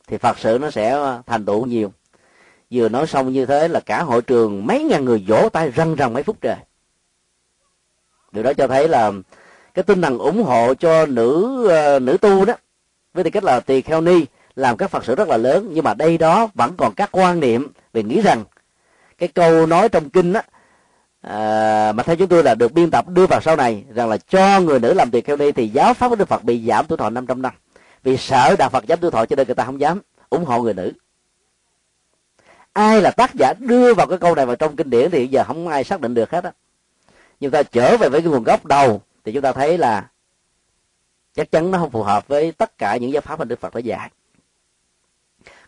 Thì 0.07 0.17
phật 0.17 0.39
sự 0.39 0.57
nó 0.61 0.71
sẽ 0.71 0.97
thành 1.25 1.45
tựu 1.45 1.65
nhiều. 1.65 1.91
Vừa 2.71 2.89
nói 2.89 3.07
xong 3.07 3.33
như 3.33 3.45
thế 3.45 3.67
là 3.67 3.79
cả 3.79 4.03
hội 4.03 4.21
trường 4.21 4.67
mấy 4.67 4.83
ngàn 4.83 5.05
người 5.05 5.25
vỗ 5.27 5.49
tay 5.49 5.71
răng 5.71 5.95
răng 5.95 6.13
mấy 6.13 6.23
phút 6.23 6.37
trời. 6.41 6.55
Điều 8.31 8.43
đó 8.43 8.53
cho 8.53 8.67
thấy 8.67 8.87
là 8.87 9.11
cái 9.73 9.83
tinh 9.83 10.01
thần 10.01 10.17
ủng 10.17 10.43
hộ 10.43 10.73
cho 10.73 11.05
nữ 11.05 11.61
uh, 11.65 12.01
nữ 12.01 12.17
tu 12.17 12.45
đó 12.45 12.53
với 13.13 13.23
tư 13.23 13.29
cách 13.29 13.43
là 13.43 13.59
tỳ 13.59 13.81
kheo 13.81 14.01
ni 14.01 14.25
làm 14.55 14.77
các 14.77 14.89
phật 14.89 15.05
sự 15.05 15.15
rất 15.15 15.27
là 15.27 15.37
lớn. 15.37 15.69
Nhưng 15.71 15.83
mà 15.83 15.93
đây 15.93 16.17
đó 16.17 16.47
vẫn 16.53 16.73
còn 16.77 16.93
các 16.93 17.09
quan 17.11 17.39
niệm 17.39 17.71
về 17.93 18.03
nghĩ 18.03 18.21
rằng 18.21 18.43
cái 19.17 19.29
câu 19.29 19.65
nói 19.65 19.89
trong 19.89 20.09
kinh 20.09 20.33
á 20.33 20.43
à, 21.21 21.91
mà 21.91 22.03
theo 22.03 22.15
chúng 22.15 22.27
tôi 22.27 22.43
là 22.43 22.55
được 22.55 22.73
biên 22.73 22.91
tập 22.91 23.07
đưa 23.07 23.27
vào 23.27 23.41
sau 23.41 23.55
này 23.55 23.83
rằng 23.95 24.09
là 24.09 24.17
cho 24.17 24.59
người 24.59 24.79
nữ 24.79 24.93
làm 24.93 25.11
tỳ 25.11 25.21
kheo 25.21 25.37
ni 25.37 25.51
thì 25.51 25.67
giáo 25.67 25.93
pháp 25.93 26.09
của 26.09 26.15
đức 26.15 26.27
phật 26.27 26.43
bị 26.43 26.65
giảm 26.67 26.85
tuổi 26.87 26.97
thọ 26.97 27.09
500 27.09 27.41
năm. 27.41 27.53
Vì 28.03 28.17
sợ 28.17 28.55
đạo 28.59 28.69
phật 28.69 28.83
giảm 28.87 28.99
tuổi 28.99 29.11
thọ 29.11 29.25
cho 29.25 29.35
nên 29.35 29.47
người 29.47 29.55
ta 29.55 29.63
không 29.63 29.79
dám 29.79 30.01
ủng 30.29 30.45
hộ 30.45 30.61
người 30.61 30.73
nữ. 30.73 30.91
Ai 32.73 33.01
là 33.01 33.11
tác 33.11 33.35
giả 33.35 33.53
đưa 33.59 33.93
vào 33.93 34.07
cái 34.07 34.17
câu 34.17 34.35
này 34.35 34.45
vào 34.45 34.55
trong 34.55 34.75
kinh 34.75 34.89
điển 34.89 35.11
thì 35.11 35.27
giờ 35.27 35.43
không 35.43 35.67
ai 35.67 35.83
xác 35.83 36.01
định 36.01 36.13
được 36.13 36.31
hết 36.31 36.43
á. 36.43 36.51
Nhưng 37.39 37.51
ta 37.51 37.63
trở 37.63 37.97
về 37.97 38.09
với 38.09 38.21
cái 38.21 38.31
nguồn 38.31 38.43
gốc 38.43 38.65
đầu 38.65 39.01
thì 39.23 39.31
chúng 39.31 39.41
ta 39.41 39.51
thấy 39.51 39.77
là 39.77 40.09
chắc 41.33 41.51
chắn 41.51 41.71
nó 41.71 41.77
không 41.77 41.91
phù 41.91 42.03
hợp 42.03 42.27
với 42.27 42.51
tất 42.51 42.77
cả 42.77 42.97
những 42.97 43.11
giáo 43.11 43.21
pháp 43.21 43.39
mà 43.39 43.45
đức 43.45 43.59
phật 43.59 43.73
đã 43.75 43.79
dạy. 43.79 44.09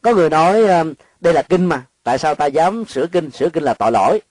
Có 0.01 0.13
người 0.13 0.29
nói 0.29 0.65
à, 0.65 0.83
đây 1.19 1.33
là 1.33 1.41
kinh 1.41 1.65
mà 1.65 1.83
tại 2.07 2.17
sao 2.17 2.35
ta 2.35 2.45
dám 2.45 2.85
sửa 2.85 3.07
kinh? 3.07 3.31
Sửa 3.31 3.49
kinh 3.49 3.63
là 3.63 3.73
tội 3.73 3.91
lỗi. 3.91 4.21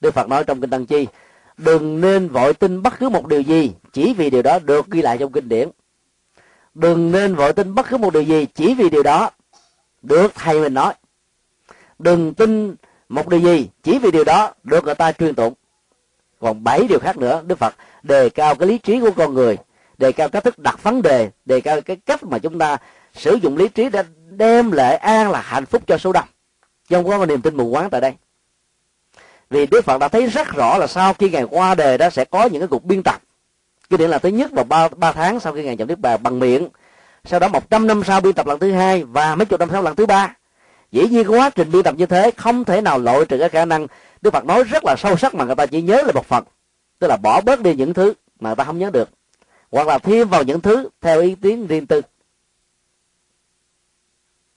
Đức 0.00 0.14
phật 0.14 0.28
nói 0.28 0.44
trong 0.44 0.60
kinh 0.60 0.70
tăng 0.70 0.86
chi, 0.86 1.06
đừng 1.56 2.00
nên 2.00 2.28
vội 2.28 2.54
tin 2.54 2.82
bất 2.82 2.98
cứ 2.98 3.08
một 3.08 3.26
điều 3.26 3.40
gì 3.40 3.72
chỉ 3.92 4.14
vì 4.14 4.30
điều 4.30 4.42
đó 4.42 4.58
được 4.58 4.90
ghi 4.90 5.02
lại 5.02 5.18
trong 5.18 5.32
kinh 5.32 5.48
điển. 5.48 5.68
Đừng 6.74 7.12
nên 7.12 7.34
vội 7.34 7.52
tin 7.52 7.74
bất 7.74 7.86
cứ 7.88 7.96
một 7.96 8.12
điều 8.12 8.22
gì 8.22 8.46
chỉ 8.54 8.74
vì 8.74 8.90
điều 8.90 9.02
đó 9.02 9.30
được 10.02 10.34
thầy 10.34 10.60
mình 10.60 10.74
nói. 10.74 10.94
Đừng 11.98 12.34
tin 12.34 12.74
một 13.08 13.28
điều 13.28 13.40
gì 13.40 13.68
chỉ 13.82 13.98
vì 13.98 14.10
điều 14.10 14.24
đó 14.24 14.52
được 14.62 14.84
người 14.84 14.94
ta 14.94 15.12
truyền 15.12 15.34
tụng. 15.34 15.54
Còn 16.40 16.64
bảy 16.64 16.86
điều 16.88 16.98
khác 16.98 17.18
nữa, 17.18 17.42
đức 17.46 17.58
phật 17.58 17.74
đề 18.02 18.28
cao 18.28 18.54
cái 18.54 18.68
lý 18.68 18.78
trí 18.78 19.00
của 19.00 19.10
con 19.16 19.34
người, 19.34 19.56
đề 19.98 20.12
cao 20.12 20.28
cách 20.28 20.44
thức 20.44 20.58
đặt 20.58 20.82
vấn 20.82 21.02
đề 21.02 21.30
đề 21.44 21.60
cao 21.60 21.80
cái 21.80 21.96
cách 21.96 22.24
mà 22.24 22.38
chúng 22.38 22.58
ta 22.58 22.76
sử 23.14 23.34
dụng 23.34 23.56
lý 23.56 23.68
trí 23.68 23.88
để 23.88 24.02
đem 24.30 24.72
lại 24.72 24.96
an 24.96 25.30
là 25.30 25.40
hạnh 25.40 25.66
phúc 25.66 25.82
cho 25.86 25.98
số 25.98 26.12
đông 26.12 26.28
không 26.90 27.08
có 27.08 27.26
niềm 27.26 27.42
tin 27.42 27.56
mù 27.56 27.70
quáng 27.70 27.90
tại 27.90 28.00
đây. 28.00 28.14
Vì 29.50 29.66
đức 29.66 29.84
phật 29.84 29.98
đã 29.98 30.08
thấy 30.08 30.26
rất 30.26 30.48
rõ 30.48 30.78
là 30.78 30.86
sau 30.86 31.14
khi 31.14 31.30
ngài 31.30 31.44
qua 31.50 31.74
đề 31.74 31.98
đó 31.98 32.10
sẽ 32.10 32.24
có 32.24 32.44
những 32.44 32.60
cái 32.60 32.68
cuộc 32.68 32.84
biên 32.84 33.02
tập. 33.02 33.22
Cái 33.90 33.98
điểm 33.98 34.10
là 34.10 34.18
thứ 34.18 34.28
nhất 34.28 34.50
vào 34.52 34.64
ba, 34.64 34.88
ba 34.88 35.12
tháng 35.12 35.40
sau 35.40 35.52
khi 35.52 35.62
ngài 35.62 35.76
chậm 35.76 35.88
đức 35.88 35.98
bà 35.98 36.16
bằng 36.16 36.38
miệng. 36.38 36.68
Sau 37.24 37.40
đó 37.40 37.48
một 37.48 37.70
trăm 37.70 37.86
năm 37.86 38.02
sau 38.06 38.20
biên 38.20 38.32
tập 38.32 38.46
lần 38.46 38.58
thứ 38.58 38.72
hai 38.72 39.04
và 39.04 39.34
mấy 39.34 39.46
chục 39.46 39.60
năm 39.60 39.68
sau 39.72 39.82
lần 39.82 39.96
thứ 39.96 40.06
ba. 40.06 40.36
Dĩ 40.92 41.08
nhiên 41.08 41.30
quá 41.30 41.50
trình 41.50 41.70
biên 41.70 41.82
tập 41.82 41.94
như 41.98 42.06
thế 42.06 42.30
không 42.36 42.64
thể 42.64 42.80
nào 42.80 42.98
loại 42.98 43.24
trừ 43.24 43.38
cái 43.38 43.48
khả 43.48 43.64
năng 43.64 43.86
đức 44.22 44.30
phật 44.30 44.44
nói 44.44 44.64
rất 44.64 44.84
là 44.84 44.96
sâu 44.98 45.16
sắc 45.16 45.34
mà 45.34 45.44
người 45.44 45.54
ta 45.54 45.66
chỉ 45.66 45.82
nhớ 45.82 46.02
là 46.06 46.12
một 46.12 46.26
phần 46.26 46.44
tức 47.00 47.08
là 47.08 47.16
bỏ 47.16 47.40
bớt 47.40 47.60
đi 47.60 47.74
những 47.74 47.94
thứ 47.94 48.14
mà 48.40 48.50
người 48.50 48.56
ta 48.56 48.64
không 48.64 48.78
nhớ 48.78 48.90
được. 48.90 49.08
Hoặc 49.70 49.86
là 49.86 49.98
thêm 49.98 50.28
vào 50.28 50.42
những 50.42 50.60
thứ 50.60 50.88
theo 51.00 51.20
ý 51.20 51.34
kiến 51.34 51.66
riêng 51.66 51.86
tư. 51.86 52.00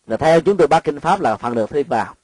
Là 0.08 0.18
theo 0.18 0.42
chúng 0.42 0.58
tôi 0.58 0.68
ba 0.68 0.80
kinh 0.80 1.00
pháp 1.00 1.22
là 1.22 1.38
phần 1.38 1.56
được 1.56 1.70
thêm 1.70 1.88
vào 1.88 2.16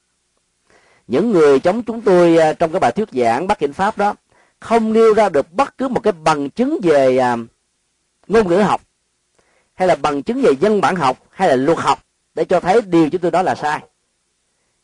những 1.10 1.32
người 1.32 1.60
chống 1.60 1.82
chúng 1.82 2.00
tôi 2.00 2.36
à, 2.36 2.52
trong 2.52 2.72
cái 2.72 2.80
bài 2.80 2.92
thuyết 2.92 3.08
giảng 3.12 3.46
bắc 3.46 3.58
kinh 3.58 3.72
pháp 3.72 3.98
đó, 3.98 4.14
không 4.60 4.92
nêu 4.92 5.14
ra 5.14 5.28
được 5.28 5.52
bất 5.52 5.78
cứ 5.78 5.88
một 5.88 6.00
cái 6.00 6.12
bằng 6.12 6.50
chứng 6.50 6.80
về 6.82 7.18
à, 7.18 7.36
ngôn 8.28 8.48
ngữ 8.48 8.56
học, 8.56 8.80
hay 9.74 9.88
là 9.88 9.94
bằng 9.94 10.22
chứng 10.22 10.42
về 10.42 10.52
dân 10.60 10.80
bản 10.80 10.96
học, 10.96 11.18
hay 11.30 11.48
là 11.48 11.56
luật 11.56 11.78
học, 11.78 11.98
để 12.34 12.44
cho 12.44 12.60
thấy 12.60 12.80
điều 12.82 13.10
chúng 13.10 13.20
tôi 13.20 13.30
nói 13.30 13.44
là 13.44 13.54
sai. 13.54 13.80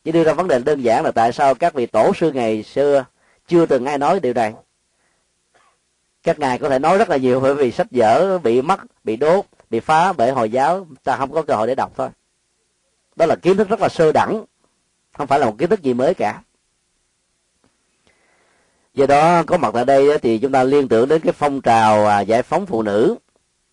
Chỉ 0.04 0.12
đưa 0.12 0.24
ra 0.24 0.32
vấn 0.32 0.48
đề 0.48 0.58
đơn 0.58 0.82
giản 0.82 1.04
là 1.04 1.10
tại 1.10 1.32
sao 1.32 1.54
các 1.54 1.74
vị 1.74 1.86
tổ 1.86 2.12
sư 2.14 2.32
ngày 2.32 2.62
xưa 2.62 3.04
chưa 3.48 3.66
từng 3.66 3.84
ai 3.84 3.98
nói 3.98 4.20
điều 4.20 4.32
này. 4.32 4.54
Các 6.22 6.38
ngài 6.38 6.58
có 6.58 6.68
thể 6.68 6.78
nói 6.78 6.98
rất 6.98 7.10
là 7.10 7.16
nhiều, 7.16 7.40
bởi 7.40 7.54
vì 7.54 7.72
sách 7.72 7.86
vở 7.90 8.38
bị 8.38 8.62
mất, 8.62 8.80
bị 9.04 9.16
đốt, 9.16 9.44
bị 9.70 9.80
phá 9.80 10.12
bởi 10.12 10.32
hồi 10.32 10.50
giáo, 10.50 10.86
ta 11.04 11.16
không 11.16 11.32
có 11.32 11.42
cơ 11.42 11.54
hội 11.54 11.66
để 11.66 11.74
đọc 11.74 11.92
thôi. 11.96 12.08
Đó 13.16 13.26
là 13.26 13.36
kiến 13.36 13.56
thức 13.56 13.68
rất 13.68 13.80
là 13.80 13.88
sơ 13.88 14.12
đẳng 14.12 14.44
không 15.16 15.26
phải 15.26 15.38
là 15.38 15.46
một 15.46 15.54
kiến 15.58 15.68
thức 15.68 15.82
gì 15.82 15.94
mới 15.94 16.14
cả. 16.14 16.42
Do 18.94 19.06
đó 19.06 19.42
có 19.42 19.56
mặt 19.56 19.70
tại 19.74 19.84
đây 19.84 20.18
thì 20.18 20.38
chúng 20.38 20.52
ta 20.52 20.64
liên 20.64 20.88
tưởng 20.88 21.08
đến 21.08 21.20
cái 21.20 21.32
phong 21.32 21.60
trào 21.60 22.06
à, 22.06 22.20
giải 22.20 22.42
phóng 22.42 22.66
phụ 22.66 22.82
nữ. 22.82 23.16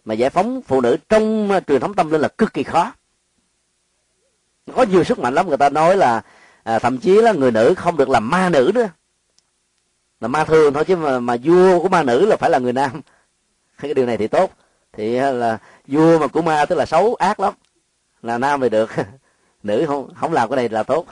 Mà 0.06 0.14
giải 0.14 0.30
phóng 0.30 0.62
phụ 0.62 0.82
nữ 0.82 0.98
trong 1.10 1.52
à, 1.52 1.60
truyền 1.60 1.82
thống 1.82 1.94
tâm 1.94 2.12
linh 2.12 2.22
là 2.22 2.28
cực 2.28 2.54
kỳ 2.54 2.64
khó. 2.64 2.94
Có 4.76 4.84
nhiều 4.84 5.04
sức 5.04 5.20
mạnh 5.20 5.34
lắm 5.34 5.48
người 5.48 5.58
ta 5.58 5.70
nói 5.70 5.98
là 5.98 6.22
à, 6.64 6.80
thậm 6.80 6.98
chí 6.98 7.22
là 7.22 7.32
người 7.32 7.52
nữ 7.52 7.74
không 7.78 7.98
được 7.98 8.10
làm 8.10 8.30
ma 8.30 8.50
nữ 8.50 8.72
nữa. 8.76 8.90
Là 10.22 10.28
ma 10.28 10.44
thường 10.44 10.74
thôi 10.74 10.86
chứ 10.86 10.96
mà, 10.96 11.20
mà 11.20 11.38
vua 11.44 11.80
của 11.80 11.90
ma 11.90 12.04
nữ 12.04 12.26
là 12.26 12.36
phải 12.36 12.50
là 12.50 12.60
người 12.60 12.74
nam. 12.74 13.02
Cái 13.82 13.94
điều 13.94 14.06
này 14.06 14.18
thì 14.18 14.28
tốt. 14.28 14.52
Thì 14.94 15.16
à, 15.16 15.32
là 15.32 15.58
vua 15.88 16.20
mà 16.20 16.28
của 16.28 16.42
ma 16.42 16.66
tức 16.66 16.76
là 16.76 16.86
xấu 16.86 17.16
ác 17.16 17.40
lắm. 17.40 17.54
Là 18.22 18.38
nam 18.38 18.62
thì 18.62 18.70
được. 18.70 18.90
Nữ 19.64 19.86
không 19.88 20.14
không 20.14 20.34
làm 20.34 20.50
cái 20.50 20.56
này 20.56 20.70
là 20.70 20.84
tốt 20.84 21.06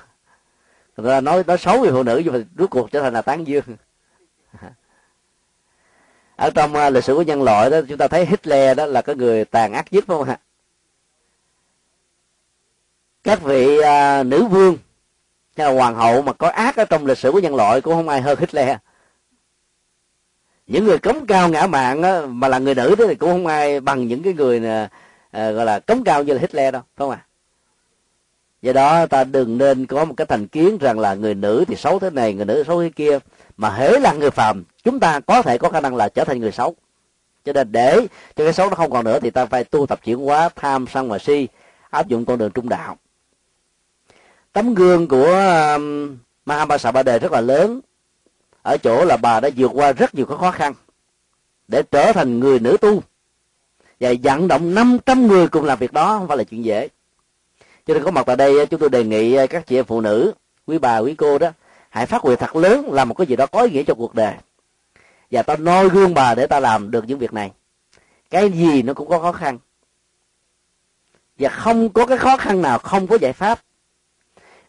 người 0.98 1.12
ta 1.12 1.22
nói 1.22 1.44
nói 1.48 1.58
xấu 1.58 1.80
về 1.80 1.92
phụ 1.92 2.04
nữ 2.04 2.22
nhưng 2.26 2.34
mà 2.34 2.40
rốt 2.58 2.70
cuộc 2.70 2.92
trở 2.92 3.02
thành 3.02 3.14
là 3.14 3.22
tán 3.22 3.48
dương. 3.48 3.64
Ở 6.36 6.50
trong 6.50 6.74
uh, 6.76 6.94
lịch 6.94 7.04
sử 7.04 7.16
của 7.16 7.22
nhân 7.22 7.44
loại 7.44 7.70
đó 7.70 7.78
chúng 7.88 7.98
ta 7.98 8.08
thấy 8.08 8.26
Hitler 8.26 8.78
đó 8.78 8.86
là 8.86 9.02
cái 9.02 9.16
người 9.16 9.46
tàn 9.46 9.74
ác 9.74 9.94
nhất 9.94 10.04
phải 10.08 10.18
không 10.18 10.30
ạ? 10.30 10.40
Các 13.24 13.42
vị 13.42 13.78
uh, 13.80 14.26
nữ 14.26 14.46
vương 14.46 14.78
hay 15.58 15.68
là 15.68 15.74
hoàng 15.74 15.96
hậu 15.96 16.22
mà 16.22 16.34
có 16.34 16.48
ác 16.48 16.76
ở 16.76 16.86
trong 16.86 17.06
lịch 17.06 17.18
sử 17.18 17.32
của 17.32 17.40
nhân 17.40 17.56
loại 17.56 17.82
cũng 17.82 17.94
không 17.94 18.10
ai 18.10 18.22
hơn 18.22 18.40
Hitler. 18.40 18.78
Những 20.68 20.86
người 20.86 20.98
cống 20.98 21.26
cao 21.26 21.50
ngã 21.50 21.68
mạng 21.68 22.04
á, 22.04 22.22
mà 22.26 22.48
là 22.48 22.60
người 22.60 22.76
nữ 22.76 22.96
đó 22.96 23.06
thì 23.08 23.16
cũng 23.16 23.30
không 23.30 23.48
ai 23.48 23.80
bằng 23.80 24.08
những 24.08 24.24
cái 24.24 24.34
người 24.34 24.66
à, 24.68 24.90
à 25.32 25.52
gọi 25.52 25.66
là 25.66 25.80
cống 25.80 26.04
cao 26.04 26.24
như 26.24 26.34
là 26.34 26.40
Hitler 26.40 26.74
đâu 26.74 26.82
không 26.98 27.10
à 27.10 27.26
do 28.62 28.74
đó 28.74 29.06
ta 29.06 29.24
đừng 29.24 29.58
nên 29.58 29.86
có 29.86 30.06
một 30.06 30.14
cái 30.18 30.28
thành 30.28 30.48
kiến 30.48 30.78
rằng 30.78 31.00
là 31.00 31.14
người 31.14 31.36
nữ 31.36 31.66
thì 31.68 31.76
xấu 31.76 32.00
thế 32.00 32.10
này 32.10 32.34
người 32.34 32.46
nữ 32.46 32.64
xấu 32.68 32.82
thế 32.82 32.90
kia 32.90 33.20
mà 33.58 33.70
hễ 33.70 34.00
là 34.00 34.14
người 34.14 34.32
phàm 34.32 34.64
chúng 34.84 35.00
ta 35.00 35.20
có 35.20 35.42
thể 35.42 35.58
có 35.58 35.70
khả 35.70 35.82
năng 35.82 35.96
là 35.96 36.10
trở 36.10 36.24
thành 36.24 36.40
người 36.40 36.52
xấu. 36.52 36.76
Cho 37.46 37.54
nên 37.54 37.72
để 37.72 38.08
cho 38.36 38.44
cái 38.44 38.54
xấu 38.54 38.70
nó 38.70 38.76
không 38.76 38.92
còn 38.92 39.06
nữa 39.06 39.20
thì 39.20 39.30
ta 39.30 39.46
phải 39.46 39.64
tu 39.64 39.86
tập 39.86 40.00
chuyển 40.04 40.18
hóa 40.18 40.50
tham 40.56 40.86
sân 40.94 41.10
và 41.10 41.20
si 41.20 41.48
áp 41.90 42.08
dụng 42.08 42.26
con 42.26 42.38
đường 42.38 42.52
trung 42.52 42.70
đạo. 42.70 42.98
Tấm 44.54 44.74
gương 44.74 45.08
của 45.08 45.34
um, 45.76 46.18
Mahabharata 46.46 46.92
Ba 46.92 47.04
Đề 47.04 47.20
rất 47.20 47.32
là 47.32 47.42
lớn. 47.42 47.80
Ở 48.62 48.78
chỗ 48.78 49.06
là 49.06 49.18
bà 49.18 49.40
đã 49.40 49.50
vượt 49.58 49.72
qua 49.74 49.92
rất 49.92 50.16
nhiều 50.16 50.26
cái 50.26 50.38
khó 50.38 50.52
khăn 50.52 50.74
để 51.68 51.84
trở 51.92 52.14
thành 52.14 52.40
người 52.40 52.60
nữ 52.60 52.78
tu. 52.82 53.04
Và 54.00 54.14
vận 54.24 54.48
động 54.48 54.76
500 54.76 55.28
người 55.28 55.48
cùng 55.48 55.66
làm 55.66 55.80
việc 55.80 55.94
đó 55.94 56.18
không 56.18 56.28
phải 56.28 56.38
là 56.38 56.44
chuyện 56.44 56.66
dễ 56.66 56.88
cho 57.92 57.96
nên 57.96 58.04
có 58.04 58.12
mặt 58.12 58.24
tại 58.26 58.36
đây 58.36 58.66
chúng 58.66 58.80
tôi 58.80 58.90
đề 58.90 59.04
nghị 59.04 59.48
các 59.48 59.68
chị 59.68 59.80
em 59.80 59.86
phụ 59.86 60.02
nữ, 60.02 60.34
quý 60.66 60.78
bà, 60.78 60.98
quý 60.98 61.16
cô 61.18 61.38
đó, 61.38 61.50
hãy 61.90 62.06
phát 62.06 62.22
huy 62.22 62.36
thật 62.36 62.56
lớn, 62.56 62.94
làm 62.94 63.10
một 63.10 63.16
cái 63.18 63.28
gì 63.28 63.36
đó 63.36 63.46
có 63.46 63.62
ý 63.62 63.72
nghĩa 63.72 63.84
cho 63.84 63.94
cuộc 63.94 64.16
đời. 64.16 64.34
Và 65.32 65.44
ta 65.44 65.56
noi 65.56 65.90
gương 65.90 66.14
bà 66.14 66.36
để 66.36 66.48
ta 66.48 66.60
làm 66.60 66.92
được 66.92 67.08
những 67.08 67.20
việc 67.20 67.34
này. 67.34 67.52
Cái 68.30 68.50
gì 68.50 68.82
nó 68.82 68.94
cũng 68.94 69.10
có 69.10 69.20
khó 69.20 69.32
khăn. 69.32 69.60
Và 71.40 71.50
không 71.50 71.90
có 71.90 72.06
cái 72.06 72.18
khó 72.18 72.38
khăn 72.38 72.62
nào, 72.62 72.80
không 72.80 73.08
có 73.08 73.18
giải 73.22 73.34
pháp. 73.34 73.60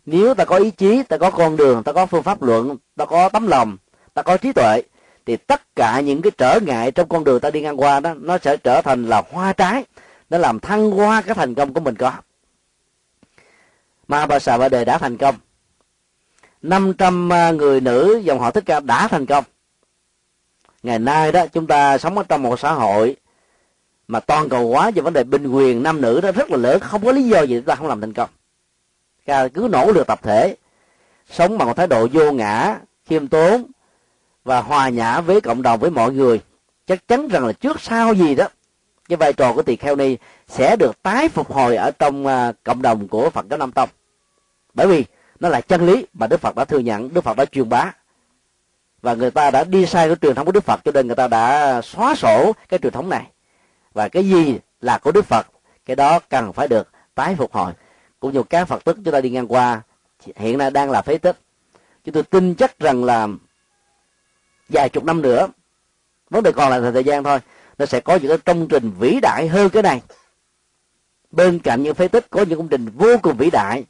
Nếu 0.06 0.34
ta 0.34 0.44
có 0.44 0.56
ý 0.56 0.70
chí, 0.70 1.02
ta 1.02 1.18
có 1.18 1.30
con 1.30 1.56
đường, 1.56 1.82
ta 1.82 1.92
có 1.92 2.06
phương 2.06 2.22
pháp 2.22 2.42
luận, 2.42 2.76
ta 2.96 3.04
có 3.04 3.28
tấm 3.28 3.46
lòng, 3.46 3.76
ta 4.14 4.22
có 4.22 4.36
trí 4.36 4.52
tuệ, 4.52 4.82
thì 5.26 5.36
tất 5.36 5.74
cả 5.76 6.00
những 6.00 6.22
cái 6.22 6.30
trở 6.38 6.58
ngại 6.62 6.90
trong 6.90 7.08
con 7.08 7.24
đường 7.24 7.40
ta 7.40 7.50
đi 7.50 7.60
ngang 7.60 7.80
qua 7.80 8.00
đó, 8.00 8.14
nó 8.14 8.38
sẽ 8.38 8.56
trở 8.56 8.82
thành 8.82 9.06
là 9.06 9.22
hoa 9.30 9.52
trái, 9.52 9.84
nó 10.30 10.38
làm 10.38 10.60
thăng 10.60 10.90
hoa 10.90 11.22
cái 11.22 11.34
thành 11.34 11.54
công 11.54 11.74
của 11.74 11.80
mình 11.80 11.94
có 11.96 12.12
ma 14.12 14.26
bà 14.26 14.38
xà 14.38 14.58
ba 14.58 14.68
đề 14.68 14.84
đã 14.84 14.98
thành 14.98 15.16
công. 15.16 15.34
500 16.62 17.32
à, 17.32 17.50
người 17.50 17.80
nữ 17.80 18.20
dòng 18.24 18.38
họ 18.38 18.50
thích 18.50 18.64
ca 18.66 18.80
đã 18.80 19.08
thành 19.08 19.26
công. 19.26 19.44
Ngày 20.82 20.98
nay 20.98 21.32
đó, 21.32 21.46
chúng 21.46 21.66
ta 21.66 21.98
sống 21.98 22.18
ở 22.18 22.24
trong 22.28 22.42
một 22.42 22.60
xã 22.60 22.72
hội 22.72 23.16
mà 24.08 24.20
toàn 24.20 24.48
cầu 24.48 24.68
hóa 24.68 24.90
về 24.90 25.02
vấn 25.02 25.12
đề 25.12 25.24
bình 25.24 25.46
quyền 25.46 25.82
nam 25.82 26.00
nữ 26.00 26.20
đó 26.20 26.32
rất 26.32 26.50
là 26.50 26.56
lớn. 26.56 26.80
Không 26.80 27.04
có 27.04 27.12
lý 27.12 27.22
do 27.22 27.42
gì 27.42 27.56
chúng 27.56 27.64
ta 27.64 27.74
không 27.74 27.86
làm 27.86 28.00
thành 28.00 28.12
công. 28.12 28.30
Ta 29.24 29.48
cứ 29.48 29.68
nỗ 29.72 29.92
lực 29.92 30.06
tập 30.06 30.20
thể, 30.22 30.56
sống 31.30 31.58
bằng 31.58 31.68
một 31.68 31.76
thái 31.76 31.86
độ 31.86 32.08
vô 32.12 32.32
ngã, 32.32 32.78
khiêm 33.04 33.28
tốn 33.28 33.64
và 34.44 34.60
hòa 34.60 34.88
nhã 34.88 35.20
với 35.20 35.40
cộng 35.40 35.62
đồng, 35.62 35.80
với 35.80 35.90
mọi 35.90 36.12
người. 36.12 36.40
Chắc 36.86 37.08
chắn 37.08 37.28
rằng 37.28 37.46
là 37.46 37.52
trước 37.52 37.80
sau 37.80 38.14
gì 38.14 38.34
đó, 38.34 38.48
cái 39.08 39.16
vai 39.16 39.32
trò 39.32 39.52
của 39.52 39.62
tỳ 39.62 39.76
kheo 39.76 39.96
ni 39.96 40.16
sẽ 40.48 40.76
được 40.76 41.02
tái 41.02 41.28
phục 41.28 41.52
hồi 41.52 41.76
ở 41.76 41.90
trong 41.90 42.26
à, 42.26 42.52
cộng 42.64 42.82
đồng 42.82 43.08
của 43.08 43.30
phật 43.30 43.46
giáo 43.50 43.58
nam 43.58 43.72
tông 43.72 43.88
bởi 44.74 44.86
vì 44.86 45.04
nó 45.40 45.48
là 45.48 45.60
chân 45.60 45.86
lý 45.86 46.06
mà 46.12 46.26
đức 46.26 46.40
phật 46.40 46.56
đã 46.56 46.64
thừa 46.64 46.78
nhận, 46.78 47.14
đức 47.14 47.20
phật 47.20 47.36
đã 47.36 47.44
truyền 47.44 47.68
bá. 47.68 47.92
Và 49.02 49.14
người 49.14 49.30
ta 49.30 49.50
đã 49.50 49.64
đi 49.64 49.86
sai 49.86 50.08
cái 50.08 50.16
truyền 50.16 50.34
thống 50.34 50.46
của 50.46 50.52
đức 50.52 50.64
phật 50.64 50.80
cho 50.84 50.92
nên 50.92 51.06
người 51.06 51.16
ta 51.16 51.28
đã 51.28 51.80
xóa 51.82 52.14
sổ 52.14 52.52
cái 52.68 52.78
truyền 52.78 52.92
thống 52.92 53.08
này. 53.08 53.26
Và 53.92 54.08
cái 54.08 54.28
gì 54.28 54.58
là 54.80 54.98
của 54.98 55.12
đức 55.12 55.26
phật, 55.26 55.46
cái 55.86 55.96
đó 55.96 56.18
cần 56.28 56.52
phải 56.52 56.68
được 56.68 56.88
tái 57.14 57.34
phục 57.34 57.52
hồi. 57.52 57.72
Cũng 58.20 58.32
như 58.32 58.42
các 58.42 58.64
phật 58.64 58.84
tích 58.84 58.96
chúng 59.04 59.14
ta 59.14 59.20
đi 59.20 59.30
ngang 59.30 59.48
qua, 59.48 59.82
hiện 60.36 60.58
nay 60.58 60.70
đang 60.70 60.90
là 60.90 61.02
phế 61.02 61.18
tích. 61.18 61.36
Chúng 62.04 62.12
tôi 62.12 62.22
tin 62.22 62.54
chắc 62.54 62.78
rằng 62.78 63.04
là 63.04 63.28
vài 64.68 64.88
chục 64.88 65.04
năm 65.04 65.22
nữa, 65.22 65.48
vấn 66.30 66.42
đề 66.42 66.52
còn 66.52 66.70
là 66.70 66.90
thời 66.90 67.04
gian 67.04 67.24
thôi, 67.24 67.38
nó 67.78 67.86
sẽ 67.86 68.00
có 68.00 68.14
những 68.14 68.28
cái 68.28 68.38
công 68.38 68.68
trình 68.68 68.92
vĩ 68.98 69.18
đại 69.22 69.48
hơn 69.48 69.70
cái 69.70 69.82
này. 69.82 70.02
Bên 71.30 71.58
cạnh 71.58 71.82
những 71.82 71.94
phế 71.94 72.08
tích 72.08 72.30
có 72.30 72.42
những 72.42 72.58
công 72.58 72.68
trình 72.68 72.88
vô 72.96 73.18
cùng 73.22 73.36
vĩ 73.36 73.50
đại 73.50 73.84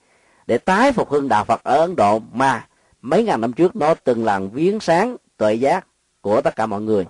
để 0.53 0.59
tái 0.59 0.93
phục 0.93 1.11
hưng 1.11 1.29
đạo 1.29 1.45
Phật 1.45 1.65
ở 1.65 1.79
Ấn 1.79 1.97
Độ 1.97 2.19
mà 2.33 2.67
mấy 3.03 3.25
ngàn 3.25 3.41
năm 3.41 3.53
trước 3.53 3.77
nó 3.77 3.95
từng 3.95 4.25
lần 4.25 4.51
viếng 4.51 4.81
sáng 4.81 5.17
tuệ 5.37 5.55
giác 5.55 5.87
của 6.21 6.41
tất 6.41 6.57
cả 6.57 6.67
mọi 6.67 6.81
người. 6.81 7.05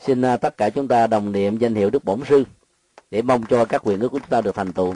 Xin 0.00 0.22
à, 0.22 0.36
tất 0.36 0.56
cả 0.56 0.70
chúng 0.70 0.88
ta 0.88 1.06
đồng 1.06 1.32
niệm 1.32 1.58
danh 1.58 1.74
hiệu 1.74 1.90
Đức 1.90 2.04
Bổn 2.04 2.20
Sư 2.28 2.44
để 3.10 3.22
mong 3.22 3.44
cho 3.46 3.64
các 3.64 3.82
quyền 3.84 4.00
ước 4.00 4.08
của 4.08 4.18
chúng 4.18 4.28
ta 4.28 4.40
được 4.40 4.54
thành 4.54 4.72
tựu. 4.72 4.94